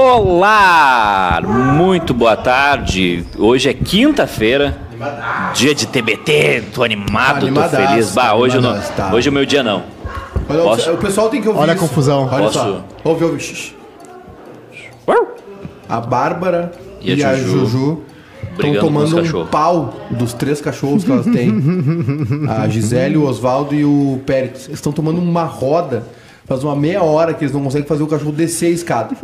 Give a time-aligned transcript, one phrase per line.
[0.00, 1.40] Olá!
[1.44, 3.26] Muito boa tarde.
[3.36, 4.78] Hoje é quinta-feira,
[5.54, 6.66] dia de TBT.
[6.72, 8.14] Tô animado, tô Animadaço, feliz.
[8.14, 9.12] Bah, hoje, eu não, animadaço, tá.
[9.12, 9.82] hoje é o meu dia não.
[10.48, 10.92] Olha, Posso?
[10.92, 11.82] O pessoal tem que ouvir Olha a isso.
[11.84, 12.28] confusão.
[12.30, 12.58] Olha Posso?
[12.60, 12.84] só.
[13.02, 13.40] Ouve, ouve.
[13.40, 13.72] Shh.
[15.88, 16.70] A Bárbara
[17.00, 18.02] E e, a Juju Juju
[18.52, 19.50] estão brigando com os tomando um cachorros.
[19.50, 21.52] pau dos três cachorros que elas têm.
[22.48, 24.66] a Gisele, o Oswaldo e o Pérez.
[24.66, 26.04] Eles estão tomando uma roda.
[26.46, 29.16] Faz uma meia hora que eles não conseguem fazer o cachorro descer a escada.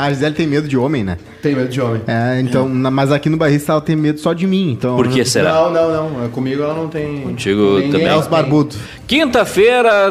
[0.00, 1.18] A Gisele tem medo de homem, né?
[1.42, 2.00] Tem medo de homem.
[2.06, 4.96] É, então, na- mas aqui no Barrista ela tem medo só de mim, então...
[4.96, 5.52] Por que será?
[5.52, 6.28] Não, não, não.
[6.30, 7.20] Comigo ela não tem.
[7.20, 8.06] Contigo ninguém também.
[8.06, 8.78] É os barbudos.
[9.06, 10.10] Quinta-feira,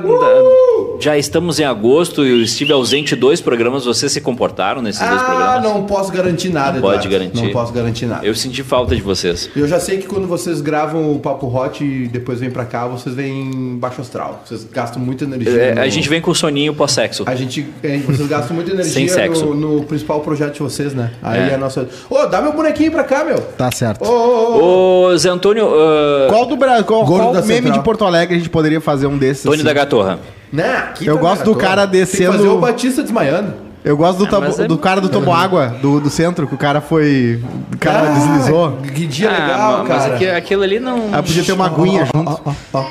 [0.99, 3.85] já estamos em agosto e eu estive ausente dois programas.
[3.85, 5.63] Vocês se comportaram nesses dois Ah, programas?
[5.63, 7.41] não posso garantir nada, Não pode garantir.
[7.43, 8.25] Não posso garantir nada.
[8.25, 9.49] Eu senti falta de vocês.
[9.55, 12.87] Eu já sei que quando vocês gravam o Papo Hot e depois vêm pra cá,
[12.87, 14.43] vocês vêm baixo astral.
[14.45, 15.51] Vocês gastam muita energia.
[15.51, 17.23] É, no- a gente vem com soninho pós-sexo.
[17.25, 19.45] A gente, é, vocês gastam muita energia Sem sexo.
[19.47, 21.11] No, no principal projeto de vocês, né?
[21.21, 21.49] Aí É.
[21.51, 21.87] é a nossa.
[22.09, 23.39] Ô, dá meu bonequinho pra cá, meu!
[23.39, 24.03] Tá certo.
[24.05, 25.03] Ô, ô, ô.
[25.09, 27.77] Ô, Zé Antônio, ah, Qual do Brasil, qual, qual meme Central.
[27.77, 29.43] de Porto Alegre a gente poderia fazer um desses?
[29.43, 29.63] Tony assim?
[29.63, 30.19] da Gatorra.
[30.51, 30.75] Né?
[30.77, 33.53] Aqui Eu tá gosto do cara Tem que descendo- fazer o Batista desmaiando.
[33.83, 36.53] Eu gosto do, Ah, mas é do cara do Tomo Água, do, do centro, que
[36.53, 37.41] o cara foi...
[37.73, 38.77] O cara Ah, deslizou.
[38.93, 40.15] Que dia Ah, legal, mas cara.
[40.15, 41.13] aqui- aquilo ali não.
[41.13, 42.29] Aí podia ter uma aguinha junto.
[42.29, 42.85] ó, ó, ó.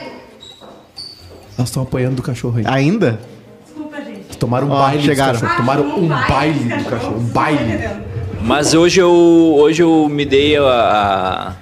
[1.58, 2.64] Elas estão apanhando do cachorro aí.
[2.66, 3.18] Ainda?
[4.06, 5.32] Eles Tomaram um Ó, baile chegaram.
[5.34, 5.56] do cachorro.
[5.58, 7.16] Tomaram um baile do cachorro.
[7.18, 7.88] Um baile.
[8.42, 9.10] Mas hoje eu,
[9.58, 11.52] hoje eu me dei a, a-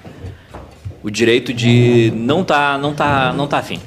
[1.03, 3.79] o direito de não tá, não tá, não tá afim.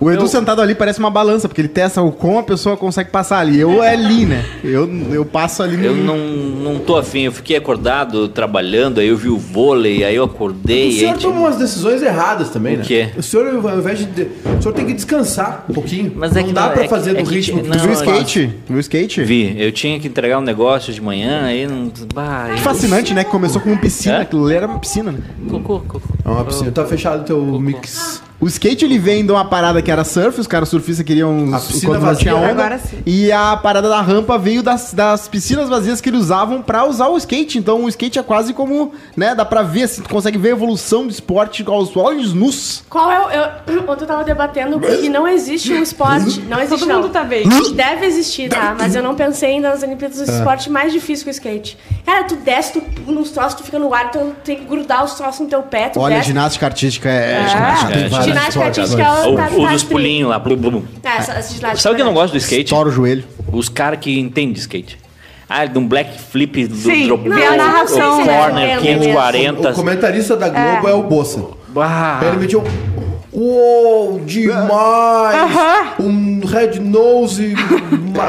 [0.00, 2.74] O Edu Eu- sentado ali parece uma balança, porque ele testa o como a pessoa
[2.76, 3.60] consegue passar ali.
[3.60, 4.42] Eu é ali, né?
[4.64, 5.84] Eu, eu passo ali no...
[5.84, 7.20] Eu não, não tô afim.
[7.24, 10.88] Eu fiquei acordado trabalhando, aí eu vi o vôlei, aí eu acordei.
[10.88, 12.84] O senhor aí, toma umas decisões erradas também, O né?
[12.86, 13.08] quê?
[13.16, 14.22] O senhor, ao invés de.
[14.58, 16.10] O senhor tem que descansar um pouquinho.
[16.16, 17.68] Mas é não que dá não- pra é fazer que- do é que- ritmo Tu
[17.68, 18.46] não, viu o é- skate?
[18.66, 19.22] Tu viu o skate?
[19.22, 21.92] Vi, eu tinha que entregar um negócio de manhã, aí não.
[22.14, 23.22] Bah, Que fascinante, né?
[23.22, 24.16] Que começou com uma piscina.
[24.16, 24.20] É?
[24.22, 25.18] Aquilo ali era uma piscina, né?
[25.50, 26.00] Cocô, cocô.
[26.24, 26.70] É uma piscina.
[26.70, 28.22] Tá fechado o teu mix.
[28.40, 31.60] O skate ele vem de uma parada que era surf, os caras surfistas queriam A
[31.60, 32.48] piscina quando não vazia, tinha onda.
[32.50, 32.98] agora sim.
[33.04, 37.08] E a parada da rampa veio das, das piscinas vazias que eles usavam pra usar
[37.08, 37.58] o skate.
[37.58, 40.52] Então o skate é quase como, né, dá pra ver, assim, tu consegue ver a
[40.52, 42.82] evolução do esporte aos olhos nus.
[42.88, 43.30] Qual é o.
[43.30, 46.40] Eu, ontem eu tava debatendo que não existe um esporte.
[46.48, 46.78] Não existe.
[46.80, 47.02] Todo não.
[47.02, 47.46] mundo tá bem.
[47.74, 48.74] Deve existir, tá?
[48.78, 50.24] Mas eu não pensei ainda nas Olimpíadas É.
[50.24, 51.76] do esporte mais difícil que o skate.
[52.06, 55.04] Cara, tu desce, tu pula nos troços, tu fica no ar, tu tem que grudar
[55.04, 56.28] os troços no teu pé, tu Olha, desce.
[56.28, 57.42] ginástica artística é.
[57.42, 57.48] É.
[57.48, 58.08] ginástica.
[58.08, 60.38] Vários Ginástica artística, ela O, tá, o dos pulinhos lá.
[60.38, 60.82] blum, blum.
[61.02, 62.64] É, essa, essa ginástica Sabe o que eu não é gosto do skate?
[62.64, 63.24] Estoura o joelho.
[63.52, 64.98] Os caras que entendem de skate.
[65.48, 68.38] Ah, de um black flip do Sim, drop vê a narração, né?
[68.38, 69.70] corner É, 540.
[69.70, 71.44] O comentarista da Globo é, o Bolsa.
[71.68, 72.20] Bah.
[72.22, 72.62] Ele meteu.
[73.44, 75.50] Uou, demais!
[75.98, 77.54] Um Red Nose,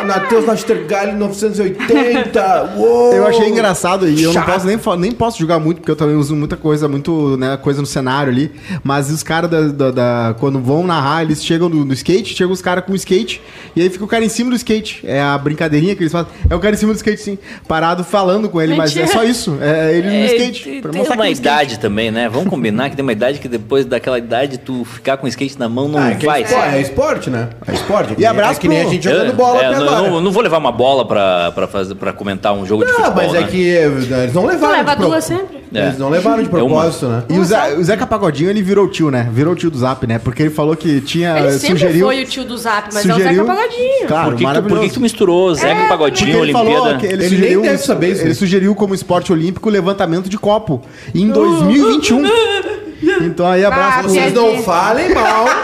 [0.08, 2.76] Matheus Nastergalli 980.
[2.78, 3.12] Uou!
[3.12, 6.16] Eu achei engraçado e eu não posso nem, nem posso julgar muito, porque eu também
[6.16, 8.52] uso muita coisa, muito, né, coisa no cenário ali.
[8.86, 12.54] Mas os caras da, da- da- quando vão narrar, eles chegam no, no skate, chegam
[12.54, 13.42] os caras com o skate,
[13.76, 15.02] e aí fica o cara em cima do skate.
[15.06, 16.32] É a brincadeirinha que eles fazem.
[16.50, 19.20] É o cara em cima do skate, sim, parado falando com ele, mas é Mentira.
[19.20, 19.58] só isso.
[19.60, 20.64] É ele no É, skate.
[20.64, 22.30] tem- pra tem mostrar uma é idade também, né?
[22.30, 25.58] Vamos combinar que tem uma idade que depois daquela idade tu ficar com o skate
[25.58, 26.42] na mão não Ah, é, que é, vai.
[26.44, 27.50] esporte, é esporte, né?
[27.68, 28.12] É esporte.
[28.12, 29.66] É que E nem- abraço é que nem pro- a gente jogando Eu- bola é,
[29.66, 30.06] até não, agora.
[30.06, 32.92] eu não, não vou levar uma bola pra, pra, fazer, pra comentar um jogo de
[32.92, 33.24] Não, futebol.
[33.24, 33.48] mas é né?
[33.48, 34.74] que eh, eles não levaram.
[34.78, 35.62] Leva de pro- duas sempre?
[35.74, 35.86] É.
[35.88, 37.24] Eles não levaram de É propósito, né?
[37.30, 39.30] E o, Zé, o Zeca Pagodinho, ele virou tio, né?
[39.34, 40.20] Virou tio do Zap, né?
[40.20, 41.38] Porque ele falou que tinha.
[41.40, 44.08] Ele sempre sugeriu, foi o tio do Zap, mas é sugeriu, o Zeca Pagodinho.
[44.08, 46.74] Claro, Por que, que tu, por que que tu misturou Zeca É, Pagodinho, ele falou
[46.74, 46.98] Olimpíada?
[47.00, 48.22] que ele, Ele sugeriu, nem deve saber isso.
[48.22, 50.82] Ele sugeriu como esporte olímpico o levantamento de copo
[51.16, 52.22] em 2021.
[53.24, 55.46] Então aí abraço Ah, pro- Vocês não falem mal.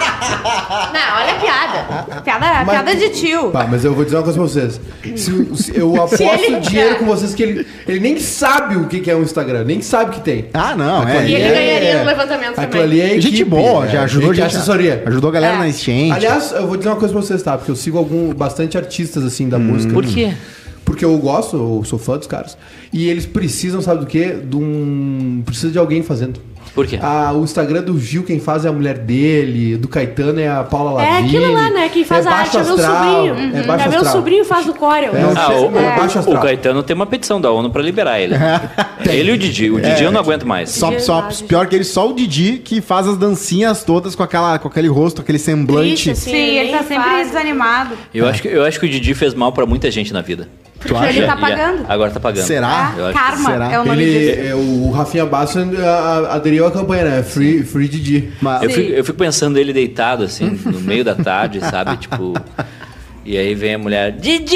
[0.94, 2.22] Não, olha a piada.
[2.22, 3.52] Piada, Mas- piada de tio.
[3.52, 4.82] Tá, mas eu vou dizer uma coisa pra vocês.
[5.16, 9.00] Se- se eu aposto ele- dinheiro com vocês que ele, ele nem sabe o que
[9.00, 10.46] que é um Instagram, nem sabe que tem.
[10.54, 11.20] Ah, não, Aquilo é.
[11.22, 12.82] ali E ele é- ganharia no levantamento Aquilo também.
[12.84, 14.56] ali é Gente equipe, boa, é, já ajudou gente, gente.
[14.58, 15.04] assessoria.
[15.06, 15.58] Ajudou a galera É.
[15.60, 16.12] na enchente.
[16.14, 17.58] Aliás, eu vou dizer uma coisa pra vocês, tá?
[17.58, 19.94] Porque eu sigo algum, bastante artistas, assim, da música.
[19.94, 20.34] Por quê?
[20.84, 22.58] Porque eu gosto, eu sou fã dos caras.
[22.94, 24.38] E eles precisam, sabe do quê?
[24.44, 25.44] De um...
[25.46, 26.40] Precisa de alguém fazendo.
[26.78, 27.00] Por quê?
[27.02, 29.76] Ah, o Instagram do Gil, quem faz é a mulher dele.
[29.78, 31.38] Do Caetano é a Paula É Lavigne.
[31.38, 31.90] aquilo lá, né?
[31.90, 33.34] Quem faz é a arte é meu astral, sobrinho.
[33.34, 33.66] É Uhum.
[33.68, 35.12] baixo É meu sobrinho faz no Corel.
[35.16, 36.38] É, Ah, o, é baixo o, astral.
[36.38, 38.36] o Caetano tem uma petição da ONU pra liberar ele.
[39.10, 39.72] ele e o Didi.
[39.72, 40.70] O Didi eu não aguento mais.
[40.70, 44.60] Só, só, pior que ele, só o Didi que faz as dancinhas todas com, aquela,
[44.60, 45.88] com aquele rosto, aquele semblante.
[46.04, 46.30] Triste, assim.
[46.30, 47.28] Sim, ele tá nem sempre faz.
[47.32, 47.96] desanimado.
[48.14, 50.48] Eu, acho que, eu acho que o Didi fez mal pra muita gente na vida.
[50.88, 51.28] Tu Porque ele acha?
[51.28, 51.82] tá pagando.
[51.84, 52.46] E a- agora tá pagando.
[52.46, 52.94] Será?
[52.98, 53.72] Eu Ah, karma será?
[53.74, 54.48] é o nome Ele, disso.
[54.48, 55.60] é, o Rafinha Basso
[56.32, 57.24] aderiu à campanha, né?
[57.24, 58.30] Free, free Didi.
[58.42, 61.98] Mas- Eu fico, eu fico pensando ele deitado, assim, no meio da tarde, sabe?
[61.98, 62.34] Tipo.
[63.30, 64.56] E aí vem a mulher, Didi!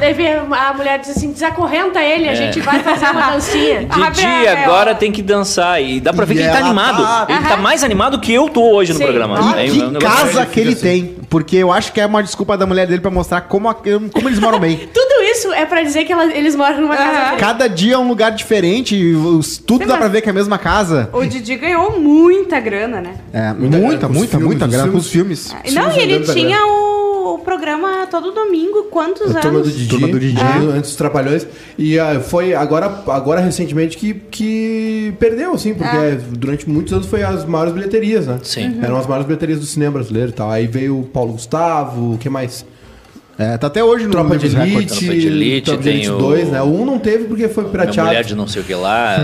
[0.00, 2.34] Daí vem a mulher diz assim, desacorrenta ele, a É.
[2.34, 3.84] gente vai fazer uma dancinha.
[4.12, 5.80] Didi, Abre a- agora tem que dançar.
[5.80, 7.02] E dá pra ver E que ele tá animado.
[7.04, 9.04] tá- Ele tá mais animado que eu tô hoje no Sim.
[9.04, 9.38] programa.
[9.54, 10.82] E Aí, que é um casa que ele assim.
[10.82, 11.16] tem.
[11.30, 14.28] Porque eu acho que é uma desculpa da mulher dele pra mostrar como, a- como
[14.28, 14.76] eles moram bem.
[14.92, 17.38] Tudo isso é pra dizer que ela- eles moram numa casa diferente.
[17.40, 20.34] Cada dia é um lugar diferente, os- tudo Sim, dá pra ver que é a
[20.34, 21.08] mesma casa.
[21.12, 23.14] O Didi ganhou muita grana, né?
[23.32, 25.46] É, Muita muita, grana com os muita, filmes, muita grana com filmes.
[25.46, 25.74] os filmes.
[25.74, 26.93] Não, Sim, e ele tinha o,
[27.24, 29.76] o programa todo domingo, quantos A turma do anos?
[29.76, 30.40] Didi, Turma do Didi.
[30.40, 31.46] antes dos Trapalhões.
[31.78, 37.22] E ah, foi agora, agora recentemente que, que perdeu, assim, porque durante muitos anos foi
[37.22, 38.38] as maiores bilheterias, né?
[38.42, 38.78] Sim.
[38.82, 40.50] Eram as maiores bilheterias do cinema brasileiro e tal.
[40.50, 42.64] Aí veio o Paulo Gustavo, o que mais?
[43.38, 44.46] É, tá até hoje no Tropa de.
[44.46, 46.62] Elite, Tropa de Elite, Tropa de tem Elite o- 2, né?
[46.62, 48.08] O 1 não teve porque foi pirateado.
[48.08, 49.16] mulher de não sei o que lá,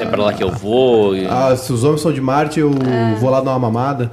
[0.00, 1.16] é pra lá que eu vou.
[1.16, 2.70] e- Ah, se os homens são de Marte, eu
[3.18, 4.10] vou lá dar uma mamada.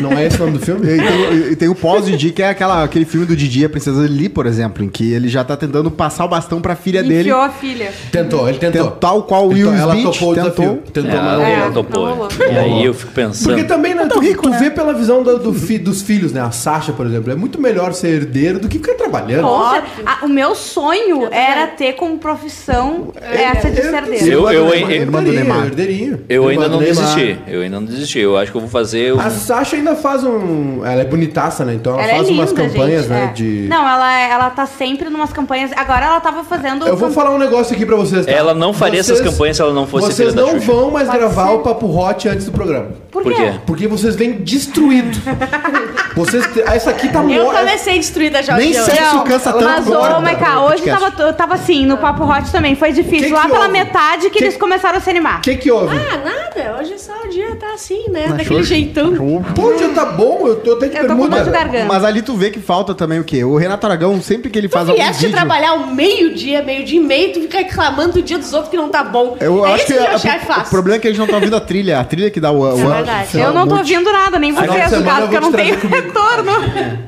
[0.00, 0.86] Não é esse o nome do filme?
[0.86, 4.00] E tem, e tem o pós-Didi, que é aquela, aquele filme do Didi, a Princesa
[4.06, 7.20] Lili, por exemplo, em que ele já tá tentando passar o bastão pra filha dele.
[7.28, 7.90] Enfiou a filha.
[8.10, 8.90] Tentou, ele tentou.
[8.92, 10.50] Tal qual o Will Então, ela Smith topou o tentou.
[10.50, 10.82] desafio.
[10.92, 11.84] Tentou, Ela, mas não É, ela rolou.
[11.84, 12.28] topou.
[12.50, 13.48] E aí eu fico pensando.
[13.52, 14.58] Porque também, né, tu, rico, tu né?
[14.58, 16.40] vê pela visão do, do fi- dos filhos, né?
[16.40, 19.42] A Sasha, por exemplo, é muito melhor ser herdeiro do que ficar trabalhando.
[19.42, 24.26] Nossa, a- o meu sonho era ter como profissão essa de ser herdeiro.
[24.26, 25.66] Eu- eu- eu- Irmã do Neymar.
[25.66, 26.24] Herdeirinho.
[26.28, 27.38] Eu ainda não desisti.
[27.46, 28.18] Eu ainda não desisti.
[28.20, 29.12] Eu acho que eu vou fazer.
[29.14, 30.84] o- A Sasha ainda faz um.
[30.84, 31.74] Ela é bonitaça, né?
[31.74, 33.24] Então ela, Ela é faz linda, umas campanhas, gente, né?
[33.30, 33.32] é.
[33.32, 33.66] De.
[33.68, 35.70] Não, ela, ela tá sempre numas campanhas.
[35.76, 36.86] Agora ela tava fazendo.
[36.86, 38.24] Eu vou falar um negócio aqui pra vocês.
[38.26, 38.32] tá?
[38.32, 41.48] Ela não faria essas campanhas se ela não fosse Vocês não vão mais Pode gravar
[41.48, 41.54] ser.
[41.54, 42.88] o Papo Hot antes do programa.
[43.10, 43.42] Por Por quê?
[43.42, 43.52] quê?
[43.66, 45.18] Porque vocês vêm destruídos.
[46.14, 46.44] vocês.
[46.66, 47.60] Essa aqui tá Eu morta.
[47.60, 48.56] comecei destruída já.
[48.56, 48.84] Nem hoje.
[48.84, 48.94] sei.
[48.96, 51.10] Sexo cansa tanto Mas, ô, Maiká, hoje podcast.
[51.16, 52.74] tava, eu tava assim, no Papo Hot também.
[52.74, 53.28] Foi difícil.
[53.28, 53.72] Que Lá que pela houve?
[53.72, 55.38] metade que, Que- eles começaram a se animar.
[55.38, 55.94] O que que houve?
[55.96, 56.76] Ah, nada.
[56.80, 58.26] Hoje só o dia tá assim, né?
[58.28, 58.64] Na Daquele Xuxa.
[58.74, 59.14] jeitão.
[59.54, 61.84] Pô, já tá bom, eu tô até de Eu de.
[61.88, 63.44] Mas ali tu vê que falta também o quê?
[63.44, 65.30] O Renato Aragão, sempre que ele Tu faz algum vídeo...
[65.32, 68.88] trabalhar o meio-dia, meio-dia e meio, tu fica reclamando o dia dos outros que não
[68.88, 69.36] tá bom.
[69.40, 71.20] Eu é acho que, que, o meu a- chefe o problema é que a gente
[71.20, 72.00] não tá ouvindo a trilha.
[72.00, 72.60] A trilha que dá o...
[72.60, 73.38] o É verdade.
[73.38, 75.74] Eu não tô ouvindo nada, nem vocês, no caso, eu porque eu não te tenho
[75.76, 76.52] retorno.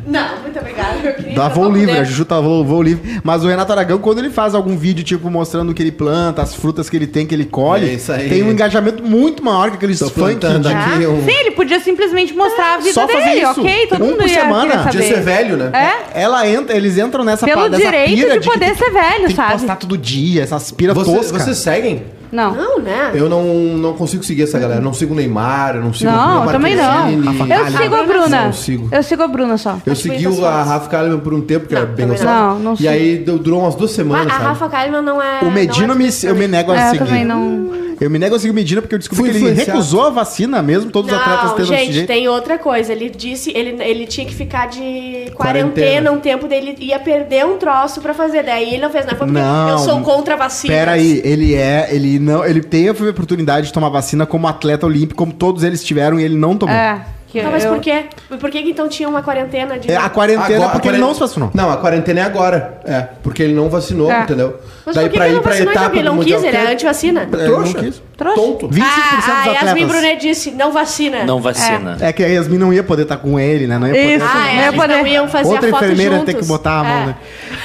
[0.06, 0.96] Não, muito obrigada.
[1.02, 3.20] Eu queria voo poder- livre, a Juju tá voo, voo livre.
[3.22, 6.42] Mas o Renato Aragão, quando ele faz algum vídeo, tipo, mostrando o que ele planta,
[6.42, 8.28] as frutas que ele tem, que ele colhe, É isso aí.
[8.28, 11.24] tem um engajamento muito maior que aqueles Tô funk de- aqui um...
[11.24, 13.60] Sim, ele podia simplesmente mostrar a vida Só fazer dele, isso.
[13.60, 13.86] ok?
[13.88, 14.82] Todo Um mundo por ia semana.
[14.84, 15.70] Podia ser velho, né?
[16.14, 16.22] É?
[16.22, 19.26] Ela entra, eles entram nessa Pelo pa- direito pira de poder tem- ser velho, tem
[19.28, 19.52] que sabe?
[19.52, 21.42] postar todo dia, essas piras Vocês, toscas.
[21.42, 22.02] vocês seguem?
[22.32, 22.54] Não.
[22.54, 23.10] Não, né?
[23.14, 24.80] Eu não, não consigo seguir essa galera.
[24.80, 27.10] Não sigo o Neymar, eu não sigo a Não, Bruna eu também não.
[27.10, 28.28] Eu sigo a Bruna.
[28.44, 28.88] Não, sigo.
[28.92, 29.78] Eu sigo a Bruna só.
[29.84, 30.62] Eu Acho segui o- a.
[30.62, 32.32] Rafa Kalimann por um tempo, que Não, era bem também gostosa.
[32.32, 32.54] não.
[32.54, 32.88] Não, não E sigo.
[32.88, 34.44] aí deu- durou umas duas A, semanas, a sabe?
[34.44, 35.40] Rafa Kalimann não é.
[35.42, 37.04] O Medina não é me, eu me nego a É, eu seguir.
[37.04, 37.89] também não.
[38.00, 40.10] Eu me nego a seguir o Medina porque eu descobri Fui que ele recusou a
[40.10, 42.06] vacina mesmo, todos os atletas Não, tendo gente, jeito.
[42.06, 42.92] tem outra coisa.
[42.92, 46.12] Ele disse, ele, ele tinha que ficar de quarentena, Quarentena.
[46.12, 48.42] um tempo dele ia perder um troço pra fazer.
[48.42, 49.68] Daí ele não fez, não foi porque Não.
[49.68, 50.72] eu sou contra a vacina.
[50.72, 54.86] Pera aí, ele é, ele não, ele teve a oportunidade de tomar vacina como atleta
[54.86, 56.74] olímpico, como todos eles tiveram e ele não tomou.
[56.74, 57.04] É.
[57.30, 58.06] Que Tá, mas eu- por quê?
[58.40, 59.88] Por que que então tinha uma quarentena de.
[59.90, 61.50] É, a quarentena Agora- porque a ele quaren- não se vacinou.
[61.54, 62.80] Não, a quarentena é agora.
[62.84, 64.22] É, porque ele não vacinou, É.
[64.22, 64.58] entendeu?
[64.84, 65.82] Mas Daí por que pra que ir não pra vacinou então?
[65.84, 67.20] etapa Ele não quis, ele é antivacina.
[67.22, 67.72] É, Trouxa.
[67.74, 68.02] não quis.
[68.16, 68.40] Trouxa.
[68.40, 68.68] Tonto.
[68.68, 69.88] 25% Ah, dos a Yasmin atletas.
[69.88, 71.24] Brunet disse, não vacina.
[71.24, 71.96] Não vacina.
[72.00, 73.78] É que a Yasmin não ia poder estar com ele, né?
[73.78, 74.24] Não ia poder Isso.
[74.24, 74.96] estar Ah, Não é, ia poder.
[74.96, 76.34] não iam fazer Outra a foto enfermeira ia juntos.
[76.34, 77.06] ter que botar a mão, É.
[77.06, 77.14] né?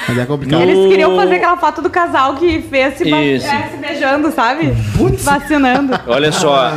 [0.08, 0.60] Mas é complicado.
[0.60, 4.72] No- Eles queriam fazer aquela foto do casal que fez se, é, beijando, sabe?
[5.18, 5.98] Vacinando.
[6.06, 6.72] Olha só.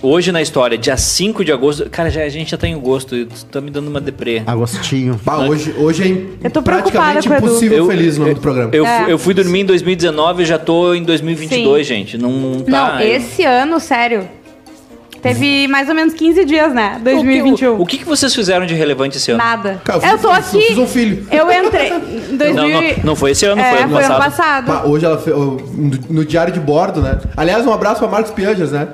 [0.00, 1.88] Hoje na história, dia 5 de agosto.
[1.90, 3.16] Cara, já, a gente já tá em gosto.
[3.16, 4.42] Isso tá me dando uma deprê.
[4.46, 5.18] Agostinho.
[5.24, 7.46] Bah, hoje, hoje é Eu tô praticamente com o Edu.
[7.46, 8.70] impossível feliz o nome do programa.
[8.72, 9.06] Eu, É.
[9.08, 12.16] eu fui dormir em 2019 e já tô em 2022, gente.
[12.16, 12.94] Não tá.
[12.94, 14.28] Não, esse ano, sério.
[15.20, 17.00] Teve mais ou menos 15 dias, né?
[17.02, 17.72] 2021.
[17.72, 19.38] O que, o que que vocês fizeram de relevante esse ano?
[19.38, 19.80] Nada.
[19.84, 20.60] Cara, eu eu tô eu aqui.
[20.62, 21.26] fiz um filho.
[21.32, 21.88] Eu entrei.
[22.30, 22.54] em 2000...
[22.54, 24.66] Não, não, não foi esse ano, é, foi ano foi ano passado.
[24.66, 24.66] passado.
[24.66, 25.56] Bah, hoje ela fez, no,
[26.08, 27.18] no diário de bordo, né?
[27.36, 28.86] Aliás, um abraço pra Marcos Piangers, né?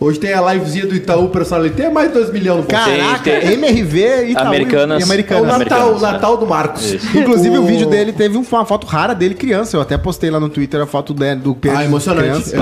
[0.00, 2.66] Hoje tem a livezinha do Itaú Personalité, mais de 2 milhões no.
[2.68, 5.00] Caraca, tem- MRV Itaú Americanas.
[5.00, 5.58] e É o Americanas.
[5.58, 6.92] Natal, o Natal do Marcos.
[6.92, 7.18] Isso.
[7.18, 7.64] Inclusive, o...
[7.64, 9.76] vídeo dele teve um- uma foto rara dele criança.
[9.76, 12.28] Eu até postei lá no Twitter a foto dele, do Pedro Ah, emocionante.
[12.50, 12.56] criança.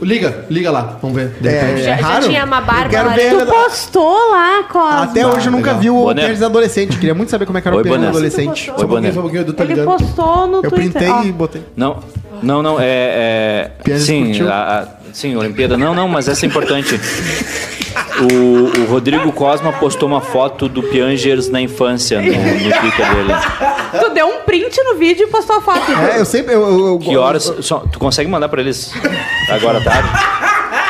[0.00, 1.32] Eu- liga, liga lá, vamos ver.
[1.44, 1.82] É, repente.
[1.84, 2.26] Já- já raro.
[2.26, 3.14] tinha uma barba Eu quero lá.
[3.14, 5.02] ver Tu ele- postou lá, Cosma.
[5.02, 5.80] Até hoje eu nunca legal.
[5.82, 6.22] vi o Boné.
[6.22, 6.96] Pérez adolescente.
[6.98, 8.08] Queria muito saber como é que era Oi, o Pérez Boné.
[8.08, 8.64] adolescente.
[8.64, 9.84] Só um Oi, pouquinho, um pouquinho, Ele ligando.
[9.98, 10.90] postou no Eu Twitter.
[10.92, 11.22] printei ó.
[11.22, 11.62] e botei.
[11.76, 11.98] Não,
[12.42, 13.70] não, não, é.
[13.88, 15.76] é sim, a, a- sim, Olimpíada.
[15.76, 16.98] Não, não, mas essa é importante.
[18.20, 22.32] O, o Rodrigo Cosma postou uma foto do Piangers na infância no, no
[22.80, 23.34] Twitter dele.
[24.00, 25.90] Tu deu um print no vídeo e postou a foto.
[25.92, 26.54] É, eu sempre.
[26.54, 27.52] Eu, eu, eu- Que horas.
[27.60, 28.92] só- tu consegue mandar pra eles
[29.50, 30.08] agora à tarde?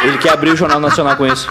[0.05, 1.49] Ele quer abrir o Jornal Nacional com isso.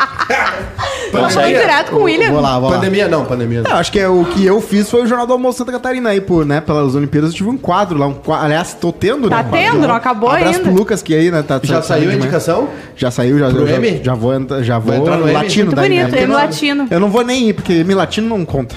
[1.20, 1.58] Consegue.
[1.60, 2.32] direto com o William.
[2.32, 2.76] Vou lá, vou lá.
[2.78, 3.76] Pandemia não, pandemia não.
[3.76, 6.22] acho que é, o que eu fiz foi o Jornal do Almoço Santa Catarina aí,
[6.22, 6.62] por, né?
[6.62, 8.08] Pelas Olimpíadas eu tive um quadro lá.
[8.08, 9.50] Um quadro, aliás, tô tendo, Tá né?
[9.52, 10.60] tendo, não acabou Abraço ainda.
[10.60, 11.42] pro Lucas que aí, né?
[11.44, 12.18] Tá, Já tá- saiu a de manhã.
[12.20, 12.70] indicação?
[12.96, 14.02] Já saiu, já, Pro já, M?
[14.04, 15.34] já vou, entrar- já vou entrar no M?
[15.34, 15.96] latino Muito daí, né?
[15.96, 16.88] bonito, Porque M não- latino.
[16.90, 18.76] Eu não vou nem ir, porque M latino não conta.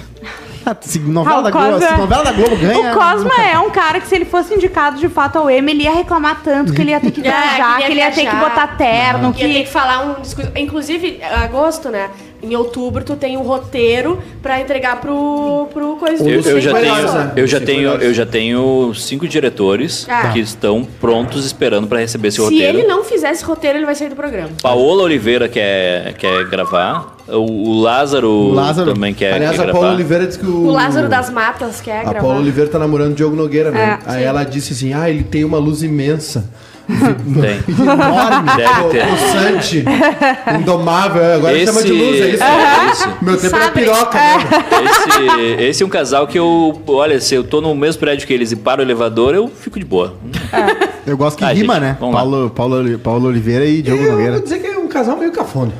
[0.66, 2.90] Ah, se novela, Ah, o da Globo, Cosma- se novela da Globo ganha...
[2.92, 5.83] O Cosma é um cara que, se ele fosse indicado de fato ao M, ele
[5.85, 8.26] ia reclamar tanto que ele ia ter que É, viajar, que que ele ia ter
[8.28, 9.64] que botar terno, Ia ter que.
[9.64, 10.50] que falar um discurso.
[10.56, 12.09] Inclusive, agosto, né?
[12.45, 17.33] Em outubro, tu tem um roteiro pra entregar pro, pro coisa Eu, eu já tenho,
[17.37, 20.29] eu já Sim, tenho, eu já tenho cinco diretores Ah.
[20.33, 22.79] que estão prontos esperando para receber esse Se roteiro.
[22.79, 24.51] ele não fizer esse roteiro, ele vai sair do programa.
[24.63, 27.17] Paola Oliveira quer, quer gravar.
[27.27, 28.93] O, o Lázaro, O Lázaro.
[28.93, 29.79] também quer, Aliás, quer a gravar.
[29.81, 30.67] Paula Oliveira disse que o...
[30.67, 32.21] O Lázaro das Matas quer A gravar.
[32.21, 33.99] Paula Oliveira tá namorando o Diogo Nogueira, né?
[34.07, 36.51] É, Aí ela disse assim, ah, ele tem uma luz imensa.
[36.87, 37.64] Tem.
[37.75, 38.50] Enorme.
[38.57, 39.07] Deve ter.
[39.07, 39.85] Pulsante.
[40.61, 41.35] Indomável.
[41.35, 42.43] Agora Esse- chama de luz, é isso?
[42.43, 43.09] é isso.
[43.23, 43.81] Meu tempo era Sabe?
[43.81, 44.38] piroca, né?
[45.57, 46.83] Esse, esse é um casal que eu.
[46.87, 49.79] Olha, se eu tô no mesmo prédio que eles e paro o elevador, eu fico
[49.79, 50.14] de boa.
[51.07, 51.97] Eu gosto que Ah, rima, gente, né?
[51.99, 54.33] Paulo, Paulo, Paulo Oliveira e Diogo Eu Nogueira.
[54.33, 55.73] vou dizer que é um casal meio cafona.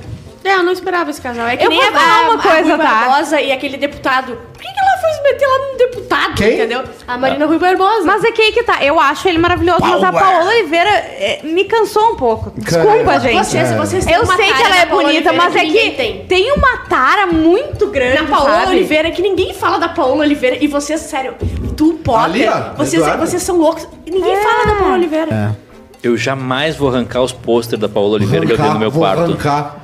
[0.44, 1.46] É, eu não esperava esse casal.
[1.49, 2.78] É que Eu nem vou a, falar a, uma coisa, a
[3.25, 3.40] tá?
[3.42, 4.37] E aquele deputado.
[4.52, 6.34] Por que, que foi se meter lá num deputado?
[6.34, 6.54] Quem?
[6.54, 6.82] Entendeu?
[7.06, 8.04] A Marina Rui Barbosa.
[8.04, 8.82] Mas é que aí que tá.
[8.82, 12.52] Eu acho ele maravilhoso, mas a Paola Oliveira é, me cansou um pouco.
[12.56, 13.44] Desculpa, gente.
[13.44, 16.25] Vocês, vocês têm Eu sei que ela é bonita, Oliveira mas é que tem.
[16.26, 16.52] tem.
[16.52, 18.23] uma tara muito grande.
[18.23, 18.73] Na Paola sabe?
[18.73, 20.56] Oliveira, que ninguém fala da Paola Oliveira.
[20.62, 21.34] E vocês, sério,
[21.76, 23.26] tu, Potter, ó, vocês, Eduardo.
[23.26, 23.87] vocês são loucos.
[24.06, 25.56] Ninguém fala da Paola Oliveira.
[26.02, 29.02] Eu jamais vou arrancar os pôster da Paola Oliveira que eu tenho no meu vou
[29.02, 29.23] quarto.
[29.23, 29.83] arrancar.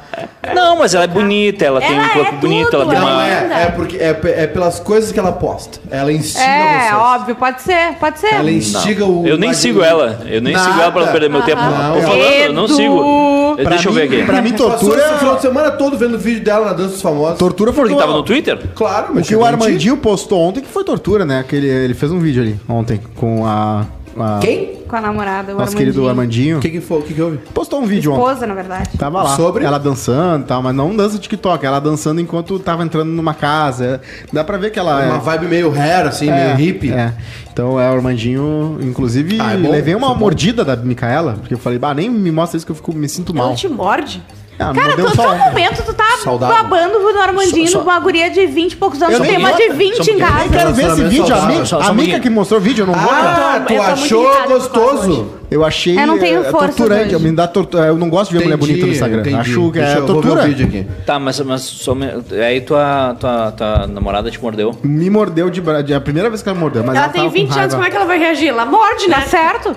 [0.55, 3.05] Não, mas ela é bonita, ela, tem um Ela corpo é bonito, ela tem ela
[3.07, 3.17] uma.
[3.27, 3.55] Não, linda.
[3.55, 5.79] é, é porque é, é pelas coisas que ela posta.
[5.91, 6.95] Ela instiga É, vocês.
[6.95, 8.35] óbvio, pode ser, pode ser.
[8.35, 9.27] Ela instiga o.
[9.27, 10.21] Eu nem sigo ela.
[10.27, 11.61] Eu nem sigo ela pra não perder meu tempo.
[11.63, 13.31] Não, Tô falando, eu não sigo.
[13.57, 14.25] Pra Deixa eu mim- ver aqui.
[14.25, 15.19] Pra mim, Passou esse tortura...
[15.19, 17.39] final de semana todo vendo vídeo dela na dança dos famosos.
[17.39, 18.59] Tortura foi Porque tava no Twitter?
[18.75, 19.49] Claro, O mas que o em ti.
[19.49, 21.45] Armandinho postou ontem que foi tortura, né?
[21.47, 23.85] Que ele, ele fez um vídeo ali ontem com a.
[24.19, 24.81] a- Quem?
[24.89, 26.59] Com a namorada, o Nosso querido Armandinho.
[26.59, 26.99] O que, que foi?
[26.99, 27.39] O que, que houve?
[27.55, 28.23] Postou um vídeo ontem.
[28.23, 28.91] Esposa, na verdade.
[28.99, 29.37] Tava lá.
[29.37, 29.65] Sobre?
[29.65, 34.01] Ela dançando e tal, mas não dança TikTok, ela dançando enquanto tava entrando numa casa.
[34.33, 35.19] Dá pra ver que ela Uma é.
[35.21, 36.93] vibe meio hair, assim, é, meio hippie.
[36.93, 37.13] É.
[37.53, 40.17] Então é o Armandinho, inclusive, Ah, é bom, levei uma é bom.
[40.17, 43.09] mordida da Micaela, porque eu falei, bah, nem me mostra isso que eu fico, me
[43.09, 43.49] sinto mal.
[43.49, 44.23] Ela te morde?
[44.61, 46.55] Ah, Cara, todo só momento tu tá Saudável.
[46.63, 49.15] babando do Armandinho Só- só- numa guria de 20 e poucos anos.
[49.15, 49.75] Eu Tu tem uma de gosto.
[49.79, 50.29] 20 Só um em pouquinho.
[50.29, 50.59] Eu nem casa.
[50.59, 51.35] quero ver esse vídeo,
[51.81, 53.11] a, Mica que mostrou o vídeo, eu não vou.
[53.11, 55.40] Ah, tu achou com gostoso?
[55.51, 57.25] Eu achei Eu não tenho é, forças torturante, hoje.
[57.25, 59.21] me dá tortu- eu não gosto de ver mulher bonita no Instagram.
[59.21, 59.37] entendi.
[59.37, 60.43] Acho que Deixa é eu- vou ver tortura.
[60.45, 60.87] o vídeo aqui.
[61.05, 62.09] Tá, mas, mas só me-
[62.47, 64.79] aí tua, tua, tua namorada te mordeu.
[64.83, 67.23] Me mordeu de, bra- de a primeira vez que ela mordeu, mas ela ela tem
[67.23, 68.49] tava 20 com anos, como é que ela vai reagir?
[68.49, 69.17] Ela morde, né?
[69.17, 69.77] Tá certo?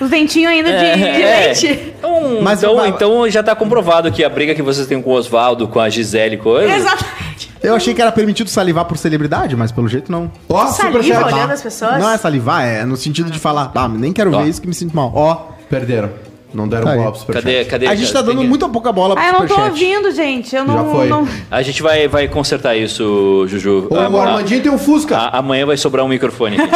[0.00, 1.44] Os dentinhos ainda de, de É.
[1.46, 1.92] leite.
[1.98, 5.10] Então, Mas então, vai- então já tá comprovado que a briga que vocês têm com
[5.10, 6.74] o Oswaldo, com a Gisele e coisa.
[6.74, 7.29] Exatamente.
[7.62, 10.30] Eu achei que era permitido salivar por celebridade, mas pelo jeito não.
[10.48, 11.98] Ó, Saliva olhando as pessoas?
[11.98, 14.42] Não é salivar, é no sentido de falar, ah, nem quero Ó.
[14.42, 15.12] ver isso que me sinto mal.
[15.14, 16.10] Ó, Perderam.
[16.52, 16.98] Não deram Tá aí.
[16.98, 17.44] bola pro superchat.
[17.44, 17.86] Cadê, cadê?
[17.86, 19.70] a gente tá dando que- muito pouca bola pro Ah, eu não tô superchat.
[19.84, 20.54] ouvindo, gente.
[20.56, 20.74] Eu não.
[20.74, 21.08] Já foi.
[21.08, 23.88] não- A gente vai, vai consertar isso, Juju.
[23.90, 25.16] O, Ah, o Armandinho tem um Fusca.
[25.16, 26.72] a- amanhã vai sobrar um microfone aqui.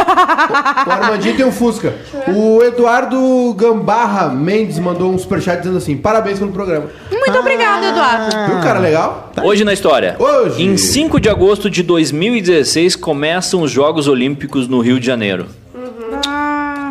[0.88, 1.95] O Armandinho tem um Fusca.
[2.28, 6.87] O Eduardo Gambarra Mendes mandou um superchat dizendo assim: parabéns pelo programa.
[7.11, 8.37] Muito obrigado, Eduardo.
[8.52, 9.33] Viu, cara, legal?
[9.43, 10.16] Hoje na história.
[10.19, 10.62] Hoje.
[10.62, 15.47] Em 5 de agosto de 2016 começam os Jogos Olímpicos no Rio de Janeiro.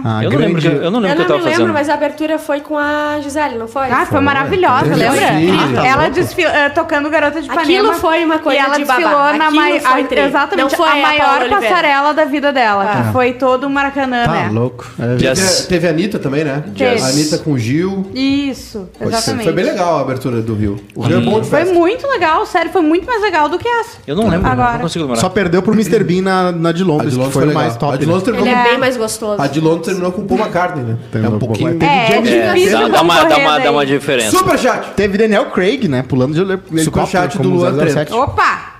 [0.03, 1.51] Ah, eu, não lembro que, eu não lembro Eu que eu não tava me lembro,
[1.59, 1.73] fazendo.
[1.73, 3.89] mas a abertura foi com a Gisele, não foi?
[3.89, 4.95] Ah, foi maravilhosa, Foi.
[4.95, 5.33] lembra?
[5.41, 5.83] Incrível.
[5.83, 7.63] Ela desfilou, eh, tocando Garota de Ipanema.
[7.63, 8.99] Aquilo foi uma coisa e ela de babá.
[8.99, 10.25] desfilou na Aquilo mai- foi a-.
[10.27, 11.61] Exatamente, Não foi a a maior Paola Oliveira.
[11.69, 13.03] passarela da vida dela, Ah.
[13.07, 14.49] que foi todo o Maracanã, Tá né?
[14.51, 14.85] louco.
[14.99, 15.65] É, Yes.
[15.67, 16.63] teve a Anitta também, né?
[16.77, 17.01] Teve.
[17.01, 18.05] A Anitta com o Gil.
[18.13, 19.43] Isso, exatamente.
[19.45, 20.79] Foi bem legal a abertura do Rio.
[20.95, 21.73] O Rio é bom de Foi festa.
[21.73, 23.97] muito legal, sério, foi muito mais legal do que essa.
[24.05, 24.73] Eu não lembro, Agora.
[24.73, 25.19] não consigo lembrar.
[25.21, 26.03] Só perdeu pro Mr.
[26.03, 27.93] Bean na, na de A Londres, que foi foi mais top.
[27.93, 28.11] A de né?
[28.11, 29.41] Londres terminou, Ele é bem mais gostoso.
[29.41, 30.97] a de Londres terminou com Paul McCartney, né?
[31.11, 31.83] Terminou é um com Paul pouquinho.
[31.83, 33.93] É, é difícil Dá, dá uma, dá, uma, dá uma daí.
[33.93, 34.37] diferença.
[34.37, 34.91] Superchat!
[34.95, 36.03] Teve Daniel Craig, né?
[36.03, 36.83] Pulando de helicóptero.
[36.83, 38.13] Superchat do Luan 007.
[38.13, 38.73] Opa!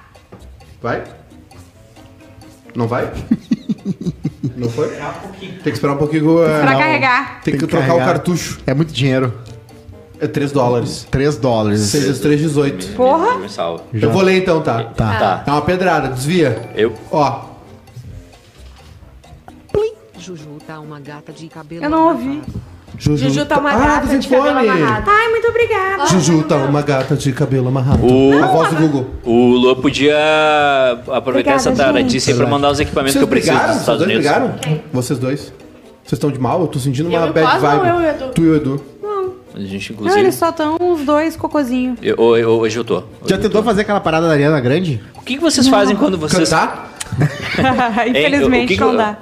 [0.81, 1.03] Vai?
[2.75, 3.09] Não vai?
[4.55, 4.89] Não foi?
[4.89, 6.43] Tem que esperar um pouquinho.
[6.43, 6.79] é, Pra não.
[6.79, 7.41] carregar.
[7.43, 8.59] Tem que Tem que trocar o cartucho.
[8.65, 9.33] É muito dinheiro.
[10.19, 11.07] É 3 dólares.
[11.11, 11.81] 3 dólares.
[11.81, 12.87] 6 vezes 3, 18.
[12.95, 13.37] Porra!
[13.93, 14.83] Eu vou ler então, tá?
[14.83, 15.19] Tá.
[15.19, 15.43] Tá.
[15.47, 16.69] É uma pedrada, desvia.
[16.75, 16.93] Eu.
[17.11, 17.52] Ó,
[20.23, 22.41] Juju tá uma gata de cabelo Eu não ouvi.
[22.97, 25.09] Juju, Juju tá uma Ah, gata de cabelo amarrado.
[25.09, 26.05] Ai, muito obrigada.
[26.07, 28.05] Juju tá uma gata de cabelo amarrado.
[28.05, 29.09] O- A voz do Google.
[29.23, 30.15] O Lua podia
[31.07, 33.73] aproveitar Obrigada, essa taradice aí pra mandar os equipamentos Vocês que eu preciso brigaram?
[33.75, 34.59] dos Vocês Estados dois Unidos.
[34.61, 34.83] brigaram?
[34.93, 35.39] Vocês dois?
[36.03, 36.61] Vocês estão de mal?
[36.61, 37.79] Eu tô sentindo Eu uma e o bad Cosmo vibe.
[37.79, 38.31] ou eu e o Edu?
[38.35, 38.81] Tu e o Edu.
[39.01, 39.33] Não.
[39.55, 40.19] A gente, Não, inclusive.
[40.21, 41.97] eles só estão os dois cocozinhos.
[42.01, 42.97] Eu- eu- eu- hoje eu tô.
[42.97, 43.65] Hoje Já eu tentou tô.
[43.67, 45.01] fazer aquela parada da Ariana Grande?
[45.15, 46.47] O que, que vocês fazem quando vocês.
[46.49, 46.91] Cantar?
[47.17, 49.17] Hein, o Infelizmente que que- não dá.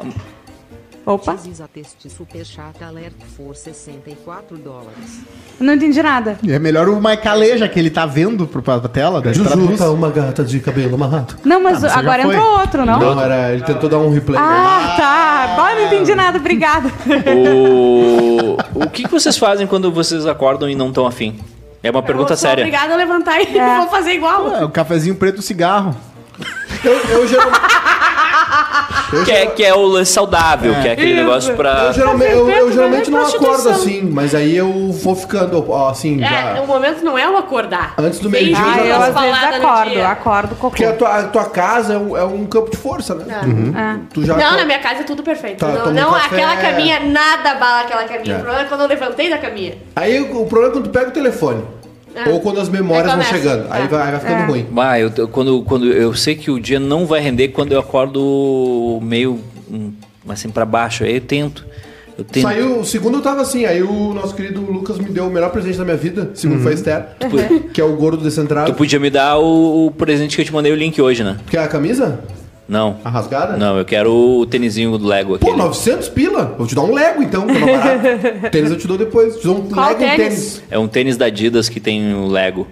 [1.04, 5.22] Opa, Precisa teste superchat alert for 64 dólares.
[5.60, 6.38] não entendi nada.
[6.48, 9.20] É melhor o Maicaleja que ele tá vendo pro, pra, tela.
[9.20, 9.80] daí Juju traduz.
[9.80, 11.36] tá uma gata de cabelo amarrado.
[11.44, 12.36] Não, mas mas você agora já foi.
[12.36, 13.00] entrou outro, não?
[13.00, 14.40] Não, era, ele tentou dar um replay.
[14.40, 15.54] Ah, tá.
[15.54, 16.92] Agora não entendi nada, obrigada.
[17.56, 21.40] O, o que, que vocês fazem quando vocês acordam e não estão afim?
[21.84, 22.62] É uma pergunta Eu sou séria.
[22.64, 23.78] Obrigada a levantar e É.
[23.80, 24.56] vou fazer igual.
[24.56, 25.96] É, o cafezinho preto cigarro.
[26.84, 27.52] Eu, eu, geral-
[29.26, 31.20] Que é, que é o lance saudável, que é aquele Isso.
[31.24, 31.84] negócio pra.
[31.88, 36.28] eu geralmente, eu, eu geralmente não acordo assim, mas aí eu vou ficando assim, É,
[36.56, 36.62] já.
[36.62, 37.94] o momento não é o acordar.
[37.98, 40.70] Antes do meio-dia eu Ah, já eu umas às vezes acordo, acordo cocô.
[40.70, 43.26] Porque a tua, a tua casa é um, é um campo de força, né?
[43.76, 43.98] Ah.
[44.14, 45.58] Tu já Não, na minha casa é tudo perfeito.
[45.60, 48.36] Tá, não, não aquela caminha, nada bala aquela caminha.
[48.36, 48.38] É.
[48.38, 49.78] O problema é quando eu levantei da caminha.
[49.96, 51.64] Aí o, o problema é quando tu pega o telefone.
[52.16, 52.30] É.
[52.30, 53.66] Ou quando as memórias Aí vão chegando.
[53.70, 53.88] Aí É.
[53.88, 54.46] vai, aí vai ficando É.
[54.46, 54.66] ruim.
[54.78, 59.00] Ah, eu, quando, quando eu sei que o dia não vai render quando eu acordo
[59.02, 59.40] meio
[59.72, 59.92] hum,
[60.28, 61.04] assim pra baixo.
[61.04, 61.66] Aí eu tento.
[62.18, 62.44] Eu tento.
[62.44, 65.50] Saiu, o segundo eu tava assim, aí o nosso querido Lucas me deu o melhor
[65.50, 67.06] presente da minha vida, segundo foi a Esther,
[67.74, 68.72] que é o gordo descentrado.
[68.72, 71.38] Tu podia me dar o, o presente que eu te mandei o link hoje, né?
[71.50, 72.20] Que é a camisa?
[72.72, 72.96] Não.
[73.04, 73.58] A rasgada?
[73.58, 75.58] Não, eu quero o tênisinho do Lego Pô, aquele.
[75.58, 76.56] 900 pila?
[76.58, 78.48] Vou te dar um Lego então, que é barato.
[78.50, 79.36] tênis eu te dou depois.
[79.36, 80.18] Te dou um Qual Lego um tênis?
[80.18, 80.64] tênis.
[80.72, 82.66] É um tênis da Adidas que tem o Lego.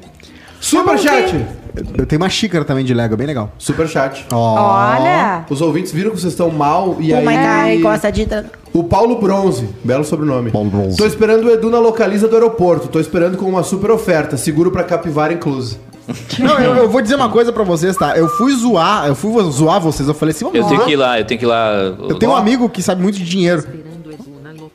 [0.62, 1.36] Superchat!
[1.75, 3.51] Eu, eu tenho uma xícara também de Lego, bem legal.
[3.58, 4.25] Superchat.
[4.32, 5.46] Olha.
[5.50, 7.75] Os ouvintes viram que vocês estão mal e Oh my aí...
[7.75, 8.25] God, gosta de...
[8.72, 10.50] O Paulo Bronze, belo sobrenome.
[10.50, 10.96] Paulo Bronze.
[10.96, 12.88] Tô esperando o Edu na localiza do aeroporto.
[12.88, 14.38] Tô esperando com uma super oferta.
[14.38, 15.77] Seguro pra capivara incluso.
[16.39, 18.18] Não, eu, eu vou dizer uma coisa pra vocês, tá?
[18.18, 20.86] Eu fui zoar, eu fui zoar vocês, eu falei assim, vamos Eu tenho lá.
[20.86, 21.72] que ir lá, eu tenho que ir lá.
[22.10, 23.63] Eu tenho um amigo que sabe muito de dinheiro.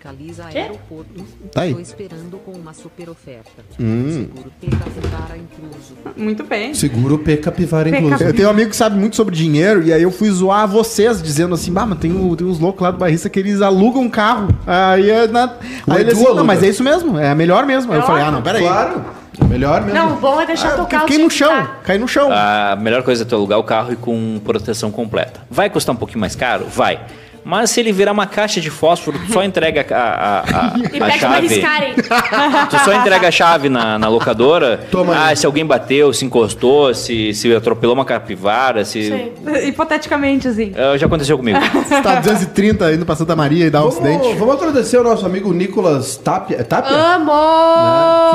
[0.05, 0.59] Localiza Quê?
[0.59, 1.25] aeroporto.
[1.51, 1.73] Tá aí.
[1.73, 3.51] Tô esperando com uma super oferta.
[3.81, 4.29] Hum.
[4.35, 5.95] Seguro Pecapivara incluso.
[6.15, 6.75] Muito bem.
[6.75, 8.23] Seguro P capivara P incluso.
[8.23, 11.23] Eu tenho um amigo que sabe muito sobre dinheiro, e aí eu fui zoar vocês,
[11.23, 14.11] dizendo assim, bah, mas tem, tem uns loucos lá do Barrista que eles alugam um
[14.11, 14.49] carro.
[14.67, 15.55] Aí, é na,
[15.89, 17.91] aí ele assim, não, mas é isso mesmo, é melhor mesmo.
[17.91, 18.63] Aí eu É falei, ah, não, peraí.
[18.63, 19.03] Claro.
[19.49, 19.99] Melhor mesmo.
[19.99, 21.77] Não, o bom é deixar Ah, tocar eu o no que chão, tá.
[21.83, 22.29] caí no chão.
[22.31, 25.41] A melhor coisa é tu alugar o carro e com proteção completa.
[25.51, 26.67] Vai custar um pouquinho mais caro?
[26.67, 27.01] Vai.
[27.45, 30.87] Mas se ele virar uma caixa de fósforo, tu só entrega a, a, a, E
[30.87, 31.63] a pede pra chave.
[32.71, 34.81] Tu só entrega a chave na, na locadora.
[34.91, 35.33] Toma aí.
[35.33, 39.09] ah, se alguém bateu, se encostou, se, se atropelou uma capivara, se.
[39.09, 39.33] Sim.
[39.69, 40.73] Hipoteticamente, assim.
[40.77, 41.59] Ah, já aconteceu comigo.
[41.85, 44.23] Você tá 230 indo pra Santa Maria e dá um acidente.
[44.23, 46.57] Vamos, vamos agradecer ao nosso amigo Nicolas Tapia.
[46.59, 46.97] É Tapia?
[46.97, 47.33] Amo!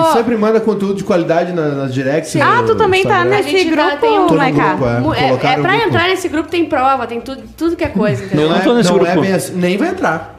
[0.07, 2.35] Que sempre manda conteúdo de qualidade na- nas directs.
[2.35, 5.19] Ah, no tu também tá nesse tá- grupo, tem um- é.
[5.19, 5.87] É, é pra grupo.
[5.87, 8.23] entrar nesse grupo tem prova, tem tudo, tudo que é coisa.
[8.23, 8.45] entendeu?
[8.47, 9.19] Eu não tô nesse não grupo.
[9.19, 10.35] É bem assim, nem vai entrar.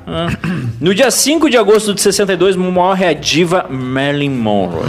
[0.80, 4.82] No dia 5 de agosto de 62, morre a diva Marilyn Monroe.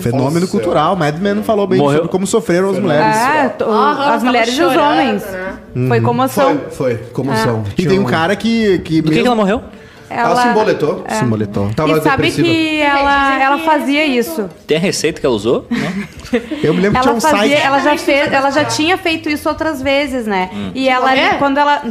[0.00, 0.94] Fenômeno cultural.
[0.96, 1.98] Mad Men falou bem Morreu.
[1.98, 3.16] sobre como sofreram as mulheres.
[3.16, 5.22] É, to- Aham, as mulheres e os homens.
[5.24, 5.54] né?
[5.88, 6.60] Foi comoção.
[6.70, 6.94] Foi, foi.
[7.12, 7.64] Comoção.
[7.76, 8.78] E tem um cara que.
[8.80, 9.62] que Do que, que ela morreu?
[10.10, 11.04] Ela, se emboletou.
[11.10, 11.68] Se moletou.
[11.76, 12.48] Tava E sabe depressiva.
[12.48, 14.48] que ela, ela fazia isso.
[14.66, 15.66] Tem a receita que ela usou?
[15.70, 16.40] Não?
[16.62, 17.62] Eu me lembro que tinha Ela um fazia, site.
[17.62, 20.48] ela já fez, ela já tinha feito isso outras vezes, né?
[20.74, 21.36] E ela Morrer?
[21.38, 21.82] quando ela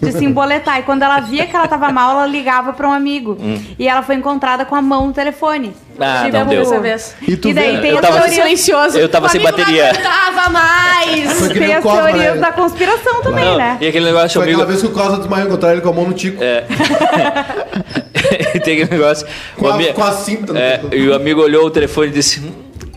[0.00, 2.92] de se emboletar e quando ela via que ela tava mal, ela ligava pra um
[2.92, 3.36] amigo.
[3.78, 5.74] E ela foi encontrada com a mão no telefone.
[6.02, 6.60] Ah, não deu.
[6.60, 7.14] dessa vez.
[7.28, 8.96] E tu e daí vê- tem Eu as tava- teorias, Silencioso.
[8.98, 9.82] Eu tava O sem amigo bateria.
[9.84, 11.48] Não aguentava mais.
[11.52, 12.40] Tem as Cosma, teorias né?
[12.40, 13.76] da conspiração também, Não, né?
[13.82, 14.62] E aquele negócio Foi amigo.
[14.62, 16.42] aquela vez que o Cosa desmaiou, encontraram ele com a mão no tico.
[16.42, 16.64] É.
[18.64, 19.26] Tem aquele negócio.
[19.56, 22.12] Com o a- ami- com a cinta É, e o amigo olhou o telefone e
[22.12, 22.52] disse: "Hum,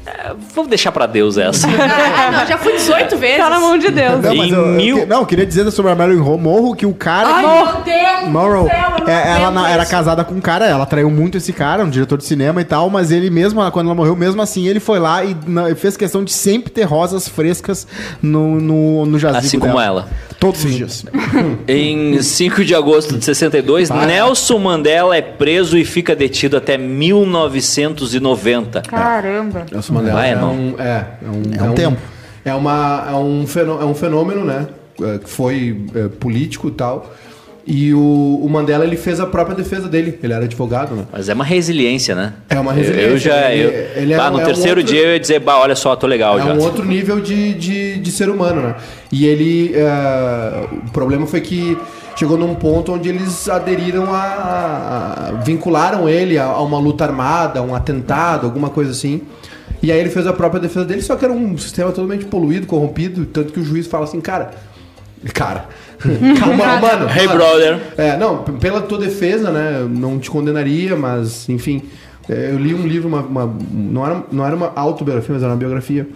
[0.05, 1.67] é, Vamos deixar pra Deus essa.
[2.15, 3.37] Ah, não, já fui 18 vezes.
[3.37, 4.21] Tá na mão de Deus.
[4.21, 6.75] Não, mas Em eu, eu mil- que- não, eu queria dizer sobre a Marilyn Monroe
[6.77, 7.27] que o cara.
[7.27, 10.65] Ai, que- meu Deus Monroe, céu, eu é, ela na- era casada com um cara,
[10.65, 13.87] ela traiu muito esse cara, um diretor de cinema e tal, mas ele mesmo, quando
[13.87, 17.27] ela morreu, mesmo assim, ele foi lá e na- fez questão de sempre ter rosas
[17.27, 17.85] frescas
[18.21, 19.83] no, no, no jazigo Assim como dela.
[19.85, 20.07] ela.
[20.43, 21.05] Todos os dias.
[21.65, 28.81] Em 5 de agosto de 62, Nelson Mandela é preso e fica detido até 1990.
[28.81, 29.65] Caramba.
[29.71, 30.53] Nelson Mandela Vai, é, não.
[30.53, 31.97] um, é, é um, É um tempo.
[32.43, 34.67] É, uma, é, um fenô- é um fenômeno, né?
[35.01, 37.13] é, Que foi é, político e tal.
[37.65, 40.19] E o, o Mandela, ele fez a própria defesa dele.
[40.21, 41.05] Ele era advogado, né?
[41.11, 42.33] Mas é uma resiliência, né?
[42.49, 43.19] É uma Eu- Eu, resiliência.
[43.31, 43.51] já.
[43.53, 45.39] Ele- eu, ele é bah, um- no é um terceiro outro- dia eu ia dizer,
[45.39, 46.53] bah, olha só, tô legal É já.
[46.53, 48.75] um outro nível de, de, de ser humano, né?
[49.11, 49.71] E ele.
[49.75, 51.77] é, o problema foi que
[52.17, 54.17] chegou num ponto onde eles aderiram a.
[54.17, 59.21] a- a- vincularam ele a, a uma luta armada, um atentado, alguma coisa assim.
[59.81, 62.65] E aí ele fez a própria defesa dele, só que era um sistema totalmente poluído,
[62.67, 64.51] corrompido, tanto que o juiz fala assim, cara.
[65.33, 65.65] Cara.
[66.39, 67.09] Calma, mano.
[67.09, 67.39] Hey, mano.
[67.39, 67.79] brother.
[67.97, 69.77] É, não, pela tua defesa, né?
[69.81, 71.81] eu Não te condenaria, mas, enfim.
[72.29, 75.51] É, Eu li um livro, uma, uma- não, era, não era uma autobiografia, mas era
[75.51, 76.07] uma biografia.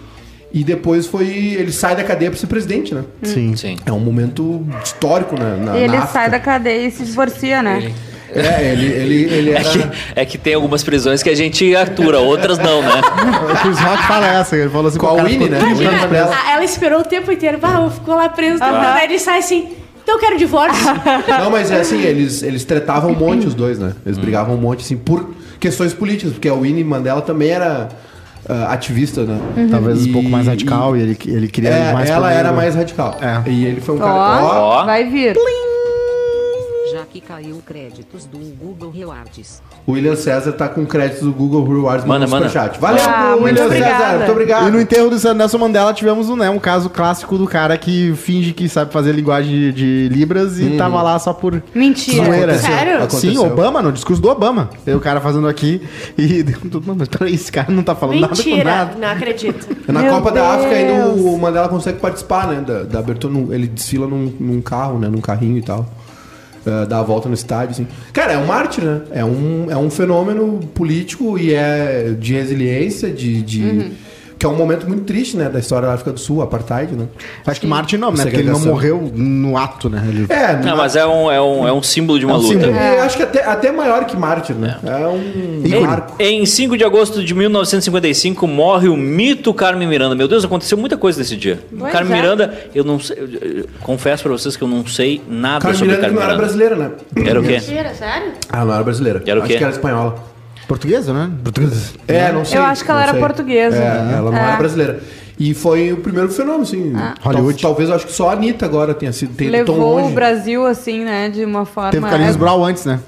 [0.54, 1.28] E depois foi.
[1.28, 3.04] Ele sai da cadeia pra ser presidente, né?
[3.22, 3.56] Sim.
[3.56, 3.76] Sim.
[3.86, 5.58] É um momento histórico, né?
[5.62, 7.92] Na, E ele na sai da cadeia e se divorcia, né?
[8.34, 9.64] É, ele, ele, ele É era.
[9.70, 13.02] que, é que tem algumas prisões que a gente atura, outras não, né?
[13.52, 15.60] O Chris Rock fala essa, ele falou assim Com a o cara Winnie, né?
[15.60, 15.92] Imagina.
[15.92, 18.62] Imagina, a- ela esperou o tempo inteiro, bah, ficou lá preso.
[18.64, 18.94] Aham.
[18.94, 19.70] Daí ele sai assim,
[20.04, 20.86] então eu quero divórcio.
[21.40, 23.94] Não, mas é assim, eles, eles tretavam um monte, os dois, né?
[24.06, 27.88] Eles brigavam um monte, assim, por questões políticas, porque a Winnie Mandela também era
[28.48, 29.40] ah, ativista, né?
[29.72, 32.40] Talvez E- um pouco mais radical e, ele, ele queria É, mais ela poder.
[32.40, 33.18] era mais radical.
[33.22, 33.50] É.
[33.50, 34.14] E ele foi um cara.
[34.44, 34.86] Ó, Ó.
[34.86, 35.34] vai vir.
[35.34, 35.42] Já
[37.20, 39.62] que caiu créditos do Google Rewards.
[39.88, 42.48] o William César tá com créditos do Google Rewards Manda, no manda.
[42.48, 42.80] superchat.
[42.80, 43.98] Valeu, Ah, muito William obrigada.
[44.04, 44.18] César.
[44.18, 44.68] Muito obrigado.
[44.68, 48.14] E no enterro do Nelson Mandela tivemos um, né, um caso clássico do cara que
[48.16, 52.24] finge que sabe fazer linguagem de, de Libras e tava lá só por Mentira.
[52.26, 52.58] zoeira.
[52.60, 52.98] Sério?
[52.98, 53.32] Aconteceu.
[53.32, 54.70] Sim, Obama, no discurso do Obama.
[54.86, 55.82] Tem o cara fazendo aqui
[56.18, 56.46] e.
[56.86, 58.96] Mano, peraí, esse cara não tá falando nada com Mentira, nada.
[59.00, 59.68] não acredito.
[59.92, 61.22] Na Meu Copa da África ainda Deus.
[61.22, 62.62] o Mandela consegue participar, né?
[62.62, 63.34] Da, da abertura.
[63.56, 65.08] Ele desfila num, num carro, né?
[65.08, 65.86] Num carrinho e tal.
[66.68, 67.88] Eh, dá a volta no estádio, assim.
[68.12, 69.02] Cara, é um mártir, né?
[69.12, 73.42] É um, é um fenômeno político e é de resiliência, de.
[73.42, 73.62] de-
[74.40, 75.50] Que é um momento muito triste, né?
[75.50, 77.08] Da história da África do Sul, apartheid, né?
[77.46, 78.22] Acho que Martin não, né?
[78.24, 80.04] Porque ele não morreu no ato, né?
[80.08, 80.26] Ele...
[80.30, 82.54] É, Não, mas é um, é um, é um símbolo de uma É um luta.
[82.54, 82.72] símbolo.
[82.78, 84.78] eu acho que até, até maior que mártir, né?
[84.84, 86.14] É, um marco.
[86.22, 90.14] Em 5 de agosto de 1955 morre o mito Carmen Miranda.
[90.16, 91.60] Meu Deus, aconteceu muita coisa nesse dia.
[91.78, 92.22] Pois Carmen é.
[92.22, 95.80] Miranda, eu não sei, eu- eu confesso pra vocês que eu não sei nada Carmen
[95.80, 96.76] sobre Miranda Carmen não era Miranda.
[96.76, 97.28] brasileira, né?
[97.30, 97.54] Era o quê?
[97.54, 98.32] Mentira, sério?
[98.50, 99.24] Ah, não era brasileira.
[99.26, 99.58] Era o acho quê?
[99.58, 100.37] que era espanhola.
[100.68, 101.30] Portuguesa, né?
[101.44, 101.92] Portuguesa.
[102.08, 102.58] É, não sei.
[102.58, 103.22] Eu acho que ela não era sei.
[103.22, 103.78] portuguesa.
[103.78, 104.42] É, ela não É.
[104.48, 105.00] era brasileira.
[105.40, 106.94] E foi o primeiro fenômeno, assim.
[106.94, 107.62] Tal- Hollywood.
[107.62, 110.12] talvez eu acho que só a Anitta agora tenha sido tenha ido tão Levou longe.
[110.12, 111.30] o Brasil, assim, né?
[111.30, 111.92] De uma forma.
[111.92, 113.00] Teve Carlinhos Brau antes, né?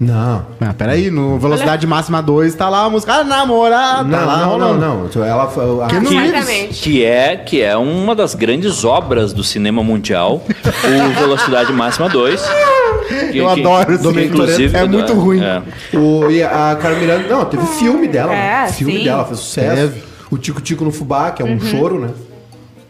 [0.00, 0.46] Não.
[0.60, 4.36] Ah, peraí, no Velocidade Máxima 2 tá lá a música Ah, namorar, Não, tá lá
[4.46, 5.06] não, não, não.
[5.06, 5.62] Então, Ela foi.
[5.84, 6.82] a- Que não- Exatamente.
[6.82, 12.42] Que é, que é uma das grandes obras do cinema mundial, o Velocidade Máxima 2.
[13.08, 15.40] Que- Eu que- adoro esse É muito ruim.
[15.42, 15.62] é.
[15.96, 17.28] O, e a Carmen Miranda.
[17.28, 18.32] Não, teve filme dela.
[18.32, 18.64] né?
[18.68, 19.04] É, filme sim.
[19.04, 19.76] dela, fez sucesso.
[19.76, 20.02] Teve.
[20.30, 21.60] O Tico Tico no Fubá, que é um Uhum.
[21.60, 22.08] choro, né?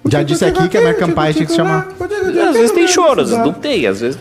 [0.08, 1.88] Já disse aqui que a American Pie tinha que se chamar.
[2.00, 4.18] Às vezes tem choro, às vezes não tem, às vezes.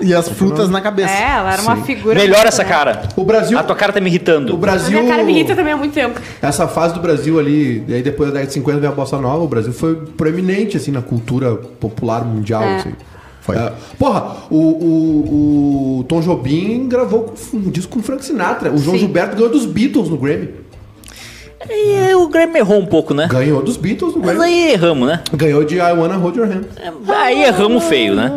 [0.00, 1.12] E as frutas na cabeça.
[1.12, 2.14] É, ela era uma figura.
[2.18, 3.02] Melhor essa cara.
[3.16, 3.58] O Brasil.
[3.58, 4.54] A tua cara tá me O irritando.
[4.54, 4.98] A Brasil.
[4.98, 6.20] minha cara me irrita também há muito tempo.
[6.40, 9.18] Essa fase do Brasil ali, e aí depois da década de 50 veio a Bossa
[9.18, 12.76] Nova, o Brasil foi proeminente, assim, na cultura popular mundial, É.
[12.76, 12.92] assim.
[13.44, 13.56] Foi.
[13.98, 18.72] porra, o, o, o Tom Jobim gravou um disco com o Frank Sinatra.
[18.72, 19.00] O João Sim.
[19.04, 20.48] Gilberto ganhou dos Beatles no Grammy.
[21.68, 23.26] E o Grêmio errou um pouco, né?
[23.30, 24.44] Ganhou dos Beatles no Mas Grammy.
[24.52, 25.20] aí erramos, né?
[25.34, 26.64] Ganhou de I Wanna Hold Your Hand.
[27.08, 28.30] Aí erramos feio, né?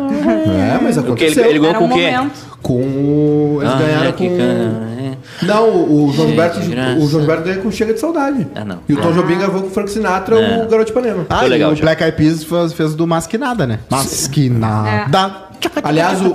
[0.76, 1.44] É, mas Porque ele, aconteceu.
[1.44, 2.30] ele ganhou Era com um o quê?
[2.62, 3.58] Com o...
[3.60, 4.28] Eles Ah, ganharam é com...
[4.36, 4.97] can-
[5.42, 6.62] Não, o, o João Gilberto, o
[7.08, 8.46] João Gilberto ganhou com Chega de Saudade.
[8.54, 8.78] Ah, não.
[8.88, 10.64] E o Tom Jobim gravou com o Frank Sinatra, É.
[10.64, 11.26] o Garoto de Ipanema.
[11.30, 11.82] Ah, e legal, o já.
[11.82, 13.78] Black Eyed Peas fez, fez do Masquinada, né?
[13.90, 15.48] Masquinada.
[15.82, 16.28] Aliás, o,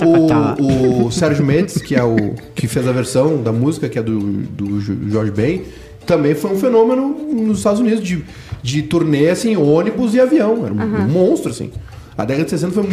[0.61, 4.03] o, o Sérgio Mendes, que é o que fez a versão da música, que é
[4.03, 5.63] do, do Jo- Jorge Ben,
[6.05, 8.23] também foi um fenômeno nos Estados Unidos de,
[8.61, 10.65] de turnê, assim, ônibus e avião.
[10.65, 11.71] Era um, um monstro, assim.
[12.17, 12.89] A década de 60 foi um,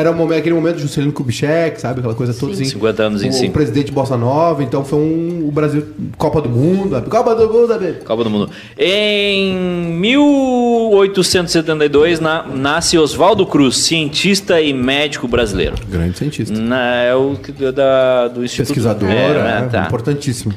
[0.00, 1.98] era um momento, aquele momento de Juscelino Kubitschek, sabe?
[2.00, 2.64] Aquela coisa toda assim.
[2.64, 3.48] 50 anos em o, cima.
[3.48, 5.46] O presidente Bossa Nova, então foi um...
[5.48, 5.84] O Brasil...
[6.16, 7.94] Copa do Mundo, Copa do Mundo, baby.
[8.04, 8.50] Copa do Mundo.
[8.78, 9.54] Em
[9.94, 15.76] 1872 na- nasce Oswaldo Cruz, cientista e médico brasileiro.
[15.88, 16.56] Grande cientista.
[16.58, 18.68] Na, é o que- da, do Instituto...
[18.68, 19.86] Pesquisador, É, é, né, tá.
[19.86, 20.52] importantíssimo.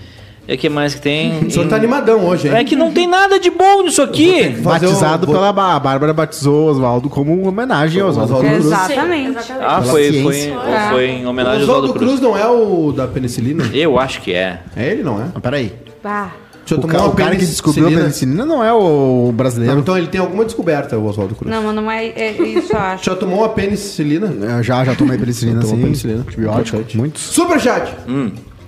[0.47, 1.39] E o que mais que tem?
[1.47, 2.55] O senhor tá animadão hoje, hein?
[2.55, 4.49] É que não tem nada de bom nisso aqui.
[4.59, 8.65] Batizado vou- pela Bá- a Bárbara batizou o Oswaldo como homenagem ao Oswaldo Cruz.
[8.65, 9.29] Exatamente.
[9.29, 9.65] Exatamente.
[9.65, 10.53] Ah, foi, foi,
[10.91, 12.21] foi em homenagem ao Oswaldo Oswaldo Cruz Cruz.
[12.21, 13.63] não é o da penicilina?
[13.73, 14.59] Eu acho que é.
[14.75, 15.25] É ele, não é?
[15.33, 15.73] Mas peraí.
[16.03, 16.31] Bah.
[16.63, 18.45] Deixa eu O, tomar ca- o cara que descobriu a penicilina.
[18.45, 19.79] não é o Não, brasileiro.
[19.79, 21.51] então ele tem alguma descoberta, o Oswaldo Cruz.
[21.53, 23.05] Não, mas não é, é isso, eu acho.
[23.05, 24.27] Já tomou uma penicilina?
[24.27, 25.81] Eu já, já tomei penicilina, Tomou sim.
[25.81, 26.21] penicilina.
[26.21, 27.21] Antibiótico, muitos.
[27.23, 27.93] Superchat!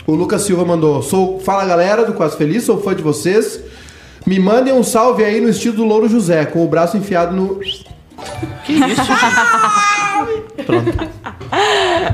[0.06, 1.02] O Lucas Silva mandou.
[1.02, 3.62] Sou, fala galera do Quase Feliz, sou fã de vocês.
[4.26, 7.60] Me mandem um salve aí no estilo do Louro José, com o braço enfiado no.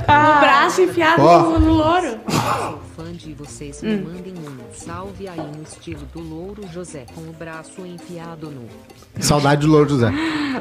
[0.03, 2.17] O braço enfiado no, no louro.
[2.29, 3.81] Sou fã de vocês.
[3.81, 8.61] Me mandem um salve aí no estilo do Louro José com o braço enfiado no.
[9.21, 10.07] Saudade do Louro José.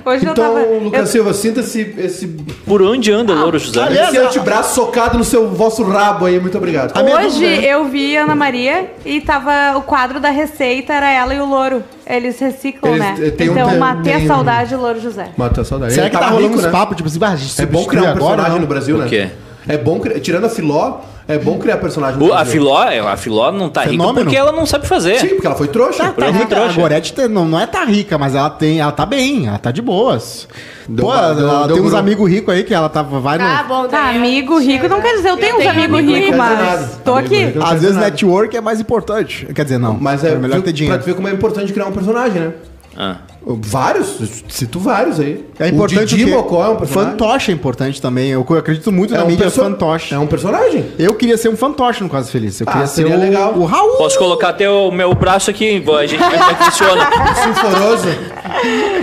[0.05, 0.61] Hoje eu Então, tava.
[0.83, 2.27] Lucas eu- Silva, sinta esse, esse,
[2.67, 3.81] Por onde anda o Louro José?
[3.93, 6.39] esse antebraço socado no seu vosso rabo aí.
[6.41, 6.93] Muito obrigado.
[7.01, 11.47] Hoje eu vi Ana Maria e tava o quadro da receita, era ela e o
[11.47, 11.83] louro.
[12.07, 13.27] Eles reciclam, Eles, né?
[13.27, 15.29] eh, tem um- então tem- matei tem a um- saudade do louro José.
[15.37, 15.93] Matou a saudade.
[15.93, 16.73] Será Ele que tá tava rolando rico, uns né?
[16.73, 17.19] papos, tipo assim,
[17.59, 18.61] É bom criar um agora, personagem não?
[18.61, 19.07] no Brasil, O né?
[19.09, 19.29] quê?
[19.67, 20.19] É bom criar.
[20.21, 22.19] Tirando a Filó, É bom criar personagem.
[22.19, 22.53] no O- a Brasil.
[22.53, 24.25] Filó, a Filó não tá rica Fenômeno.
[24.25, 25.19] porque ela não sabe fazer.
[25.21, 26.05] Sim, porque ela foi trouxa.
[26.05, 26.47] Tá, tá rica.
[26.47, 26.71] trouxa.
[26.71, 29.59] A Gorete tá- não, não é tá rica, mas ela tem, ela tá bem, ela
[29.59, 30.49] tá de boas.
[30.89, 33.37] Deu Pô, ela, deu- ela deu tem uns amigos ricos aí que ela tava, vai
[33.37, 33.45] no...
[33.45, 36.15] Tá bom, Tá, eu- amigo rico não quer dizer, eu tenho uns tenho amigos amigo
[36.19, 37.59] ricos, mas tô Amigo aqui.
[37.63, 39.47] Às vezes network é mais importante.
[39.55, 39.99] Quer dizer, não.
[40.01, 40.99] Mas é, melhor viu- ter pra dinheiro.
[41.03, 42.53] tu ver como é importante criar um personagem, né?
[43.01, 43.19] Ah.
[43.47, 45.47] Vários, cito vários aí.
[45.61, 46.35] É importante o Didi o quê?
[46.35, 47.11] Mocó é um personagem.
[47.13, 48.31] Fantoche é importante também.
[48.31, 50.13] Eu acredito muito É na um mídia perso- fantoche.
[50.13, 50.85] É um personagem.
[50.99, 52.61] Eu queria ser um fantoche no Quase Feliz.
[52.61, 53.55] Eu Ah, queria ser seria o, legal.
[53.55, 53.97] o Raul.
[53.99, 57.09] Posso colocar até o meu braço aqui, a gente vê como é que funciona.
[57.45, 58.09] Sinforoso.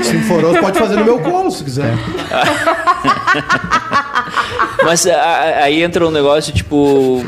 [0.04, 1.94] Sinforoso pode fazer no meu colo, se quiser.
[4.84, 7.24] Mas a- a- aí entra um negócio, tipo.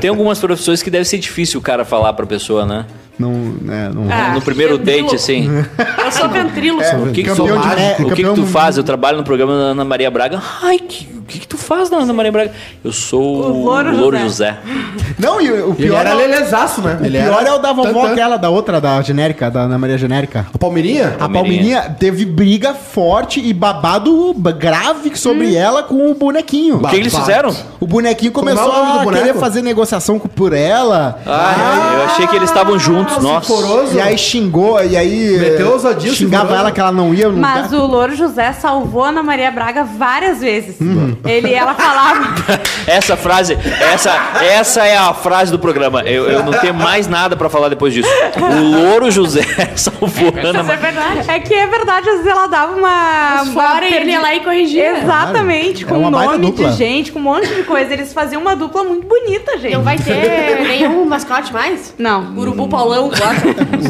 [0.00, 2.86] Tem algumas profissões que deve ser difícil o cara falar pra pessoa, né?
[3.18, 4.06] Não, né, não.
[4.10, 5.02] Ah, no primeiro ventrilo.
[5.08, 5.48] date, assim.
[6.04, 6.78] Eu sou ventrilo.
[6.78, 8.76] O que, que, tu, é, o que, que tu faz?
[8.76, 10.40] Eu trabalho no programa da Ana Maria Braga.
[10.62, 12.52] Ai, que- o que, que tu faz na Ana Maria Braga?
[12.84, 14.56] Eu sou O o Louro Louro, José.
[14.56, 14.58] José.
[15.18, 16.98] Não, e o Ele pior, era é, o- lelezaço, né?
[17.00, 19.78] o Ele pior era é o da vovó aquela, da outra, da genérica, da Ana
[19.78, 20.46] Maria Genérica.
[20.52, 21.16] A Palmeirinha?
[21.20, 21.96] A Palmeirinha.
[21.98, 26.76] Teve briga forte e babado grave sobre ela com o bonequinho.
[26.76, 27.54] O que, que eles fizeram?
[27.80, 31.20] O bonequinho é o começou a querer fazer negociação por ela.
[31.26, 33.46] Ah, eu achei que eles estavam juntos, nossa.
[33.46, 33.94] Sinforoso.
[33.96, 35.38] E aí xingou, e aí.
[35.38, 37.80] Meteu ousadia, Xingava ela que ela não ia no Mas lugar.
[37.84, 40.80] o Louro José salvou a Ana Maria Braga várias vezes.
[40.80, 41.11] Uhum.
[41.24, 42.34] Ele, ela falava.
[42.86, 43.56] Essa frase,
[43.92, 44.10] essa,
[44.42, 46.00] essa é a frase do programa.
[46.02, 48.08] Eu, eu não tenho mais nada pra falar depois disso.
[48.36, 49.42] O Louro José
[49.76, 51.30] salvou a Ana Isso é verdade.
[51.30, 53.44] É que é verdade, às vezes ela dava uma.
[53.52, 54.98] Fora e ele ia lá e corrigia.
[54.98, 56.00] Exatamente, Claro.
[56.02, 56.70] com É uma baita nome dupla.
[56.70, 57.92] de gente, com um monte de coisa.
[57.92, 59.74] Eles faziam uma dupla muito bonita, gente.
[59.74, 61.94] Não vai ter nenhum mascote mais?
[61.98, 62.34] Não.
[62.36, 63.36] Urubu Paulão, claro.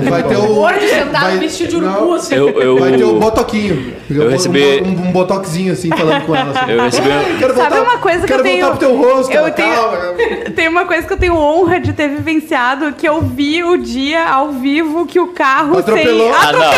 [0.09, 0.47] Vai ter o.
[0.55, 2.35] Gordo sentado vai- vestido de urubu, Não, assim.
[2.35, 3.95] Eu, eu, Vai ter o botoquinho.
[4.11, 6.51] Eu Um- recebi- Um, um botoxinho assim, falando com ela.
[6.59, 6.71] Assim.
[6.73, 7.09] eu recebi.
[7.38, 9.33] Quero Sabe uma coisa que eu tenho- voltar pro teu rosto.
[9.33, 9.98] eu tenho- calma.
[10.55, 14.29] Tem uma coisa que eu tenho honra de ter vivenciado, que eu vi o dia
[14.29, 16.33] ao vivo que o carro Atropelou.
[16.33, 16.42] sem.
[16.48, 16.72] Ah, não.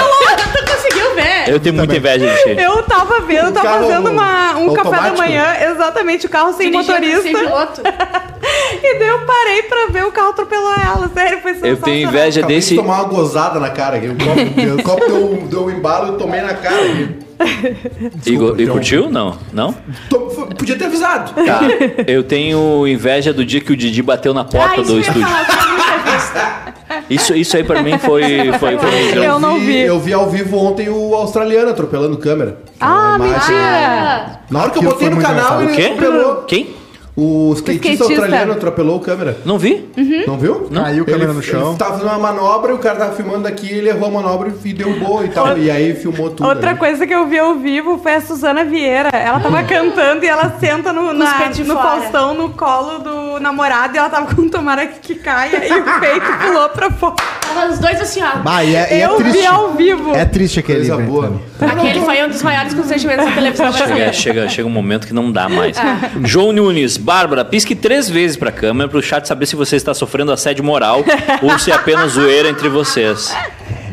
[0.52, 1.48] Tu conseguiu ver?
[1.52, 2.50] Eu tenho muita inveja de ti.
[2.62, 6.52] Eu tava vendo, eu tava carro fazendo uma, um café da manhã, exatamente, o carro
[6.52, 7.22] sem Dirigindo motorista.
[7.22, 7.82] sem piloto.
[8.82, 11.10] e daí eu parei pra ver o carro atropelar ela.
[11.12, 11.82] Sério, foi Eu sensacional.
[11.84, 12.70] tenho inveja Acabei desse.
[12.70, 14.06] de tomar uma gozada na cara aqui.
[14.08, 17.18] O copo, o copo deu, deu um embalo e eu tomei na cara aqui.
[18.26, 18.74] E, go- e então.
[18.74, 19.10] curtiu?
[19.10, 19.36] Não?
[19.52, 19.74] Não?
[20.08, 20.20] Tô-
[20.56, 21.32] podia ter avisado.
[21.44, 21.60] Tá.
[22.06, 25.22] Eu tenho inveja do dia que o Didi bateu na porta Ah, do eu estúdio.
[25.22, 27.04] eu.
[27.10, 28.22] Isso, isso aí pra mim foi.
[28.58, 29.78] foi, foi Eu não vi.
[29.80, 32.58] Eu vi ao vivo ontem o australiano atropelando câmera.
[32.80, 34.40] Ah, mentira!
[34.50, 35.82] Na hora que eu botei no canal, O ele quê?
[35.92, 36.34] atropelou.
[36.44, 36.74] Quem?
[37.16, 38.12] O skatista, skatista.
[38.22, 39.38] australiano atropelou o câmera.
[39.44, 39.88] Não vi?
[40.26, 40.66] Não viu?
[40.68, 40.82] Não.
[40.82, 41.68] Caiu a câmera ele, no chão.
[41.70, 44.52] Ele tava fazendo uma manobra e o cara tava filmando daqui, ele errou a manobra
[44.64, 45.56] e derrubou e tal.
[45.56, 46.48] E aí filmou tudo.
[46.48, 46.78] Outra né?
[46.78, 49.10] coisa que eu vi ao vivo foi a Suzana Vieira.
[49.10, 51.74] Ela tava cantando e ela senta no, na- no.
[51.74, 56.26] Faustão, no colo do namorado, e ela tava com tomara que caia e o peito
[56.44, 57.14] pulou pra fora.
[57.54, 58.40] Tava os dois assim, ó.
[58.44, 59.38] Ah, e é, e é eu triste.
[59.38, 60.14] vi ao vivo.
[60.14, 61.40] É triste aquele Coisa evento boa.
[61.58, 61.76] também.
[61.88, 65.30] Aquele foi um dos maiores constrangimentos da televisão Chega, chega, chega um momento que não
[65.30, 65.76] dá mais.
[66.24, 70.32] João Nunes, Bárbara, pisque três vezes pra câmera pro chat saber se você está sofrendo
[70.32, 71.04] assédio moral
[71.42, 73.30] ou se é apenas zoeira entre vocês.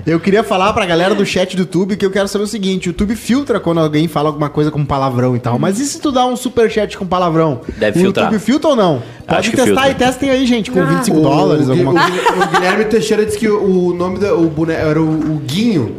[0.08, 2.88] Eu queria falar pra galera do chat do YouTube que eu quero saber o seguinte:
[2.88, 5.60] o YouTube filtra quando alguém fala alguma coisa com palavrão e tal.
[5.60, 7.62] Mas e se tu dá um super chat com palavrão?
[7.78, 8.26] Deve o filtrar.
[8.28, 9.04] YouTube filtra ou não?
[9.28, 9.90] Pode Acho testar filtra.
[9.92, 12.46] e testem aí, gente, com 25 O- dólares, o, alguma o, coisa.
[12.46, 15.98] o Guilherme Teixeira disse que o nome da, o boneco era o, o Guinho.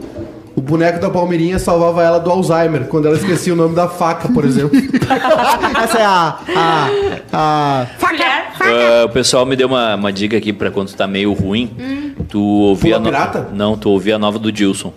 [0.54, 4.28] O boneco da Palmeirinha salvava ela do Alzheimer, quando ela esquecia o nome da faca,
[4.28, 4.78] por exemplo.
[5.82, 6.38] Essa é a.
[6.56, 6.88] a,
[7.32, 8.52] a Mulher.
[8.60, 12.14] Ah, o pessoal me deu uma, uma dica aqui pra quando tu tá meio ruim.
[12.28, 13.48] Tu ouvia Pula a no- pirata?
[13.54, 14.92] Não, tu ouvia a nova do Dilson.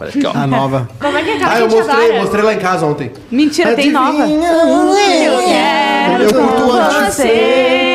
[0.00, 0.32] Olha aqui, ó.
[0.34, 0.88] a nova.
[1.00, 2.20] Como é que é aquela ah, eu mostrei, adora?
[2.20, 3.10] mostrei lá em casa ontem.
[3.30, 4.26] Mentira, tem nova.
[4.26, 7.14] Eu quero Eu curto com antes.
[7.14, 7.91] você.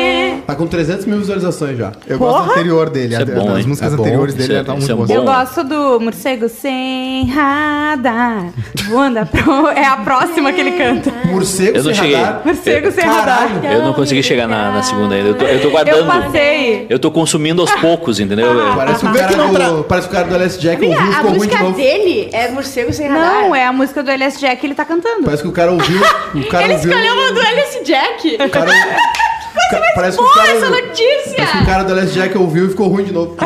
[0.48, 1.92] Tá com 300 mil visualizações já.
[2.06, 3.12] Eu gosto do anterior dele.
[3.12, 3.66] Isso é a- bom, as hein?
[3.66, 4.02] músicas É bom.
[4.02, 5.14] anteriores Isso dele é- é muito bom.
[5.14, 8.46] Eu gosto do morcego sem radar.
[8.88, 9.68] Voando pro...
[9.68, 11.12] É a próxima que ele canta.
[11.26, 12.16] Morcego Eu não sem cheguei.
[12.16, 12.40] radar.
[12.46, 13.54] Morcego sem Caralho.
[13.56, 13.72] radar.
[13.74, 15.28] Eu não consegui chegar na, na segunda ainda.
[15.28, 16.06] Eu tô, eu tô Eu guardando.
[16.06, 16.86] passei.
[16.88, 18.46] Eu tô consumindo aos poucos, entendeu?
[18.46, 20.98] Eu- Parece, o Vê cara que não do, parece o cara do LS Jack ouviu
[20.98, 21.76] Amiga, a ficou ruim de música novo.
[21.76, 23.34] dele é Morcego Sem Radar.
[23.42, 25.24] Não, é a música do LS Jack que ele tá cantando.
[25.24, 26.00] Parece que o cara ouviu.
[26.34, 26.90] O cara Ele ouviu.
[26.90, 28.38] escolheu uma do LS Jack.
[28.42, 28.70] O cara,
[29.70, 30.50] Ca- parece que o Boa cara.
[30.56, 31.34] essa notícia!
[31.36, 33.36] Parece que o cara do LS Jack ouviu e ficou ruim de novo.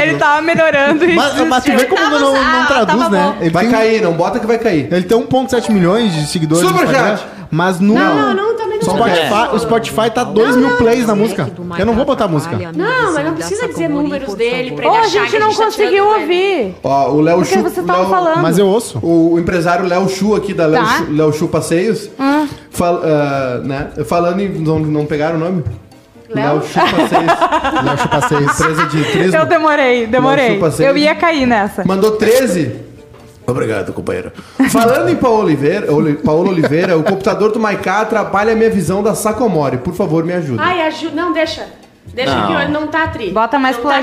[0.00, 3.10] Ele tava melhorando e Mas, mas tu vê como Tava- não, não ah, traduz, tava
[3.16, 3.22] né?
[3.22, 3.36] bom.
[3.40, 4.88] Ele Vai tem, cair, não bota que vai cair.
[4.92, 7.12] ele tem 1,7 milhões de seguidores no Superchat.
[7.14, 7.18] Instagram,
[7.50, 8.98] mas no Não, não, não, também não.
[8.98, 9.08] Só o.
[9.08, 11.50] Spotify, o Spotify tá 2 mil plays na música.
[11.78, 12.56] Eu não vou botar música.
[12.74, 15.52] Não, mas não precisa dizer números dele pra Ô, ele a achar gente que não
[15.54, 16.74] tá conseguiu ouvir.
[16.82, 17.62] Ó, o Léo Porque Chu.
[17.62, 18.42] você tava Léo- falando.
[18.42, 18.98] Mas eu ouço.
[19.02, 20.98] O, o empresário Léo Chu aqui da Léo, Tá.
[20.98, 22.10] Chu, Léo Chu Passeios,
[22.70, 23.88] fal- ah, né?
[24.06, 24.48] falando em.
[24.48, 25.64] Não, não pegaram o nome?
[26.28, 27.10] Léo Chupa 6.
[27.84, 28.60] Léo Chupa seis.
[28.60, 29.36] Empresa de turismo.
[29.36, 30.60] Eu demorei, demorei.
[30.80, 31.84] Eu ia cair nessa.
[31.86, 32.87] Mandou 13.
[33.48, 34.30] Obrigado, companheiro.
[34.70, 39.02] Falando em Paulo Oliveira, Oli- Paulo Oliveira, o computador do Maiká atrapalha a minha visão
[39.02, 39.78] da Sacomori.
[39.78, 40.60] Por favor, me ajude.
[40.62, 41.14] Ai, ajuda.
[41.16, 41.66] Não, deixa.
[42.12, 42.46] Deixa Não.
[42.46, 43.30] que hoje não tá tri.
[43.30, 43.98] Bota mais não pro tá.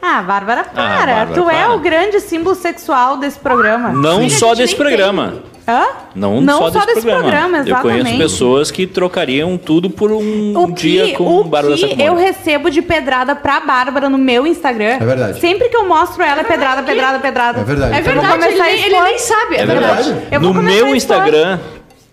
[0.00, 0.96] Ah, Bárbara, para.
[0.96, 1.74] Bárbara, tu é para.
[1.74, 3.90] o grande símbolo sexual desse programa.
[3.90, 5.34] Não Sim, só desse programa.
[5.68, 5.84] Hã?
[6.14, 7.22] Não, Não só, só desse, desse programa.
[7.28, 11.74] programa, Eu conheço pessoas que trocariam tudo por um O dia que, com o Bárbara
[11.74, 12.06] que Sacomori.
[12.06, 14.98] eu recebo de pedrada pra Bárbara no meu Instagram.
[15.00, 15.40] É verdade.
[15.40, 17.60] Sempre que eu mostro ela, é pedrada, pedrada, pedrada.
[17.60, 17.94] É verdade.
[17.96, 19.56] É Então, verdade, vou ele, nem- ele nem sabe.
[19.56, 20.16] É verdade.
[20.30, 20.94] Eu vou No meu.
[20.94, 21.58] Instagram,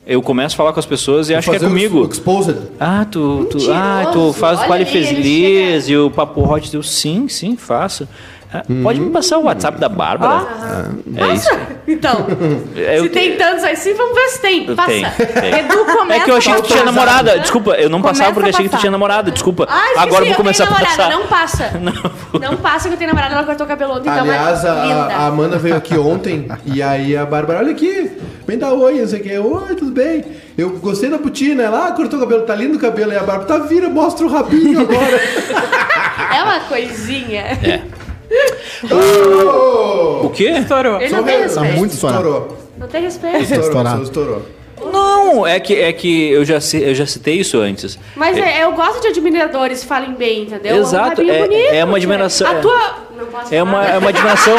[0.06, 2.10] eu começo a falar com as pessoas e acho que é comigo.
[2.12, 2.58] Exposed.
[2.80, 3.72] Ah, tu, tu, Mentiroso.
[3.72, 6.74] ah, tu faz o Olha Quali ali, ele Feliz e o Papo Hot.
[6.76, 8.08] Eu, sim, sim, faço.
[8.54, 10.46] Ah, Pode me passar o WhatsApp da Bárbara?
[11.16, 11.50] É isso.
[11.88, 12.28] Então,
[12.76, 14.76] eu se tem tantos assim, vamos ver se tem.
[14.76, 14.88] Passa.
[14.88, 15.56] tenho, tenho.
[15.58, 17.40] Edu começa É que eu achei que tu tinha namorada.
[17.40, 19.32] Desculpa, eu não Começa passava porque achei que tu tinha namorada.
[19.32, 19.68] Desculpa.
[19.70, 21.18] Ah, esqueci, Agora eu vou começar a tenho namorada, passar.
[21.18, 21.72] Não passa.
[22.40, 22.58] Não.
[22.58, 24.96] passa que eu tenho namorada, ela cortou o cabelo ontem, então Aliás, é linda.
[24.96, 28.12] a, a Amanda veio aqui ontem e aí a Bárbara, olha aqui,
[28.48, 29.38] vem dar oi, não sei o que.
[29.38, 30.24] Oi, tudo bem?
[30.58, 33.12] Eu gostei da botina, ela ah, cortou o cabelo, tá lindo o cabelo.
[33.12, 35.20] E a Bárbara, tá vira, mostra o rabinho agora.
[36.34, 37.42] É uma coisinha.
[37.42, 37.82] É.
[38.92, 40.26] Oh!
[40.26, 40.50] O quê?
[40.50, 41.02] Estourou.
[41.02, 41.78] Ele não tem Tá respeito.
[41.78, 42.20] muito estourado.
[42.24, 42.58] Estourou.
[42.78, 43.38] Não tem respeito.
[43.38, 44.04] Estourou, Estourado.
[44.04, 44.42] estourou.
[44.92, 47.98] Não, é que, é que eu, já, ci- eu já citei isso antes.
[48.16, 50.76] Mas é, eu gosto de admiradores que falem bem, entendeu?
[50.78, 52.96] Exato, é- bonito, é uma admiração- A tua...
[53.18, 53.94] Não posso É uma, falar.
[53.94, 54.56] é uma admiração.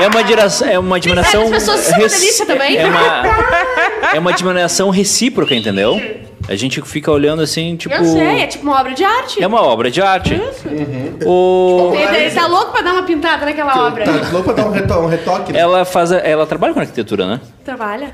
[0.00, 0.68] É uma admiração.
[0.68, 1.42] É uma admiração.
[1.44, 2.76] as pessoas são uma delícia também.
[2.78, 3.22] É uma,
[4.14, 6.00] é uma admiração recíproca, entendeu?
[6.48, 7.94] A gente fica olhando assim, tipo.
[7.94, 9.42] Eu sei, é tipo uma obra de arte.
[9.42, 10.34] É uma obra de arte.
[10.34, 10.68] Isso.
[11.28, 14.04] O, Ele, ele tá louco pra dar uma pintada naquela obra.
[14.04, 15.58] Tá louco pra dar um, reto- um retoque, né?
[15.60, 16.10] ela faz.
[16.12, 17.40] a- ela trabalha com arquitetura, né?
[17.64, 18.12] Trabalha.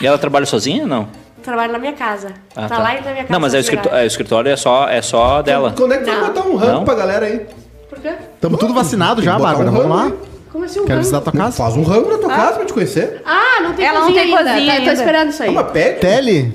[0.00, 1.06] E ela trabalha sozinha, não?
[1.42, 2.28] Trabalha na minha casa.
[2.56, 3.26] Ah, tá, lá na minha casa.
[3.28, 5.74] Não, mas é escritório, é, o escritório é só, é só dela.
[5.76, 6.26] Quando é que vai Não.
[6.26, 6.84] botar um rango Não?
[6.84, 7.46] pra galera aí?
[7.88, 8.14] Por quê?
[8.40, 9.70] Tamo tudo vacinado já, Tem Bárbara.
[9.70, 10.12] um Vamos lá.
[10.50, 11.00] Como assim um Quero rango?
[11.02, 11.56] visitar tua casa.
[11.56, 13.22] Faz um rango na tua casa pra te conhecer.
[13.26, 14.50] Ah, não tem Ela não cozinha tem ainda.
[14.52, 15.48] cozinha tá, Tô esperando isso aí.
[15.48, 16.00] É uma pede.
[16.00, 16.54] Tele?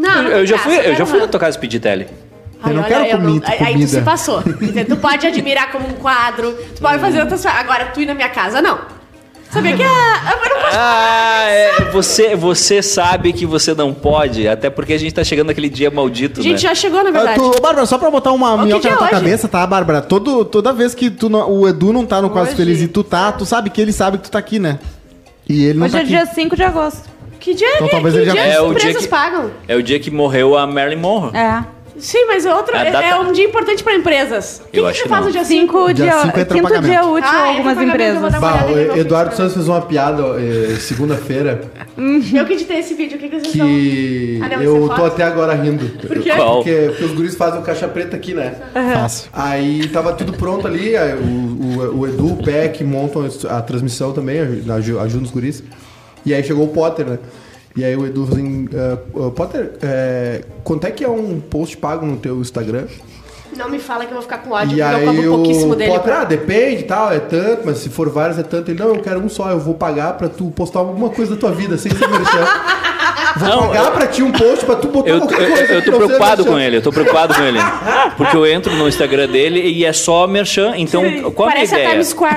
[0.00, 2.06] Não, não Eu já fui, eu quero já fui na tua casa pedir tele.
[2.66, 3.86] Eu não Ai, quero olha, comi- Aí, aí tu comida.
[3.88, 4.42] se passou.
[4.42, 7.60] Tu pode admirar como um quadro, tu pode fazer outras coisas.
[7.60, 8.78] Agora, tu ir na minha casa, não.
[9.50, 9.86] Sabia que a...
[9.86, 10.76] Eu não posso...
[10.78, 15.48] Ah, é, você, você sabe que você não pode, até porque a gente tá chegando
[15.48, 16.68] naquele dia maldito, A gente né?
[16.68, 17.38] já chegou, na Ah, verdade.
[17.40, 19.20] tu, Bárbara, só pra botar uma minhoca na tua é hoje?
[19.20, 20.02] cabeça, tá, Bárbara?
[20.02, 22.54] Todo, toda vez que tu não- o Edu não tá no Quase?
[22.54, 24.78] Feliz e tu tá, tu sabe que ele sabe que tu tá aqui, né?
[25.48, 26.10] E ele não Hoje tá é aqui.
[26.10, 27.08] dia 5 de agosto.
[27.40, 29.08] Que dia Então que, talvez que ele já- dia É as o dia empresas que-
[29.08, 29.50] pagam?
[29.66, 31.34] É o dia que morreu a Marilyn Monroe.
[31.36, 31.64] É.
[31.98, 32.74] Sim, mas é outro.
[32.74, 34.62] É, data- é um dia importante pra empresas.
[34.66, 35.72] O que, Eu que acho você que faz no dia 5?
[35.84, 36.90] 5 Dia dia, cinco entra o quinto pagamento.
[36.90, 38.40] dia útil Ah, algumas o eu vou empresas.
[38.40, 39.36] Bah, o Eduardo.
[39.36, 41.60] Santos fez uma piada eh, segunda-feira
[42.32, 43.66] Eu que editei esse vídeo, o que, que vocês estão...
[43.66, 45.04] que Ah, não, eu é tô foto?
[45.04, 45.86] até agora rindo.
[46.06, 46.30] Por quê?
[46.34, 46.54] Qual?
[46.62, 48.54] Porque, porque os guris fazem o caixa preta aqui, né?
[48.94, 49.28] Fácil.
[49.32, 54.40] Aí tava tudo pronto ali, o, o, o Edu, o Peck montam a transmissão também,
[54.70, 55.62] aju- ajudam os guris.
[56.24, 57.18] E aí chegou o Potter, né?
[57.76, 61.40] E aí o Edu falou assim, "Ah, ah, Potter, é, quanto é que é um
[61.40, 62.86] post pago no teu Instagram?
[63.56, 65.36] Não me fala que eu vou ficar com ódio, e porque eu aí cobro o
[65.36, 65.90] pouquíssimo dele.
[65.90, 68.70] Potter, pra- ah, depende e tal, é tanto, mas se for vários é tanto.
[68.70, 71.40] Ele, não, eu quero um só, eu vou pagar pra tu postar alguma coisa da
[71.40, 72.46] tua vida, sem ser merchan.
[73.36, 75.72] Vou Não, pagar eu- pra ti um post pra tu botar Eu, qualquer eu, coisa.
[75.72, 77.58] eu tô pra você preocupado com ele, eu tô preocupado com ele.
[78.16, 80.72] Porque eu entro no Instagram dele e é só merchan.
[80.76, 81.02] Então,
[81.32, 81.90] qual é a minha Parece a ideia?
[81.90, 82.36] Times Square.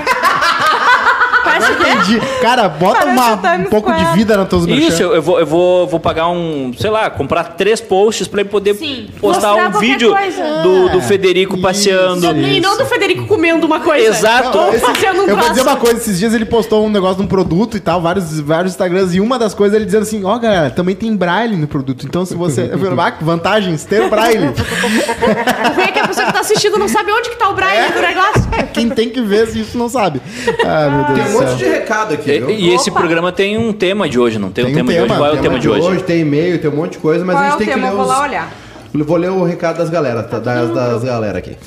[1.43, 1.71] Parece?
[1.73, 2.21] Entendi.
[2.41, 4.87] Cara, bota uma- um pouco de vida na teus merchan.
[4.87, 8.41] Isso, eu, eu vou, eu vou, vou pagar um, sei lá, comprar três posts pra
[8.41, 9.09] ele poder Sim.
[9.19, 10.43] postar Mostrar um vídeo coisa.
[10.63, 11.61] do, do Federico Isso.
[11.61, 12.31] passeando.
[12.37, 14.07] E não do Federico comendo uma coisa.
[14.09, 14.57] Exato.
[14.57, 17.17] Ou Esse- fazendo um eu vou dizer uma coisa, esses dias ele postou um negócio
[17.17, 20.23] de um produto e tal, vários, vários Instagrams, e uma das coisas ele dizendo assim,
[20.23, 22.69] ó galera, também tem braille no produto, então se você...
[22.71, 24.47] Eu falei, ah, que vantagens, ter o braille.
[24.47, 27.53] O ruim é que a pessoa que tá assistindo não sabe onde que tá o
[27.53, 28.43] braille do negócio.
[28.73, 30.21] Quem tem que ver se isso não sabe.
[30.65, 32.49] Ah, meu Tem Deus um monte de recado aqui, E, viu?
[32.49, 35.07] e esse programa tem um tema de hoje, não tem, Tem um tema, de hoje?
[35.15, 36.03] Qual é o tema de hoje?
[36.03, 37.79] Tem e-mail, tem um monte de coisa, mas Qual a é gente o tem tema?
[37.79, 38.29] que ler Eu vou lá os...
[38.29, 38.53] olhar.
[38.93, 40.37] Vou ler o recado das galera, tá?
[40.39, 41.57] das, das galera aqui.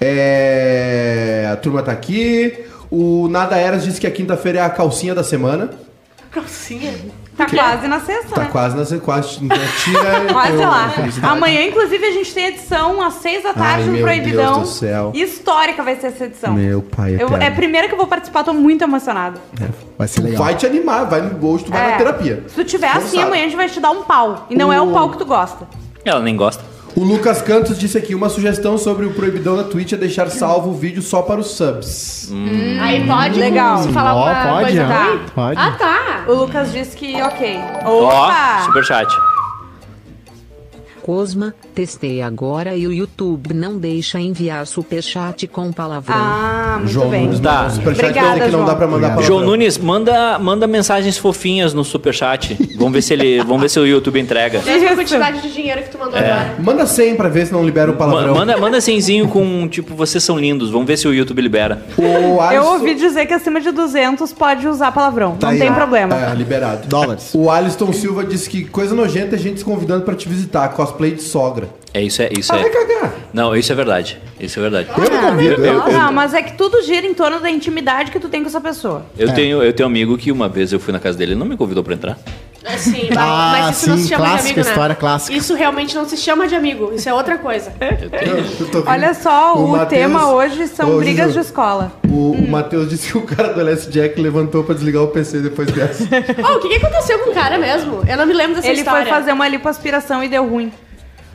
[0.00, 2.52] É, A turma tá aqui.
[2.90, 5.70] O Nada Eras disse que a quinta-feira é a calcinha da semana.
[6.30, 6.92] Calcinha.
[7.36, 8.48] Tá quase na sexta, Tá né?
[8.50, 10.24] quase na quase né, tira.
[10.32, 10.90] Quase eu- lá.
[11.22, 14.54] Amanhã, inclusive, a gente tem edição às seis da tarde Ai, no meu Proibidão.
[14.54, 15.12] Deus do céu.
[15.14, 16.54] Histórica vai ser essa edição.
[16.54, 17.36] Meu pai Eu- eterno.
[17.42, 19.38] é a primeira que eu vou participar, tô muito emocionada.
[19.98, 20.44] Vai ser legal.
[20.44, 21.34] vai te animar, vai no
[21.66, 21.90] tu vai É.
[21.92, 22.42] na terapia.
[22.48, 23.22] Se tu tiver assim, sabe.
[23.24, 24.46] amanhã a gente vai te dar um pau.
[24.48, 25.66] E não é O- pau que tu gosta.
[26.04, 26.64] Ela nem gosta.
[26.96, 30.70] O Lucas Cantos disse aqui uma sugestão sobre o proibidão da Twitch é deixar salvo
[30.70, 32.32] o vídeo só para os subs.
[32.80, 33.82] Aí pode Legal.
[33.82, 35.20] se falar Ó, uma pode, coisa ruim?
[35.34, 35.60] Pode.
[35.60, 36.24] Ah, tá.
[36.26, 37.58] O Lucas disse que ok.
[37.84, 38.62] Ó, Opa!
[38.64, 39.14] superchat.
[41.02, 46.16] Cosma, Testei agora e o YouTube não deixa enviar superchat com palavrão.
[46.16, 47.24] Ah, muito João bem.
[47.26, 47.68] Nunes Tá.
[47.68, 48.64] superchat Obrigada, que não João.
[48.64, 49.22] dá pra mandar.
[49.22, 49.44] João.
[49.44, 52.56] Nunes, manda, manda mensagens fofinhas no superchat.
[52.78, 54.62] Vamos ver se ele, vamos ver se o YouTube entrega.
[54.62, 56.32] Mesma quantidade de dinheiro que tu mandou É.
[56.32, 56.54] agora.
[56.60, 58.34] Manda 100 pra ver se não libera o Ma- palavrão.
[58.34, 60.70] Manda, manda senzinho com, tipo, vocês são lindos.
[60.70, 61.82] Vamos ver se o YouTube libera.
[61.98, 65.36] O Eu Alisson- ouvi dizer que acima de 200 pode usar palavrão.
[65.36, 66.14] Tá não aí, tem problema.
[66.16, 66.88] É, liberado.
[66.88, 67.32] Dólares.
[67.34, 70.66] O Alisson Silva disse que coisa nojenta é gente se convidando pra te visitar.
[70.70, 71.65] Cosplay de sogra.
[71.94, 72.70] É isso, é isso Ah, vai é.
[72.70, 73.14] cagar.
[73.32, 74.18] Não, isso é verdade.
[74.38, 74.88] Isso é verdade.
[74.96, 75.64] Eu não convido.
[75.64, 78.42] Eu- eu- Não, mas é que tudo gira em torno da intimidade que tu tem
[78.42, 79.04] com essa pessoa.
[79.18, 81.34] Eu tenho, eu tenho um amigo que uma vez eu fui na casa dele e
[81.36, 82.18] não me convidou pra entrar.
[82.68, 84.70] Assim, Ah, mas isso não se sim, chama clássica, de amigo, né?
[84.72, 85.38] história clássica.
[85.38, 87.72] Isso realmente não se chama de amigo, isso é outra coisa.
[87.80, 88.80] Eu.
[88.80, 88.84] Eu.
[88.84, 91.92] Olha só, o, Matheus- tema hoje são Ô, brigas de escola.
[92.08, 95.38] O, o Matheus disse que o cara do LS Jack levantou pra desligar o PC
[95.38, 96.02] depois dessa.
[96.44, 98.02] Oh, o que, que aconteceu com o cara mesmo?
[98.06, 99.02] Eu não me lembro dessa Ele história.
[99.04, 100.72] foi fazer uma lipoaspiração e deu ruim.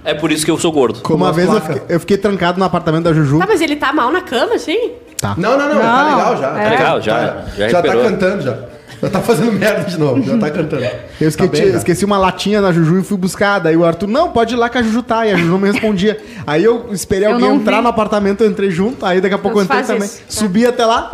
[0.03, 0.99] É por isso que eu sou gordo.
[1.01, 3.37] Como Uma vez eu fiquei, eu fiquei trancado no apartamento da Juju.
[3.39, 4.91] Tá, mas ele tá mal na cama, assim?
[5.19, 5.35] Tá.
[5.37, 6.47] Não, não, não, tá Não, legal já.
[6.59, 6.63] é.
[6.63, 8.03] Tá legal, já- Tá- já já tá recuperou.
[8.11, 8.57] cantando já.
[9.03, 10.83] Já tá fazendo merda de novo, já tá cantando.
[11.19, 11.77] Eu esqueci, Tá bem, já.
[11.79, 13.57] esqueci uma latinha na Juju e fui buscar.
[13.57, 15.25] Daí o Arthur, não, pode ir lá que a Juju tá.
[15.25, 16.19] E a Juju não me respondia.
[16.45, 17.81] Aí eu esperei Eu alguém não entrar vi.
[17.83, 19.03] no apartamento, eu entrei junto.
[19.03, 20.05] Aí daqui a pouco eu Não entrei faz também.
[20.07, 20.23] isso, tá?
[20.29, 21.09] Subi até lá,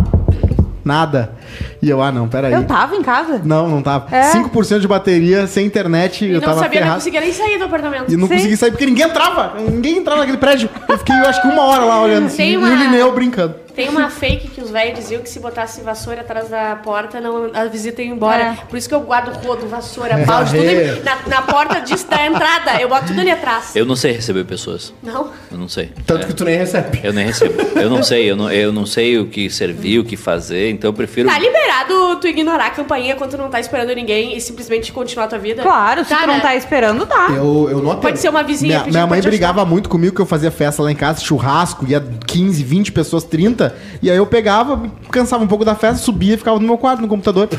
[0.88, 1.32] nada.
[1.82, 2.52] E eu, ah, não, peraí.
[2.54, 3.40] Eu tava em casa?
[3.44, 4.08] Não, não tava.
[4.16, 4.32] É?
[4.32, 6.96] 5% de bateria, sem internet, E eu não tava sabia, não ferrado.
[7.00, 8.12] conseguia nem sair do apartamento.
[8.12, 8.34] E não Sim.
[8.36, 9.54] consegui sair porque ninguém entrava.
[9.60, 10.70] Ninguém entrava naquele prédio.
[10.88, 12.38] Eu fiquei, eu acho que uma hora lá olhando assim.
[12.38, 13.54] Tem E uma- o Lineu brincando.
[13.78, 17.52] Tem uma fake que os velhos diziam que se botasse vassoura atrás da porta, não,
[17.54, 18.42] a visita ia embora.
[18.44, 18.58] É.
[18.68, 21.00] Por isso que eu guardo rodo, vassoura, balde, tudo É.
[21.04, 22.82] na, na porta disso da entrada.
[22.82, 23.76] Eu boto tudo ali atrás.
[23.76, 24.92] Eu não sei receber pessoas.
[25.04, 25.30] Não?
[25.52, 25.92] Eu não sei.
[26.08, 26.26] Tanto É.
[26.28, 27.00] que tu nem recebe.
[27.04, 27.54] Eu nem recebo.
[27.80, 30.90] Eu não sei, eu não, eu não sei o que servir, o que fazer, então
[30.90, 31.30] eu prefiro.
[31.30, 35.26] Tá liberado tu ignorar a campainha quando tu não tá esperando ninguém e simplesmente continuar
[35.26, 35.62] a tua vida?
[35.62, 36.40] Claro, se Tá, tu não né?
[36.40, 37.28] tá esperando, tá.
[37.30, 38.02] Eu, eu não atendo.
[38.02, 40.92] Pode ser uma vizinha Minha, minha mãe brigava muito comigo que eu fazia festa lá
[40.92, 43.67] em casa, churrasco, ia 15, 20 pessoas, 30.
[44.02, 46.78] E aí eu pegava, me cansava um pouco da festa, subia e ficava no meu
[46.78, 47.50] quarto, no computador.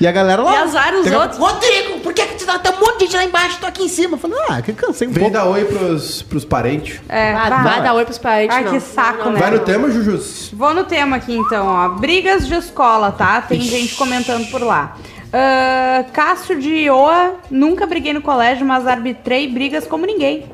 [0.00, 0.52] E a galera lá.
[0.52, 1.38] E azar os pegava, outros.
[1.40, 3.58] Rodrigo, por que, que tu tá tem um monte de gente lá embaixo?
[3.60, 4.14] Tô aqui em cima.
[4.14, 5.36] Eu falei, ah, que cansei um Vem pouco.
[5.36, 7.00] dar oi pros, pros parentes.
[7.08, 7.62] É, Vai, vai.
[7.62, 8.56] vai dar oi pros parentes.
[8.56, 8.72] Ai, não.
[8.72, 9.40] que saco, Não, não, né?
[9.40, 10.50] Vai no tema, Jujus.
[10.52, 11.88] Vou no tema aqui então, ó.
[11.90, 13.40] Brigas de escola, tá?
[13.42, 14.96] Tem gente comentando por lá.
[15.32, 20.44] Ah, Cássio de Ioa, nunca briguei no colégio, mas arbitrei brigas como ninguém.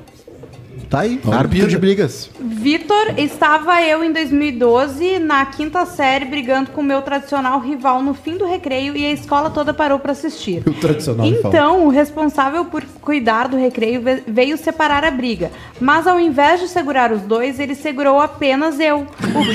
[0.89, 1.37] Tá aí, Olimpíada.
[1.39, 2.31] árbitro de brigas.
[2.39, 8.15] Vitor, estava eu em 2012 na quinta série brigando com o meu tradicional rival no
[8.15, 10.63] fim do recreio e a escola toda parou pra assistir.
[10.65, 11.51] O tradicional rival.
[11.53, 15.51] Então, o responsável por cuidar do recreio ve- veio separar a briga.
[15.81, 19.07] Mas ao invés de segurar os dois, ele segurou apenas eu.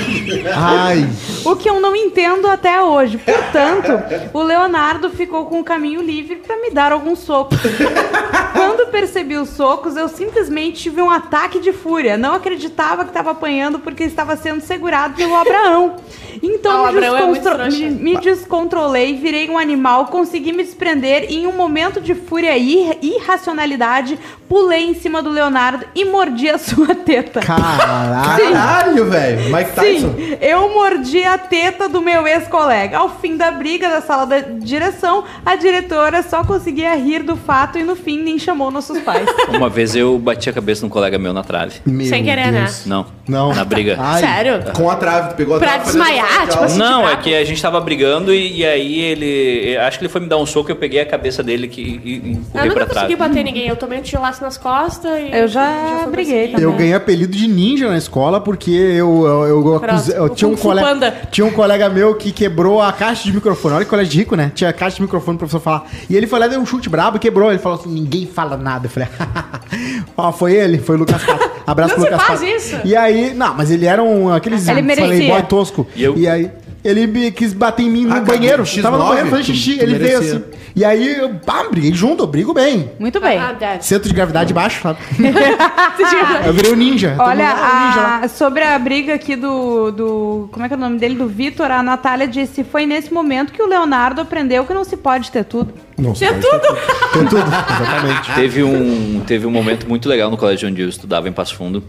[0.54, 1.08] Ai,
[1.46, 3.18] O que eu não entendo até hoje.
[3.18, 3.92] Portanto,
[4.34, 7.58] o Leonardo ficou com o caminho livre pra me dar alguns socos.
[8.54, 11.21] Quando percebi os socos, eu simplesmente tive um ataque
[11.62, 12.18] de fúria.
[12.18, 15.96] Não acreditava que estava apanhando porque estava sendo segurado pelo Abraão.
[16.42, 17.78] Então Ah, me, é descontro- trouxa.
[17.78, 22.58] me- me descontrolei, virei um animal, consegui me desprender e em um momento de fúria
[22.58, 24.18] e irracionalidade,
[24.48, 27.40] pulei em cima do Leonardo e mordi a sua teta.
[27.42, 28.54] caralho.
[28.54, 29.56] Caralho, velho.
[29.56, 30.14] Mike Tyson.
[30.16, 32.98] Sim, eu mordi a teta do meu ex-colega.
[32.98, 37.78] Ao fim da briga da sala da direção, a diretora só conseguia rir do fato
[37.78, 39.28] e no fim nem chamou nossos pais.
[39.50, 41.76] Uma vez eu bati a cabeça num colega meu na trave.
[41.86, 42.62] Meu Sem querer, né?
[42.64, 42.86] Deus.
[42.86, 43.06] Não.
[43.28, 43.54] Não.
[43.54, 43.96] Na briga.
[44.00, 44.20] Ai.
[44.22, 44.60] Sério?
[44.74, 45.86] Com a trave, tu pegou a Pra trave.
[45.86, 46.78] fazendo desmaiar, tipo assim.
[46.80, 49.78] Não, é que a gente tava brigando e, e aí ele.
[49.78, 51.82] Acho que ele foi me dar um soco e eu peguei a cabeça dele que,
[51.82, 53.18] e, e Eu nunca pra consegui trás.
[53.32, 53.68] bater ninguém.
[53.68, 55.32] Eu tomei um tijolaço nas costas e.
[55.36, 56.64] Eu já pra briguei também.
[56.64, 60.56] Eu ganhei apelido de ninja na escola porque eu, eu, eu, acusei- eu tinha, um
[60.56, 61.14] colega, Panda.
[61.32, 63.76] tinha um colega meu que quebrou a caixa de microfone.
[63.76, 64.52] Olha que colégio de rico, né?
[64.54, 65.86] Tinha a caixa de microfone pro professor falar.
[66.10, 67.50] E ele foi lá, deu um chute brabo e quebrou.
[67.50, 68.88] Ele falou assim: ninguém fala nada.
[68.88, 69.08] Eu falei,
[70.18, 71.52] ó, foi ele, foi o Lucas Pato.
[71.68, 72.52] Abraço Não pro se Lucas faz Pato.
[72.52, 72.80] isso.
[72.86, 75.08] E aí, não, mas ele era um aqueles Ele merecia.
[75.08, 75.88] playboy tosco.
[75.96, 76.50] E eu- E aí.
[76.84, 78.64] Ele me quis bater em mim no Ah, banheiro.
[78.64, 79.74] X9, tava no banheiro fazendo xixi.
[79.80, 80.38] ele veio merecia.
[80.38, 80.44] assim.
[80.76, 82.90] E aí, eu, pá, briguei junto, eu brigo bem.
[82.98, 83.38] Muito bem.
[83.38, 83.56] Ah.
[83.82, 84.98] Centro de gravidade baixo, sabe?
[86.46, 87.14] eu virei o ninja.
[87.18, 90.50] Todo Olha, mundo, "Ah, o ninja lá." a- sobre a briga aqui do, do.
[90.52, 91.16] Como é que é o nome dele?
[91.16, 94.98] Do Vitor, a Natália disse: foi nesse momento que o Leonardo aprendeu que não se
[94.98, 95.74] pode ter tudo.
[95.98, 96.30] Não sei.
[96.30, 96.78] Tinha tudo.
[97.14, 98.34] Tem tudo, exatamente.
[98.34, 101.84] Teve um, teve um momento muito legal no colégio onde eu estudava em Passo Fundo,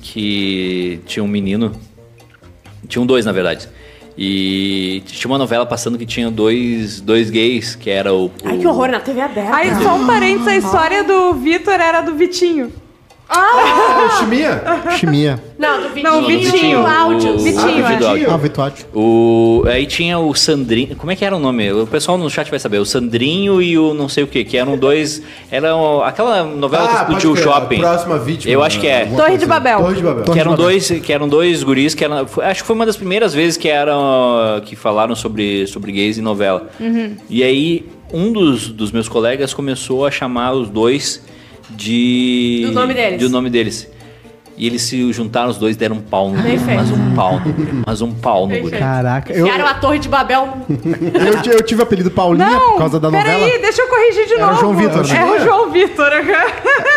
[0.00, 1.72] que tinha um menino,
[2.86, 3.68] tinham dois na verdade,
[4.20, 8.30] e tinha uma novela passando que tinha dois, dois gays, que era o...
[8.44, 9.54] Ai, o- que horror, na TV aberta.
[9.54, 12.72] Aí, só um parênteses: a história do Vitor era do Vitinho.
[13.30, 14.62] Ah, chimia?
[14.98, 15.42] Chimia.
[15.58, 16.02] Não, do Vitinho.
[16.12, 16.80] Não, Vitinho.
[16.82, 17.34] o áudio.
[17.34, 18.30] O- Vitinho, Ah, áudio.
[18.58, 18.72] Ah.
[18.96, 20.96] O, aí tinha o Sandrinho.
[20.96, 21.70] Como é que era o nome?
[21.72, 22.78] O pessoal no chat vai saber.
[22.78, 25.20] O Sandrinho e o não sei o que, que eram dois.
[25.50, 27.76] Era o- aquela novela que Ah, explodiu o shopping.
[27.76, 28.52] a Próxima vítima.
[28.52, 29.04] Eu acho que é.
[29.06, 29.46] Torre de assim.
[29.46, 29.78] Babel.
[29.80, 30.24] Torre de Babel.
[30.32, 33.34] Que eram, dois, que eram dois guris que eram, acho que foi uma das primeiras
[33.34, 36.68] vezes que eram que falaram sobre, sobre gays em novela.
[37.28, 41.22] E aí um dos, dos meus colegas começou a chamar os dois
[41.70, 43.20] de Do nome deles.
[43.20, 43.88] do nome deles.
[44.58, 46.64] E eles se juntaram os dois e deram um pau no feito.
[46.66, 47.82] Mas um pau no guri.
[47.86, 48.70] Mas um pau no feito.
[48.78, 49.32] Caraca.
[49.32, 50.48] Eu, Enfiaram a Torre de Babel.
[50.68, 53.24] eu, ti- eu tive o apelido Paulinha Não, por causa da novela.
[53.24, 54.60] peraí, deixa eu corrigir de Era o novo.
[54.60, 55.16] João Vitor, né?
[55.16, 56.08] Era o João Vitor.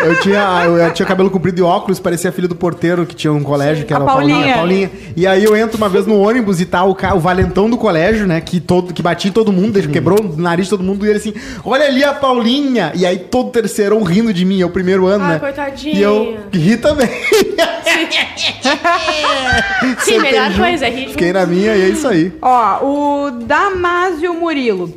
[0.04, 3.42] Eu tinha, eu tinha cabelo comprido e óculos, parecia filho do porteiro que tinha um
[3.42, 4.54] colégio, que A era o Paulinha.
[4.56, 4.90] Paulinha.
[5.16, 7.76] E aí eu entro uma vez no ônibus e tá o, ca- o valentão do
[7.78, 8.40] colégio, né?
[8.40, 11.08] Que, todo, que batia em todo mundo, ele quebrou o nariz de todo mundo, e
[11.08, 11.32] ele assim,
[11.64, 12.90] olha ali a Paulinha!
[12.96, 15.38] E aí todo terceirão rindo de mim, é o primeiro ano, Ah, né?
[15.38, 15.94] coitadinha.
[15.94, 17.08] E eu ri também.
[20.04, 22.32] Sim, melhor Sentei coisa, é rir Fiquei na minha e é isso aí.
[22.40, 24.92] Ó, o Damásio Murilo.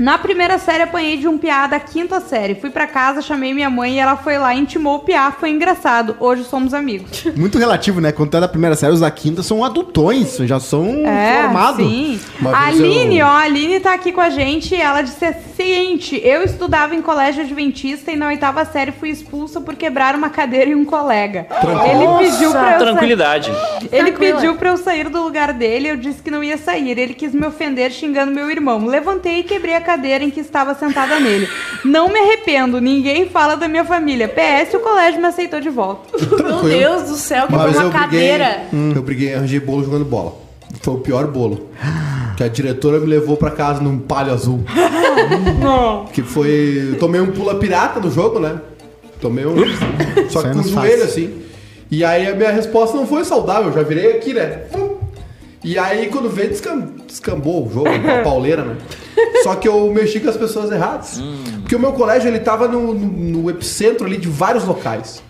[0.00, 2.54] Na primeira série apanhei de um piá da quinta série.
[2.54, 5.30] Fui pra casa, chamei minha mãe e ela foi lá e intimou o piá.
[5.30, 6.16] Foi engraçado.
[6.18, 7.24] Hoje somos amigos.
[7.36, 8.10] Muito relativo, né?
[8.10, 11.84] Quando é da primeira série, os da quinta são adultões, já são É, formados.
[11.86, 12.18] sim.
[12.42, 15.34] A vez eu- Aline, ó, a Aline tá aqui com a gente e ela disse
[15.54, 20.30] seguinte: eu estudava em colégio adventista e na oitava série fui expulsa por quebrar uma
[20.30, 21.46] cadeira em um colega.
[21.52, 22.78] Ele pediu pra eu sair.
[22.78, 23.52] Tranquilidade.
[23.92, 24.34] Ele Tranquila.
[24.36, 26.98] pediu pra eu sair do lugar dele, eu disse que não ia sair.
[26.98, 28.86] Ele quis me ofender xingando meu irmão.
[28.86, 31.48] Levantei e quebrei a cadeira em que estava sentada nele.
[31.84, 34.28] Não me arrependo, ninguém fala da minha família.
[34.28, 36.16] PS, o colégio me aceitou de volta.
[36.42, 38.62] Meu Deus do céu, que vez uma eu briguei, cadeira.
[38.94, 40.34] eu briguei, arranjei bolo jogando bola.
[40.82, 41.68] Foi o pior bolo.
[42.36, 44.64] Que a diretora me levou pra casa num palho azul.
[46.12, 46.92] Que foi.
[46.92, 48.58] Eu tomei um pula pirata no jogo, né?
[49.20, 49.56] Tomei um.
[50.30, 51.42] Só que com o nos joelho assim.
[51.90, 54.62] E aí a minha resposta não foi saudável, eu já virei aqui, né?
[55.62, 58.76] E aí quando veio, descam- descambou o jogo, uma pauleira, né?
[59.42, 61.20] Só que eu mexi com as pessoas erradas.
[61.60, 65.22] Porque o meu colégio, ele tava no, no- no epicentro ali de vários locais.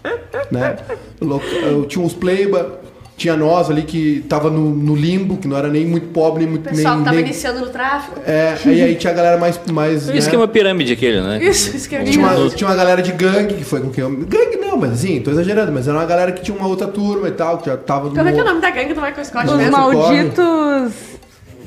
[0.50, 0.76] Né?
[1.20, 2.79] Lo- Eu tinha uns pleiba,
[3.20, 6.48] tinha nós ali que tava no, no limbo, que não era nem muito pobre, nem
[6.48, 6.70] O muito...
[6.70, 8.18] pessoal nem, que tava nem- iniciando no tráfico.
[8.26, 9.60] É, e aí tinha a galera mais...
[9.70, 10.30] mais Isso né?
[10.30, 11.38] que é uma pirâmide aquele, né?
[11.44, 14.02] Isso, isso que eu Tinha uma, tinha uma galera de gangue, que foi com quem
[14.02, 14.10] eu...
[14.10, 17.28] Gangue não, mas assim, tô exagerando, mas era uma galera que tinha uma outra turma
[17.28, 18.14] e tal, que já tava no...
[18.16, 19.72] Como é que é o nome da gangue do Michael Scott Os mesmo?
[19.72, 20.92] mal- malditos.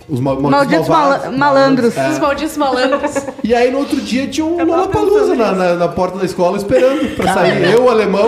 [0.09, 1.95] Os mal- Malditos malvados, mala- malandros.
[1.97, 2.09] É.
[2.09, 3.11] Os malditos malandros.
[3.43, 7.15] E aí no outro dia tinha um Lollapalooza na, na, na porta da escola esperando
[7.15, 7.63] pra sair.
[7.71, 8.27] Eu, o alemão,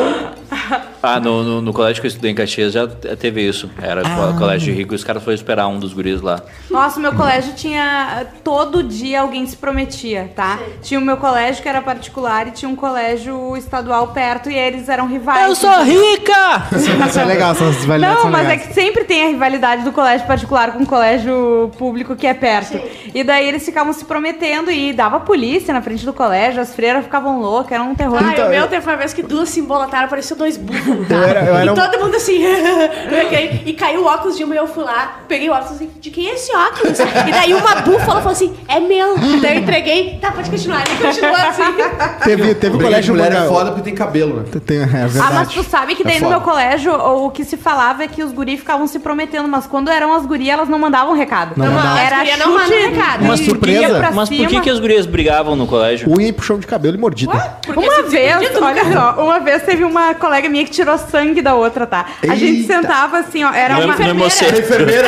[1.06, 3.70] Ah, no, no, no colégio que eu estudei em Caxias já teve isso.
[3.82, 6.42] Era co- colégio rico e os caras foram esperar um dos guris lá.
[6.70, 8.26] Nossa, o meu colégio tinha.
[8.44, 10.60] Todo dia alguém se prometia, tá?
[10.82, 14.90] Tinha o meu colégio que era particular e tinha um colégio estadual perto e eles
[14.90, 15.40] eram rivais.
[15.84, 16.68] rica!
[17.08, 18.68] Isso é legal, essas rivalidades Não, são mas é legais.
[18.68, 22.80] que sempre tem a rivalidade do colégio particular com o colégio público que é perto.
[23.14, 27.04] E daí eles ficavam se prometendo e dava polícia na frente do colégio, as freiras
[27.04, 28.20] ficavam loucas, era um terror.
[28.22, 30.95] Ai, o meu teve uma vez que duas se embolataram, parecia dois burros.
[31.10, 32.44] Eu era- eu era e um- todo mundo assim.
[33.66, 36.10] e caiu o óculos de uma e eu fui lá, peguei o óculos assim, de
[36.10, 36.98] quem é esse óculos?
[37.00, 39.16] E daí uma búfala falou assim, é meu.
[39.42, 40.84] Daí eu entreguei, tá, pode continuar.
[40.88, 41.64] Ele continuou assim.
[42.24, 44.46] Teve, teve de colégio mulher é foda porque tem cabelo, né?
[44.66, 45.20] Tem, é verdade.
[45.20, 48.08] Ah, mas tu sabe que daí É no meu colégio o que se falava é
[48.08, 51.54] que os guris ficavam se prometendo, mas quando eram as gurias elas não mandavam recado.
[51.58, 51.98] Não mandavam.
[51.98, 53.22] Era As gurias não chute recado.
[53.22, 54.12] e Uma surpresa.
[54.14, 56.10] Mas por que, que as gurias brigavam no colégio?
[56.10, 57.32] Unha e puxão de cabelo e mordida.
[57.66, 61.56] Porque Uma vez, olha só, uma vez teve uma colega minha que tirou sangue da
[61.56, 62.06] outra, tá?
[62.30, 62.74] A gente Eita.
[62.74, 64.60] sentava assim, ó, era No, uma no É hemocentro.
[64.60, 65.08] enfermeira?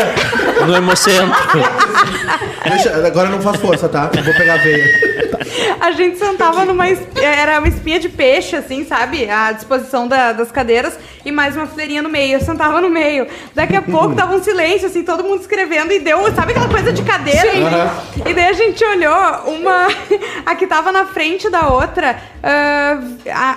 [0.65, 1.32] No hemocentro.
[2.69, 4.09] Deixa, agora não faz força, tá?
[4.15, 5.17] Eu vou pegar a veia.
[5.80, 6.86] A gente sentava numa.
[7.21, 9.30] Era uma espinha de peixe, assim, sabe?
[9.30, 12.34] À disposição da- das cadeiras e mais uma fileirinha no meio.
[12.38, 13.28] Eu sentava no meio.
[13.55, 16.19] Daqui a pouco tava um silêncio, assim, todo mundo escrevendo e deu.
[16.36, 17.51] Sabe aquela coisa de cadeira?
[17.57, 17.91] Aham.
[18.25, 19.13] E daí a gente olhou
[19.47, 19.88] uma.
[20.45, 22.99] A que tava na frente da outra, ah,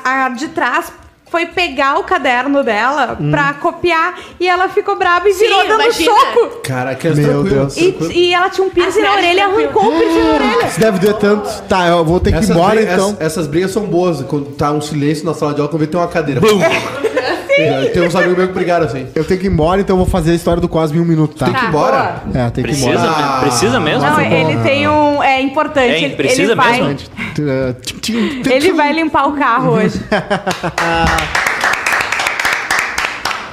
[0.05, 0.93] a, a de trás.
[1.31, 5.83] Foi pegar o caderno dela pra copiar e ela ficou braba e Sim, virou dando
[5.85, 6.11] imagina.
[6.13, 6.61] soco.
[6.65, 7.55] Cara, que é Meu tranquilo.
[7.67, 7.77] Deus.
[7.77, 10.67] E, e ela tinha um piercing na As orelha e arrancou o piercing na orelha.
[10.67, 11.63] Isso deve doer tanto.
[11.69, 13.09] Tá, eu vou ter que ir Essas, embora brigas, então.
[13.11, 14.23] essas, essas brigas são boas.
[14.23, 16.41] Quando tá um silêncio na sala de aula, quando vê tem uma cadeira.
[17.61, 19.07] É, Tem uns amigos meus que brigaram assim.
[19.15, 21.05] Eu tenho que ir embora, então eu vou fazer a história do Cosme em um
[21.05, 21.47] minuto, tá?
[21.47, 22.23] Tem que ir Tá, embora.
[22.35, 23.11] É, tem que ir Precisa, embora.
[23.11, 23.39] Ah.
[23.41, 24.03] precisa mesmo?
[24.03, 25.23] Não, ele tem um.
[25.23, 25.95] É importante.
[25.95, 26.99] Hein, ele, precisa ele vai, mesmo?
[28.51, 30.01] Ele vai limpar o carro hoje.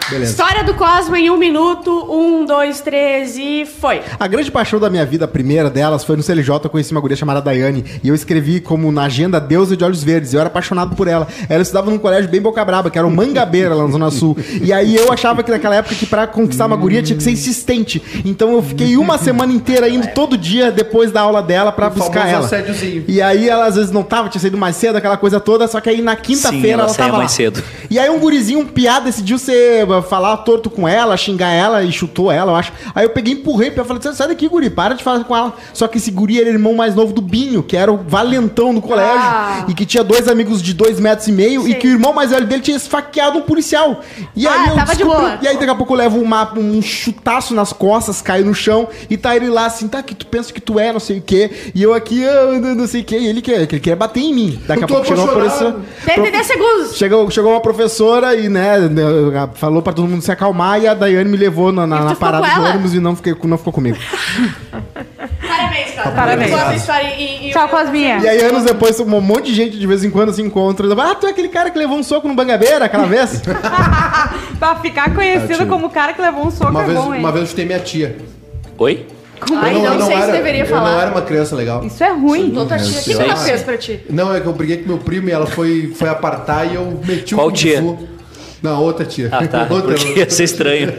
[0.09, 0.31] Beleza.
[0.31, 1.91] História do Cosmo em um minuto.
[2.09, 4.01] Um, dois, três e foi.
[4.19, 6.49] A grande paixão da minha vida, a primeira delas, foi no CLJ.
[6.63, 7.83] Eu conheci uma guria chamada Daiane.
[8.03, 10.33] E eu escrevi como na agenda Deusa de Olhos Verdes.
[10.33, 11.27] Eu era apaixonado por ela.
[11.49, 14.37] Ela estudava num colégio bem boca braba, que era o Mangabeira, lá na Zona Sul.
[14.61, 17.31] E aí eu achava que naquela época que pra conquistar uma guria tinha que ser
[17.31, 18.01] insistente.
[18.25, 21.91] Então eu fiquei uma semana inteira indo todo dia depois da aula dela pra O
[21.91, 22.45] buscar ela.
[22.45, 23.03] assédiozinho.
[23.07, 25.67] E aí ela às vezes não tava, tinha saído mais cedo, aquela coisa toda.
[25.67, 27.35] Só que aí na quinta-feira ela ela, tava mais lá.
[27.35, 27.63] cedo.
[27.89, 31.91] E aí um gurizinho, um piá, decidiu ser, falar torto com ela, xingar ela e
[31.91, 32.71] chutou ela, eu acho.
[32.93, 35.35] Aí eu peguei e empurrei pra ela, falei, sai daqui, guri, para de falar com
[35.35, 35.53] ela.
[35.73, 38.81] Só que esse guri era irmão mais novo do Binho, que era o valentão do
[38.81, 39.65] colégio, Ah.
[39.67, 42.31] e que tinha dois amigos de dois metros e meio, e que o irmão mais
[42.31, 44.01] velho dele tinha esfaqueado um policial.
[44.35, 45.39] E aí Ah, eu tava de descobri- boa.
[45.41, 48.87] E aí daqui a pouco eu levo uma- um chutaço nas costas, caio no chão,
[49.09, 51.21] e tá ele lá assim, tá, que tu pensa que tu é, não sei o
[51.21, 53.95] quê, e eu aqui, ah, não sei o quê, e ele quer, que ele quer
[53.95, 54.59] bater em mim.
[54.67, 55.75] Daqui Eu a pouco chegou uma professora...
[56.05, 56.95] Tem 10 segundos.
[56.97, 60.93] Chegou, chegou uma professora e, né, né, falou pra todo mundo se acalmar e a
[60.93, 62.69] Daiane me levou na, na- na parada com do ela?
[62.71, 63.97] ônibus e não, fiquei, não ficou comigo.
[65.47, 66.11] Parabéns, cara.
[66.11, 66.51] Parabéns.
[67.17, 68.17] E, e- Tchau, Cosminha.
[68.19, 70.87] E aí, anos depois, um monte de gente de vez em quando se encontra.
[71.01, 73.41] Ah, tu é aquele cara que levou um soco no Bangabeira aquela vez?
[74.59, 77.19] Pra ficar conhecido como o cara que levou um soco Uma é vez, bom, hein?
[77.21, 78.17] uma vez eu chutei minha tia.
[78.77, 79.07] Oi?
[79.55, 80.91] Ai, Eu não, eu sei se era- deveria Eu falar.
[80.91, 81.85] não era uma criança legal.
[81.85, 82.53] Isso é ruim.
[82.57, 82.87] Outra tia.
[82.87, 83.15] O que Sei.
[83.15, 84.01] que ela fez pra ti?
[84.09, 86.99] Não, é que eu briguei com meu primo e ela foi, foi apartar e eu
[87.07, 87.81] meti o Qual Kung tia?
[87.81, 88.16] Fu.
[88.61, 89.29] Não, outra tia.
[89.31, 89.67] Ah, tá.
[89.69, 90.93] outra, Porque ia ser estranho.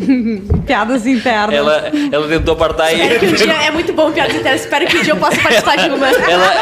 [0.66, 1.54] Piadas internas.
[1.54, 3.00] Ela, ela tentou apartar e.
[3.00, 3.52] Espero que um dia...
[3.52, 4.56] É muito bom piada interna.
[4.56, 6.08] Espero que um dia eu possa participar de uma.
[6.08, 6.52] Ela.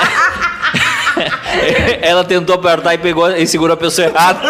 [2.02, 4.40] ela tentou apertar e pegou e segurou a pessoa errada.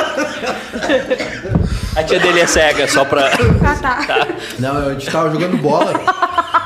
[1.95, 3.31] A tia dele é cega, só pra.
[3.63, 4.29] Ah, tá.
[4.59, 5.93] Não, a gente tava jogando bola.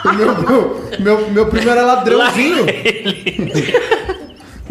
[0.05, 2.67] Meu, meu, meu, meu primo era ladrãozinho.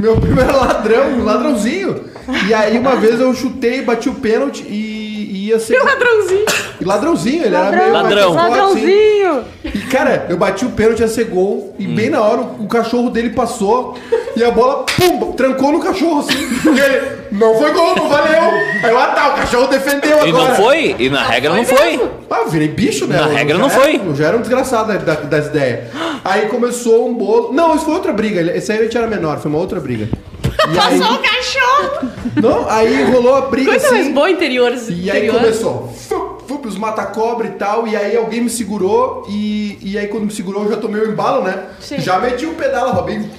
[0.02, 2.06] Meu primo era ladrão, ladrãozinho.
[2.47, 5.80] E aí uma vez eu chutei, bati o pênalti e, e ia ser.
[5.84, 6.45] Ladrãozinho.
[6.80, 7.93] E ladrãozinho, ele era meio.
[7.93, 8.34] Ladrão.
[8.34, 8.86] mais forte, assim.
[8.86, 9.43] Ladrãozinho.
[9.63, 11.76] E, cara, eu bati o pênalti, ia ser gol.
[11.78, 13.97] E bem na hora o, o cachorro dele passou.
[14.36, 16.38] E a bola, pum, trancou no cachorro, assim.
[16.74, 18.41] E ele, não foi gol, não valeu.
[18.84, 20.49] Aí eu, ah tá, o cachorro defendeu E agora.
[20.49, 20.95] não foi?
[20.97, 22.01] E na regra não foi.
[22.30, 23.17] Ah, eu virei bicho, né?
[23.17, 23.95] Na Eu regra não era- foi.
[24.03, 25.89] Eu já era um desgraçado da- da- das ideias.
[26.24, 27.51] Aí começou um bolo.
[27.53, 28.41] Não, isso foi outra briga.
[28.55, 30.07] Esse aí a gente era menor, foi uma outra briga.
[30.72, 32.11] E aí, Passou o cachorro.
[32.36, 34.13] Não, aí rolou a briga Coisa mais assim.
[34.13, 34.88] boa interiores.
[34.89, 35.36] E aí interior.
[35.39, 35.93] começou.
[36.07, 37.88] Fup, fup, os mata-cobra e tal.
[37.88, 39.25] E aí alguém me segurou.
[39.29, 41.65] E, e aí quando me segurou, eu já tomei o embalo, né?
[41.79, 41.99] Sim.
[41.99, 43.29] Já meti o pedala, Robinho.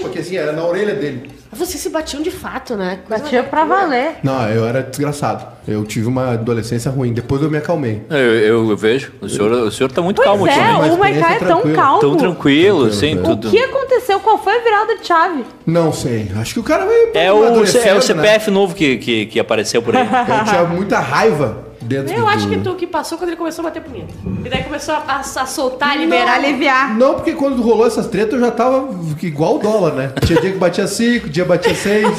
[0.00, 1.30] Porque assim, era na orelha dele.
[1.56, 2.98] Vocês se batiam de fato, né?
[3.06, 4.16] Coisa Batia pra valer.
[4.22, 5.46] Não, eu era desgraçado.
[5.66, 7.12] Eu tive uma adolescência ruim.
[7.12, 8.02] Depois eu me acalmei.
[8.08, 9.12] Eu, eu- eu vejo.
[9.20, 12.00] O senhor, o senhor tá muito Pois calmo é, mas o Maiká é tão calmo.
[12.00, 13.22] Tão tranquilo, sem né?
[13.24, 13.48] tudo.
[13.48, 14.20] O que aconteceu?
[14.20, 15.44] Qual foi a virada de chave?
[15.66, 16.30] Não sei.
[16.36, 17.10] Acho que o cara veio.
[17.14, 18.00] É o, é o né?
[18.00, 20.06] CPF novo que, que, que apareceu por aí.
[20.06, 22.28] Eu tinha muita raiva dentro Eu do...
[22.28, 24.12] acho que tu que passou quando ele começou a bater punheta.
[24.44, 26.34] E daí começou a, a- a soltar, a liberar.
[26.34, 26.96] Aliviar.
[26.96, 28.88] Não, porque quando rolou essas tretas eu já tava
[29.22, 30.12] igual o dólar, né?
[30.24, 32.06] Tinha dia que batia 5, dia batia 6.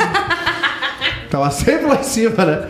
[1.29, 2.67] Tava sempre lá em cima, né?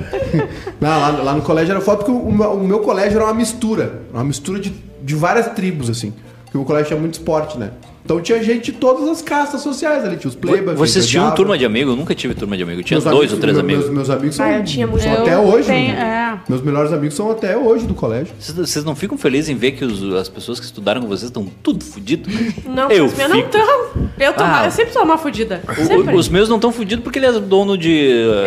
[0.82, 3.34] Não, lá, lá no colégio era foda porque o, meu- o meu colégio era uma
[3.34, 4.02] mistura.
[4.12, 4.72] Uma mistura de,
[5.02, 6.12] de várias tribos, assim.
[6.46, 7.72] Porque o colégio tinha muito esporte, né?
[8.08, 10.16] Então tinha gente de todas as castas sociais ali.
[10.16, 10.78] Tinha os plebas.
[10.78, 11.92] Vocês tinham turma de amigo?
[11.92, 12.80] Eu nunca tive turma de amigo.
[12.80, 13.84] Eu tinha Meus dois amigos- ou três meu- amigos.
[13.84, 15.04] Meus, meus amigos são, Ah, eu tinha muito.
[15.04, 15.68] são Eu até hoje.
[15.68, 16.40] tenho- é.
[16.48, 18.34] Meus melhores amigos são até hoje do colégio.
[18.40, 21.46] Vocês, não ficam felizes em ver que os- as pessoas que estudaram com vocês estão
[21.62, 22.30] tudo fodido?
[22.66, 23.50] Não, eu os meus não fico.
[23.58, 23.92] estão.
[24.18, 24.62] Eu, tô, Ah.
[24.64, 25.16] eu sempre sou uma.
[25.16, 26.16] O- Sempre.
[26.16, 27.90] os meus não estão fodidos porque ele é dono de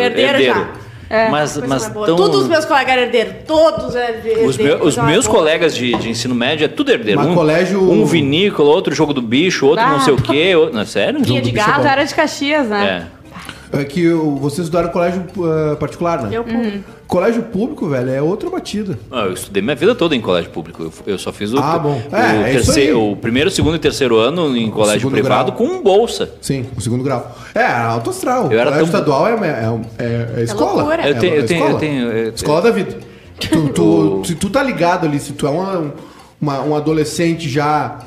[0.01, 0.55] Herdeiro herdeiro.
[0.55, 0.67] já.
[1.29, 2.05] Mas, Coisa mas mais boa.
[2.05, 3.33] tão- Todos os meus colegas eram herdeiros.
[3.45, 4.45] Todos eram herdeiros.
[4.49, 5.37] os, meus- os meus boa.
[5.39, 7.19] colegas de, de ensino médio é tudo herdeiro.
[7.19, 9.99] Mas um, colégio- um vinícola, outro jogo do bicho, outro não Ah.
[10.01, 10.55] sei o quê.
[10.55, 10.75] Outro...
[10.75, 11.19] Não, sério?
[11.21, 11.85] Guia de é gato.
[11.85, 13.07] Era de Caxias, né?
[13.17, 13.20] É.
[13.73, 16.29] É que vocês estudaram colégio uh, particular, né?
[16.37, 16.45] Eu,
[17.07, 18.97] Colégio público, velho, é outra batida.
[19.11, 20.83] Ah, Eu estudei minha vida toda em colégio público.
[20.83, 22.01] Eu, eu só fiz o, Ah, bom.
[22.09, 25.57] o, É, é terceiro, o primeiro, segundo e terceiro ano em colégio privado grau.
[25.67, 26.29] com bolsa.
[26.41, 27.35] Sim, o segundo grau.
[27.53, 28.49] É, alto astral.
[28.51, 30.73] Eu era colégio tão- estadual é, é, é, é escola.
[30.83, 31.07] loucura.
[31.09, 31.71] Eu tenho- é eu tenho- escola.
[31.73, 32.97] eu tenho- eu- Escola da vida.
[33.39, 35.93] Tu, tu- se tu tá ligado ali, se tu é uma,
[36.41, 37.99] uma- um adolescente já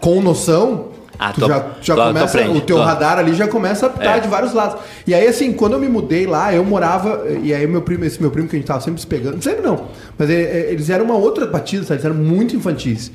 [0.00, 0.86] com noção,
[1.18, 3.46] Ah, tu tu- já, já tu- tu começa, aprende, o teu tu- radar ali já
[3.46, 4.20] começa a apitar É.
[4.20, 4.80] de vários lados.
[5.06, 8.20] E aí, assim, quando eu me mudei lá, eu morava, e aí meu primo, esse
[8.20, 9.84] meu primo que a gente tava sempre se pegando, sempre não,
[10.18, 11.94] mas é, é, eles eram uma outra batida, sabe?
[11.94, 13.10] Eles eram muito infantis.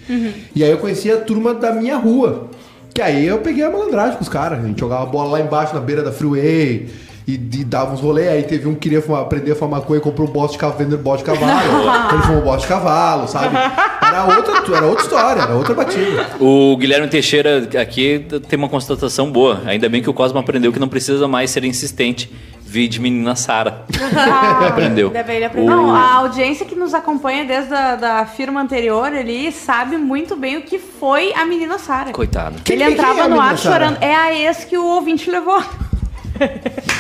[0.56, 2.48] E aí eu conhecia a turma da minha rua.
[2.94, 4.58] Que aí eu peguei a malandragem com os caras.
[4.64, 6.88] A gente jogava bola lá embaixo, na beira da freeway.
[7.28, 8.30] E, e dava uns rolês.
[8.30, 10.58] Aí teve um que queria fumar- aprender a fumar maconha e comprou um bosta de
[10.60, 12.14] cavalo, vendendo bosta de cavalo.
[12.14, 13.56] Ele fumou bosta de cavalo, sabe?
[13.58, 16.26] Era outra, era outra história, era outra batida.
[16.40, 19.62] O Guilherme Teixeira aqui tem uma constatação boa.
[19.66, 22.32] Ainda bem que o Cosmo aprendeu que não precisa mais ser insistente.
[22.70, 23.84] Vi de menina Sara.
[24.18, 25.10] Ah, Aprendeu.
[25.14, 25.70] Ele aprender.
[25.70, 30.58] Não, a audiência que nos acompanha desde a da firma anterior ali sabe muito bem
[30.58, 32.12] o que foi a menina Sara.
[32.12, 32.56] Coitado.
[32.70, 33.86] Ele quem- entrava quem é no ar Sara?
[33.86, 34.04] chorando.
[34.04, 35.62] É a ex que o ouvinte levou.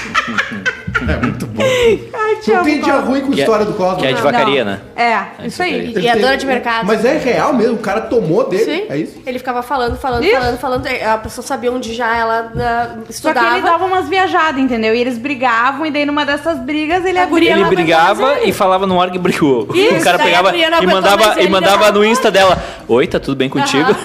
[1.08, 1.64] É muito bom.
[1.64, 3.10] Ai, te Não amo, tem dia Cosmo.
[3.10, 3.97] ruim com Que é- história do Cosmo.
[3.97, 4.22] que é de Não.
[4.24, 4.80] vacaria, né?
[4.95, 5.93] É, isso aí.
[5.95, 6.86] E, a Ele dona de mercado.
[6.86, 8.64] Mas é real mesmo, o cara tomou dele.
[8.66, 8.86] Sim.
[8.89, 9.18] É isso?
[9.26, 10.36] Ele ficava falando, falando, Isso.
[10.36, 10.88] falando, falando.
[10.88, 13.55] A pessoa sabia onde já ela ah, Só que estudava.
[13.58, 14.93] ele dava umas viajadas, entendeu?
[14.93, 17.53] E eles brigavam, e daí numa dessas brigas ele A abria.
[17.53, 19.68] Ele brigava e falava no ar que brigou.
[19.74, 22.05] Isso, o cara daí a pegava guria não e aguentou mandava, e mandava dava no
[22.05, 23.95] Insta dela: Oi, tá tudo bem contigo?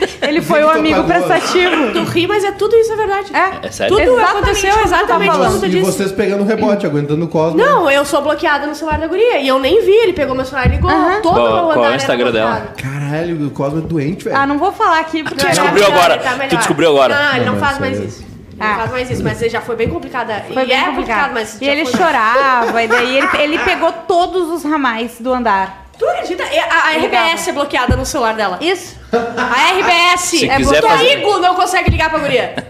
[0.22, 1.92] Ele foi o Victor amigo prestativo.
[1.92, 3.32] Tu ri, mas é tudo isso, é verdade.
[3.34, 3.96] É, É sério?
[3.96, 5.48] Tudo Exatamente aconteceu tu tá exatamente falando.
[5.48, 5.82] como tu E disse.
[5.84, 7.58] vocês pegando o rebote, aguentando o Cosmo.
[7.58, 9.38] Não, eu sou bloqueada no celular da guria.
[9.40, 9.92] E eu nem vi.
[9.92, 10.90] Ele pegou meu celular e ligou.
[10.90, 11.20] Aham.
[11.22, 12.68] Todo Qual- o meu qual é o Instagram dela?
[12.76, 14.36] Caralho, o Cosmo é doente, velho.
[14.36, 15.42] Ah, não vou falar aqui porque.
[15.44, 16.18] Tá descobriu melhor, agora.
[16.18, 16.48] tá melhor.
[16.50, 17.14] Tu descobriu agora.
[17.14, 18.20] Não, ele não Não, faz mais isso.
[18.20, 18.76] Ele não Ah.
[18.78, 20.44] faz mais isso, mas já foi bem complicada.
[20.52, 21.30] Foi e bem é complicado.
[21.32, 22.00] mas e ele foi.
[22.00, 25.87] chorava, e daí ele, ele pegou todos os ramais do andar.
[25.98, 26.44] Tu acredita?
[26.44, 28.58] E A, a RBS é bloqueada no celular dela.
[28.60, 28.96] Isso.
[29.12, 30.88] A RBS Se é quiser bloqueada.
[30.98, 32.54] fazer- Amigo não consegue ligar pra guria.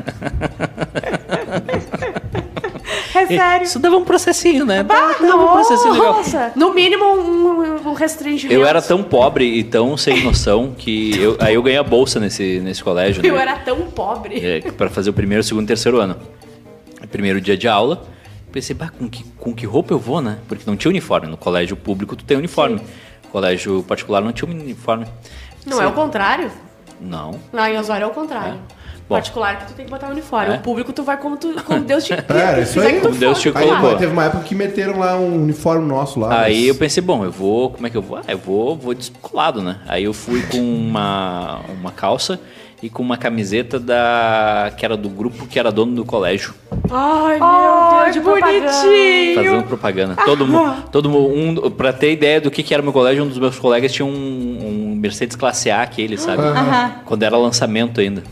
[3.15, 3.65] É sério.
[3.65, 4.83] Isso dava um processinho, né?
[4.83, 6.15] Bah, Dava um processinho legal.
[6.15, 6.53] Nossa.
[6.55, 8.55] No mínimo um, um restringimento.
[8.59, 12.21] Eu era tão pobre e tão sem noção que eu, aí eu ganhei a bolsa
[12.21, 13.25] nesse, nesse colégio.
[13.25, 13.43] Eu né?
[13.43, 14.39] era tão pobre.
[14.45, 16.17] É, para fazer o primeiro, segundo e terceiro ano.
[17.11, 18.05] Primeiro dia de aula,
[18.53, 20.39] pensei, bah, com que, com que roupa eu vou, né?
[20.49, 21.27] Porque não tinha uniforme.
[21.27, 22.81] No colégio público tu tem uniforme.
[23.31, 25.07] Colégio particular não tinha uniforme.
[25.67, 26.51] Não é o contrário?
[27.01, 27.39] Não.
[27.53, 28.55] Lá em Osório é o contrário.
[28.55, 28.79] É.
[29.09, 29.15] Bom.
[29.15, 30.55] Particular que tu tem que botar o uniforme.
[30.55, 30.57] É.
[30.57, 33.01] O público tu vai como, tu, como Deus te É, era isso aí.
[33.01, 33.97] Como Deus te Aí colocou.
[33.97, 36.43] teve uma época que meteram lá um uniforme nosso lá.
[36.43, 37.71] Aí mas- eu pensei, bom, eu vou.
[37.71, 38.19] Como é que eu vou?
[38.19, 39.79] Ah, eu vou, vou descolado, né?
[39.89, 42.39] Aí eu fui com uma, uma calça
[42.83, 44.73] e com uma camiseta da.
[44.77, 46.55] que era do grupo que era dono do colégio.
[46.91, 49.35] Ai, meu Ai, Deus, de bonitinho.
[49.35, 50.17] Fazendo propaganda.
[50.25, 50.85] Todo mundo.
[50.91, 51.67] Todo mundo.
[51.67, 54.07] Um, pra ter ideia do que, que era meu colégio, um dos meus colegas tinha
[54.07, 56.43] um, um Mercedes Classe A aquele, sabe?
[57.05, 58.23] Quando era lançamento ainda.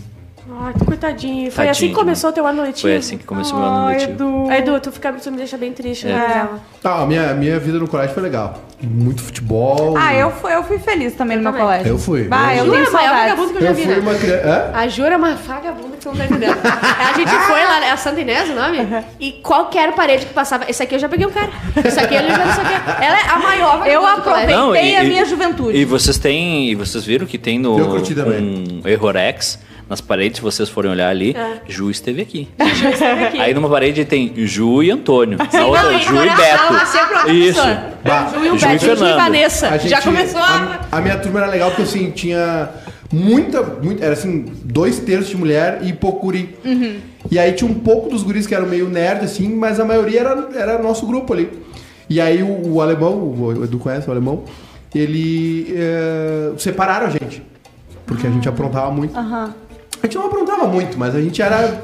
[0.59, 1.51] Ai, coitadinho.
[1.53, 2.81] Foi Tadinho assim que começou o teu ano letivo?
[2.83, 4.13] Foi assim que começou meu ano Ai, letivo.
[4.13, 4.47] Edu.
[4.51, 6.13] Ai, Edu, tu, fica, tu me deixa bem triste, É.
[6.13, 6.27] né?
[6.29, 6.61] Dela.
[6.83, 8.63] Ah, a minha, minha vida no colégio foi legal.
[8.83, 9.95] Muito futebol.
[9.99, 11.67] Ah, eu fui, eu fui feliz também no meu também.
[11.67, 11.89] colégio.
[11.89, 12.25] Eu fui.
[12.25, 13.31] Bah, eu Eu- tenho a maior saudades.
[13.31, 14.01] vagabunda que eu já vi, fui né?
[14.01, 14.71] uma criança.
[14.75, 16.57] A Jura é uma vagabunda que tu não tá entendendo.
[16.65, 18.79] a gente foi lá, é a Santa Inês o nome?
[19.21, 20.65] E qualquer parede que passava.
[20.69, 21.51] Esse aqui eu já peguei um cara.
[21.85, 22.75] Esse aqui ele já não sei o quê.
[23.03, 24.57] Ela é a maior vagabunda Eu do aproveitei.
[24.57, 25.77] Não, e- a e- minha juventude.
[25.77, 26.71] E vocês têm.
[26.71, 28.83] E vocês viram que tem no Eu curti também.
[28.85, 29.59] um Errorex,
[29.89, 31.61] nas paredes, se vocês forem olhar ali, É.
[31.69, 32.49] Ju esteve aqui.
[32.59, 33.39] aqui.
[33.41, 35.39] Aí numa parede tem Ju e Antônio.
[35.39, 36.73] Na Não, outra, e Ju e na Beto.
[36.73, 37.55] uma Isso.
[37.63, 37.83] pessoa.
[38.05, 39.17] Bah, Ju e o Ju e Beto, Ju e Fernando.
[39.17, 39.69] Vanessa.
[39.69, 40.81] A gente- Já começou a...
[40.91, 42.69] a, a minha turma era legal porque assim, tinha
[43.13, 44.05] muita, muita.
[44.05, 46.57] Era assim, dois terços de mulher e pouco guri.
[46.65, 46.97] Uhum.
[47.31, 50.21] E aí tinha um pouco dos guris que eram meio nerd, assim, mas a maioria
[50.21, 51.49] era, era nosso grupo ali.
[52.09, 54.45] E aí o, o alemão, o Edu conhece o alemão,
[54.95, 55.73] ele.
[55.77, 57.43] eh, separaram a gente.
[58.07, 59.17] Porque a gente aprontava muito.
[59.19, 59.53] Aham.
[60.07, 61.83] A gente não aprontava muito, mas a gente era.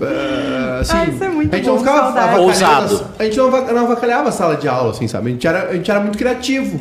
[0.00, 3.06] eh, assim, Ah, isso é muito a gente bom, não ficava Ousado.
[3.18, 5.28] A gente não, não avacalhava a sala de aula, assim, sabe?
[5.28, 6.80] A gente era, a gente era muito criativo.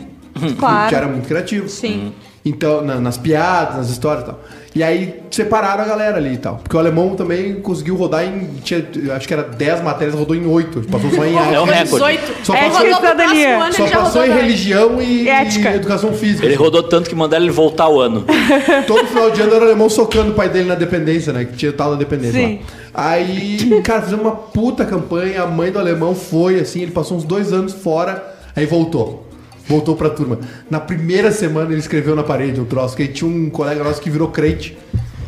[0.59, 0.75] Claro.
[0.77, 1.67] A gente era muito criativo.
[1.69, 2.13] Sim.
[2.45, 4.39] Então, na- nas piadas, nas histórias e tal.
[4.77, 6.57] E aí separaram a galera ali e tal.
[6.57, 8.47] Porque o alemão também conseguiu rodar em.
[8.63, 10.81] Tinha, acho que era 10 matérias, rodou em 8.
[10.87, 11.83] Passou só em É um arte.
[11.91, 12.17] recorde.
[12.17, 12.45] 18.
[12.45, 13.63] Só é, passou- Cidadania.
[13.63, 15.71] ano, Só passou em religião e, E ética.
[15.71, 16.45] e educação física.
[16.45, 18.23] Ele rodou tanto que mandaram ele voltar o ano.
[18.85, 21.43] Todo final de ano era o alemão socando o pai dele na dependência, né?
[21.45, 22.59] Que tinha tal da dependência Sim.
[22.93, 23.03] lá.
[23.11, 25.41] Aí, cara, fizemos uma puta campanha.
[25.41, 28.23] A mãe do alemão foi, assim, ele passou uns dois anos fora,
[28.55, 29.26] aí voltou.
[29.67, 30.39] Voltou pra turma.
[30.69, 34.01] Na primeira semana ele escreveu na parede um troço, que aí tinha um colega nosso
[34.01, 34.77] que virou crente.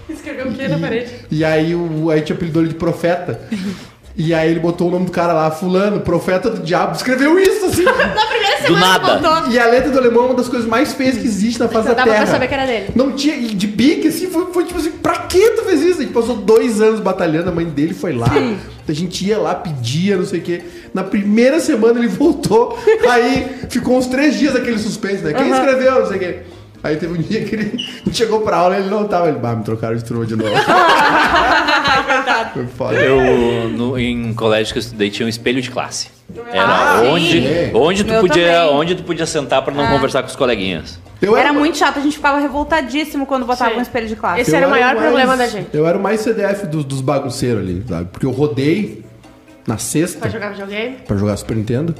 [0.09, 1.11] Escreveu o quê na parede?
[1.29, 3.39] E aí o, a gente apelidou ele de profeta.
[4.17, 6.93] E aí ele botou o nome do cara lá, fulano, profeta do diabo.
[6.95, 7.83] Escreveu isso, assim.
[7.87, 8.99] Na primeira Do semana nada.
[9.17, 9.51] que voltou.
[9.53, 11.87] E a letra do alemão é uma das coisas mais feias que existe na face
[11.87, 12.23] Só da dava Terra.
[12.23, 12.87] pra saber que era dele.
[12.95, 15.99] Não tinha, e de bique, assim, foi, foi tipo assim, pra que tu fez isso?
[15.99, 18.27] A gente passou dois anos batalhando, a mãe dele foi lá.
[18.91, 20.61] A gente ia lá, pedia, não sei o quê.
[20.93, 22.77] Na primeira semana ele voltou,
[23.07, 25.33] aí ficou uns três dias aquele suspense, né?
[25.33, 26.39] Quem escreveu, não sei o quê.
[26.83, 29.29] Aí teve um dia que ele chegou pra aula e ele não tava.
[29.29, 30.51] Ele, bah, me trocaram de turma de novo.
[32.53, 32.95] foi foda.
[32.95, 36.07] Eu, no- em colégio que eu estudei, tinha um espelho de classe.
[36.51, 37.71] Era Ah, onde, sim.
[37.73, 38.75] onde, tu Meu podia, também.
[38.75, 40.99] onde tu podia sentar pra não conversar com os coleguinhas.
[41.21, 43.79] Eu Era muito chato, a gente ficava revoltadíssimo quando botava Sim.
[43.79, 44.41] um espelho de classe.
[44.41, 45.67] Esse eu era o maior mais- problema da gente.
[45.73, 48.05] Eu era o mais CDF dos, dos bagunceiros ali, sabe?
[48.11, 49.03] Porque eu rodei
[49.67, 50.19] na sexta.
[50.19, 50.97] Pra jogar videogame?
[51.05, 51.93] pra jogar Super Nintendo.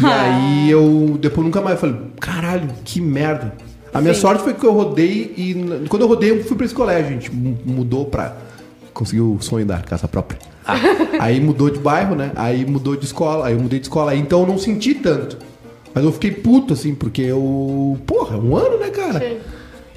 [0.00, 3.52] E aí eu depois nunca mais falei, caralho, que merda.
[3.92, 5.54] A minha sorte foi que eu rodei e
[5.88, 8.34] quando eu rodei eu fui pra esse colégio, a gente mu- mudou pra
[8.94, 10.38] conseguir o sonho da casa própria.
[11.18, 12.30] Aí mudou de bairro, né?
[12.36, 14.12] Aí mudou de escola, aí eu mudei de escola.
[14.12, 15.36] Aí, então eu não senti tanto.
[15.94, 17.98] Mas eu fiquei puto, assim, porque eu.
[18.06, 19.18] Porra, um ano, né, cara?
[19.20, 19.36] Sim.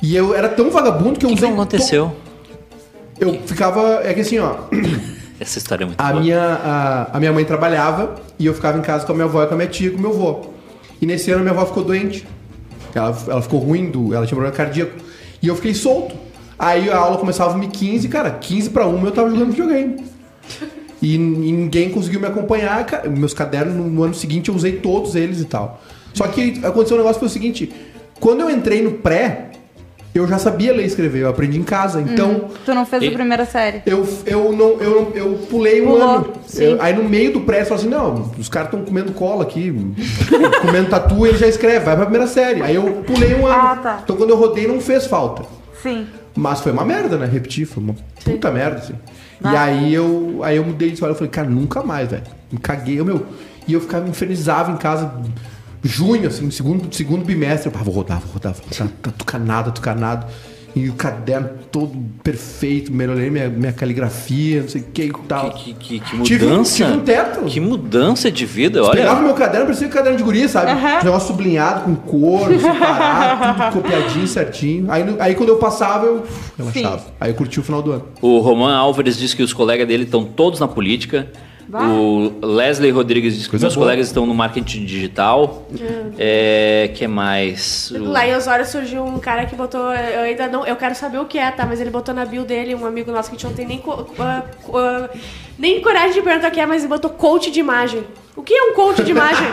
[0.01, 1.49] E eu era tão vagabundo que eu O que, usei.
[1.53, 2.07] aconteceu?
[2.09, 4.01] to- Eu ficava.
[4.03, 4.55] É que assim, ó.
[5.39, 6.21] Essa história é muito A boa.
[6.21, 9.43] minha, a, a minha mãe trabalhava e eu ficava em casa com a minha avó
[9.43, 10.47] e com a minha tia e com o meu avô.
[11.01, 12.25] E nesse ano minha avó ficou doente.
[12.95, 14.93] Ela, ela ficou ruim, do, ela tinha problema cardíaco.
[15.41, 16.15] E eu fiquei solto.
[16.57, 20.03] Aí a aula começava às 15 cara, 15 pra 1 eu tava jogando videogame.
[21.01, 22.85] E, ninguém conseguiu me acompanhar.
[23.09, 25.81] Meus cadernos, no, no ano seguinte, eu usei todos eles e tal.
[26.13, 27.73] Só que aconteceu um negócio que foi o seguinte:
[28.19, 29.51] quando eu entrei no pré,
[30.17, 31.99] eu já sabia ler e escrever, eu aprendi em casa.
[32.01, 32.49] Então.
[32.65, 33.81] Tu não fez E- a primeira série.
[33.85, 36.33] Eu, eu, não, eu, eu pulei um Pulou, ano.
[36.47, 36.63] sim.
[36.63, 39.43] Eu- aí no meio do pré, eu falei assim: não, os caras estão comendo cola
[39.43, 39.73] aqui,
[40.61, 42.61] comendo tatu, ele já escreve, vai pra primeira série.
[42.61, 43.55] Aí eu pulei um ano.
[43.55, 43.99] Ah, tá.
[44.03, 45.43] Então quando eu rodei, não fez falta.
[45.81, 46.07] Sim.
[46.35, 47.25] Mas foi uma merda, né?
[47.25, 48.93] Repetir, foi uma puta merda, assim.
[49.43, 52.23] E aí eu, aí eu mudei de escola, eu falei, cara, nunca mais, velho.
[52.51, 53.25] Me caguei, eu, meu.
[53.67, 55.11] E eu ficava, infernizava em casa,
[55.87, 57.71] junho, assim, segundo, segundo bimestre.
[57.71, 60.25] Eu, ah, vou rodar, vou rodar, vou rodar, tá tucanado, tucanado.
[60.75, 65.51] E o caderno todo perfeito, melhorei minha, minha caligrafia, não sei o que e tal.
[65.51, 66.75] Que, que, que Tive- mudança.
[66.83, 67.45] tive um teto.
[67.45, 69.27] Que mudança de vida, Pegava olha.
[69.27, 70.73] meu caderno, parecia um caderno de guria, sabe?
[71.01, 74.91] Negócio sublinhado, com cor, separado, tudo copiadinho, certinho.
[74.91, 76.25] Aí, aí quando eu passava, eu
[76.57, 77.05] relaxava.
[77.21, 78.03] Aí eu curti o final do ano.
[78.21, 81.27] O Roman Álvares disse que os colegas dele estão todos na política.
[81.71, 83.85] O Leslie Rodrigues disse que Coisa meus boa.
[83.85, 85.67] colegas estão no marketing digital.
[86.17, 87.91] É, que mais?
[87.95, 89.91] Lá em Osório surgiu um cara que botou.
[89.93, 90.65] Eu ainda não.
[90.65, 91.65] Eu quero saber o que é, tá?
[91.65, 93.83] Mas ele botou na bio dele, um amigo nosso que a gente não tem nem,
[94.19, 94.43] ah,
[94.73, 95.09] ah,
[95.57, 98.03] nem coragem de perguntar o que é, mas ele botou coach de imagem.
[98.35, 99.47] O que é um coach de imagem?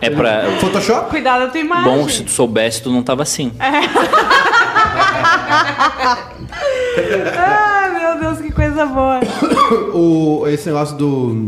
[0.00, 0.44] É pra.
[0.60, 1.10] Photoshop?
[1.10, 1.84] Cuidado da tua imagem.
[1.84, 3.50] Bom, se tu soubesse, tu não tava assim.
[7.36, 7.83] Ah, meu
[8.24, 9.20] Deus, que coisa boa.
[9.94, 11.46] o, esse negócio do,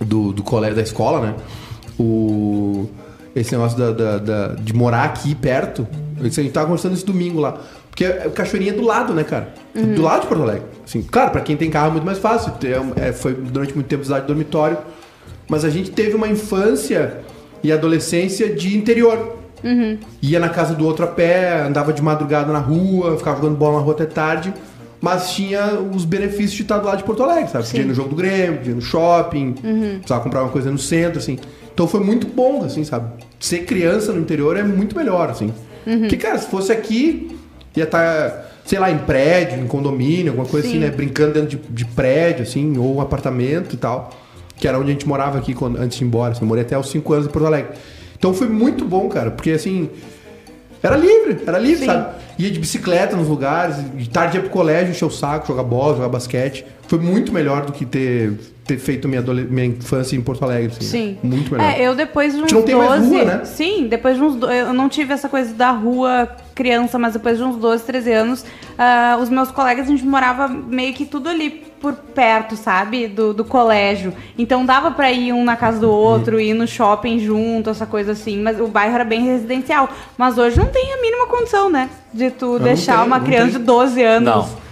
[0.00, 1.34] do, do colégio, da escola, né?
[1.98, 2.86] O,
[3.34, 5.86] esse negócio da, da- da- de morar aqui perto.
[6.20, 7.58] A gente tava conversando esse domingo lá.
[7.90, 9.54] Porque o Cachoeirinha é do lado, né, cara?
[9.74, 10.62] Do lado de Porto Alegre.
[10.84, 12.52] Assim, claro, pra quem tem carro é muito mais fácil.
[12.96, 14.78] É, foi durante muito tempo cidade de dormitório.
[15.48, 17.20] Mas a gente teve uma infância
[17.62, 19.36] e adolescência de interior.
[20.22, 23.78] Ia na casa do outro a pé, andava de madrugada na rua, ficava jogando bola
[23.78, 24.52] na rua até tarde.
[25.00, 27.64] Mas tinha os benefícios de estar do lado de Porto Alegre, sabe?
[27.64, 29.54] Podia ir no jogo do Grêmio, podia ir no shopping,
[29.98, 31.38] precisava comprar uma coisa no centro, assim.
[31.72, 33.22] Então foi muito bom, assim, sabe?
[33.38, 35.52] Ser criança no interior é muito melhor, assim.
[36.00, 37.36] Porque, cara, se fosse aqui,
[37.76, 40.90] ia estar, sei lá, em prédio, em condomínio, alguma coisa assim, né?
[40.90, 44.10] Brincando dentro de, de prédio, assim, ou um apartamento e tal.
[44.56, 46.32] Que era onde a gente morava aqui quando, antes de ir embora.
[46.32, 47.76] Assim, eu morei até os 5 anos em Porto Alegre.
[48.18, 49.90] Então foi muito bom, cara, porque assim.
[50.86, 52.14] Era livre, era livre, sabe?
[52.38, 55.96] Ia de bicicleta nos lugares, de tarde ia pro colégio, encher o saco, jogar bola,
[55.96, 56.64] jogar basquete.
[56.86, 58.34] Foi muito melhor do que ter,
[58.64, 60.84] ter feito minha, minha infância em Porto Alegre, assim.
[60.84, 61.18] Sim.
[61.22, 61.68] Muito melhor.
[61.68, 62.88] É, eu depois de uns não tem 12.
[62.88, 63.44] mais rua, né?
[63.44, 64.40] Sim, depois de uns.
[64.42, 68.44] Eu não tive essa coisa da rua criança, mas depois de uns 12, 13 anos,
[68.78, 73.06] ah, os meus colegas, a gente morava meio que tudo ali por perto, sabe?
[73.06, 74.12] Do, do colégio.
[74.36, 78.10] Então dava pra ir um na casa do outro, ir no shopping junto, essa coisa
[78.10, 78.42] assim.
[78.42, 79.88] Mas o bairro era bem residencial.
[80.18, 81.88] Mas hoje não tem a mínima condição, né?
[82.12, 83.60] De tu deixar tem, uma criança tem.
[83.60, 84.34] de 12 anos.
[84.34, 84.66] Não.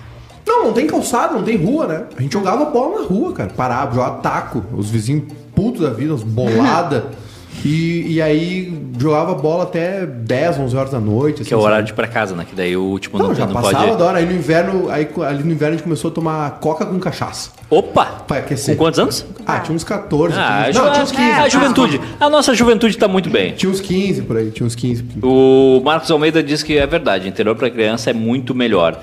[0.47, 2.05] Não, não tem calçado, não tem rua, né?
[2.17, 3.51] A gente jogava bola na rua, cara.
[3.57, 4.65] Parava, jogava taco.
[4.77, 7.07] Os vizinhos putos da vida, uns bolada.
[7.65, 11.45] e, e aí jogava bola até 10, 11 horas da noite.
[11.45, 12.47] Que é o horário de ir pra casa, né?
[12.49, 13.99] Que daí o último Não, não, já não passava pode.
[13.99, 14.19] da hora.
[14.19, 17.51] Aí no inverno, aí, ali no inverno a gente começou a tomar coca com cachaça.
[17.71, 18.05] Opa!
[18.27, 18.77] Pra aquecer.
[18.77, 19.27] Com quantos anos?
[19.47, 20.35] Ah, tinha uns 14.
[20.39, 20.79] Ah, 15.
[20.79, 21.31] a, Não, tinha uns 15.
[21.31, 22.01] a juventude.
[22.21, 23.53] A nossa juventude tá muito bem.
[23.53, 25.05] Tinha uns 15 por aí, tinha uns 15.
[25.23, 28.99] O Marcos Almeida diz que é verdade, interior para criança é muito melhor.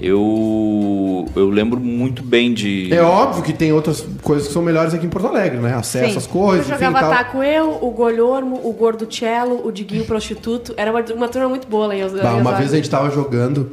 [0.00, 0.85] Eu
[1.34, 5.06] eu lembro muito bem de É óbvio que tem outras coisas que são melhores aqui
[5.06, 5.74] em Porto Alegre, né?
[5.74, 6.18] Acesso Sim.
[6.18, 10.74] às Eu coisas, enfim, jogava taco eu, o Golhormo, o Gordo Cello, o Diguinho Prostituto.
[10.76, 12.88] Era uma, uma turma muito boa lá em Os- Bah, em uma vez a gente
[12.90, 13.72] tava jogando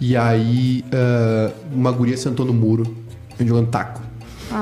[0.00, 2.84] e aí ah, uma guria sentou no muro,
[3.34, 4.02] a gente jogando taco.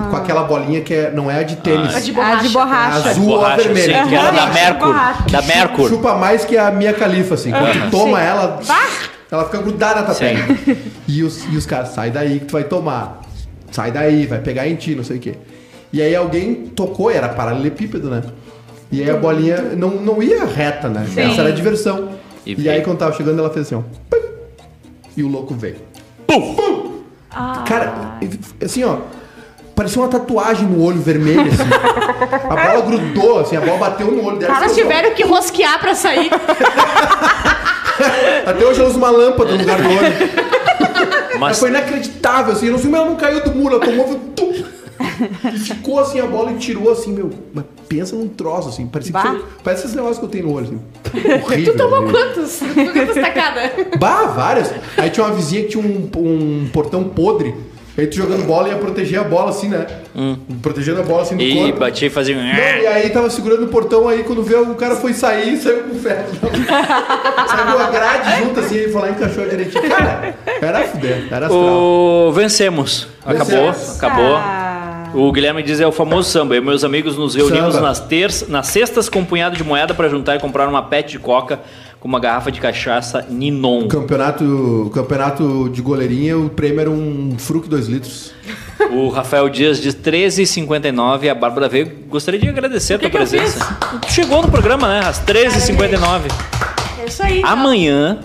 [0.09, 1.93] Com aquela bolinha que é- não é a de tênis.
[1.97, 2.43] A de Ah, borracha.
[2.45, 3.09] de borracha.
[3.09, 4.03] É azul ou a borracha, vermelha.
[4.05, 4.47] sim, que era da.
[4.47, 5.23] Mercur, Borracha.
[5.29, 5.89] da Mercur.
[5.89, 7.51] Chupa mais que a Mia Califa, assim.
[7.51, 8.61] Quando tu toma ela,
[9.31, 10.25] ela fica grudada na tua Sim.
[10.25, 10.59] perna.
[11.07, 13.21] E os, e os caras, sai daí que tu vai tomar.
[13.71, 15.35] Sai daí, vai pegar em ti, não sei o quê.
[15.93, 18.23] E aí alguém tocou, era paralelepípedo, né?
[18.93, 21.05] E aí a bolinha não, não ia reta, né?
[21.17, 22.11] Essa era a diversão.
[22.45, 23.83] E E, aí quando tava chegando, ela fez assim, ó.
[24.11, 24.21] pum,
[25.17, 25.77] e o louco veio.
[26.27, 27.03] Pum!
[27.67, 28.19] Cara,
[28.65, 28.99] assim, ó.
[29.77, 31.63] Parecia uma tatuagem no olho vermelho, assim.
[32.51, 34.53] a bola grudou, assim, a bola bateu no olho dela.
[34.55, 34.85] Caras assim, ó.
[34.85, 36.29] tiveram que rosquear pra sair.
[38.47, 41.39] Até hoje ela usa uma lâmpada no lugar do olho.
[41.39, 42.67] Mas foi inacreditável, assim.
[42.67, 44.07] Eu não sei, mas ela não caiu do muro, ela tomou.
[44.09, 44.51] foi tum.
[45.55, 47.31] E ficou assim a bola e tirou assim, meu.
[47.53, 48.87] Mas pensa num troço, assim.
[48.87, 50.81] Parecia que foi- parece esses negócios que eu tenho no olho, assim.
[51.45, 51.73] Horrível.
[51.73, 52.21] Tu tomou horrível.
[52.21, 52.59] quantos?
[52.75, 53.71] Quantas tacadas?
[53.99, 54.73] Bah, várias.
[54.97, 57.55] Aí tinha uma vizinha que tinha um, um portão podre.
[58.01, 59.87] Aí tu jogando bola ia proteger a bola assim, né?
[60.63, 61.81] Protegendo a bola assim do E corpo.
[61.81, 62.35] batia e fazia.
[62.35, 65.59] um Não, e aí tava segurando o portão aí, quando vê o cara foi sair,
[65.59, 66.25] saiu com o ferro.
[66.41, 69.87] saiu a grade junto assim, ele foi lá e encaixou direitinho.
[69.87, 71.63] Cara, era fuder, era astral.
[71.63, 72.33] O...
[72.33, 73.07] Vencemos.
[73.23, 73.97] Acabou, Vencemos.
[73.99, 74.37] acabou.
[74.37, 75.11] Ah.
[75.13, 76.55] O Guilherme diz é o famoso samba.
[76.55, 77.89] Eu e meus amigos nos reunimos Samba.
[77.89, 81.11] nas, terças, nas sextas com um punhado de moeda para juntar e comprar uma pet
[81.11, 81.61] de coca
[82.01, 83.87] com uma garrafa de cachaça Ninon.
[83.87, 88.33] Campeonato, campeonato de goleirinha, o prêmio era um fruque 2 litros.
[88.93, 91.93] O Rafael Dias diz 13h59 e a Bárbara veio.
[92.09, 93.79] Gostaria de agradecer a tua que eu presença.
[94.09, 95.01] Chegou no programa, né?
[95.07, 96.23] Às 13h59.
[96.99, 97.39] É isso aí.
[97.41, 97.51] então.
[97.51, 98.19] Amanhã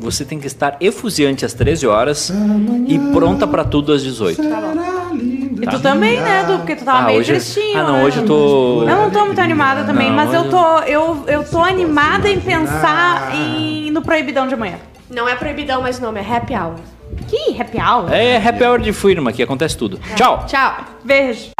[0.00, 2.32] você tem que estar efusiante às 13 horas
[2.88, 4.42] e pronta pra tudo às 18.
[5.62, 6.58] E tu também, né, Du?
[6.58, 7.78] Porque tu tava Ah, meio hoje- tristinho.
[7.80, 8.04] Ah, não, né?
[8.04, 8.82] hoje eu tô.
[8.82, 12.40] Eu não tô muito animada também, Não, mas eu tô, eu, eu tô animada em
[12.40, 14.74] pensar em, no proibidão de amanhã.
[15.08, 16.74] Não é proibidão, mas o nome é happy hour.
[17.28, 18.12] Que happy hour.
[18.12, 20.00] É happy hour de firma, que acontece tudo.
[20.16, 20.44] Tchau!
[20.48, 20.74] Tchau.
[21.04, 21.50] Beijo.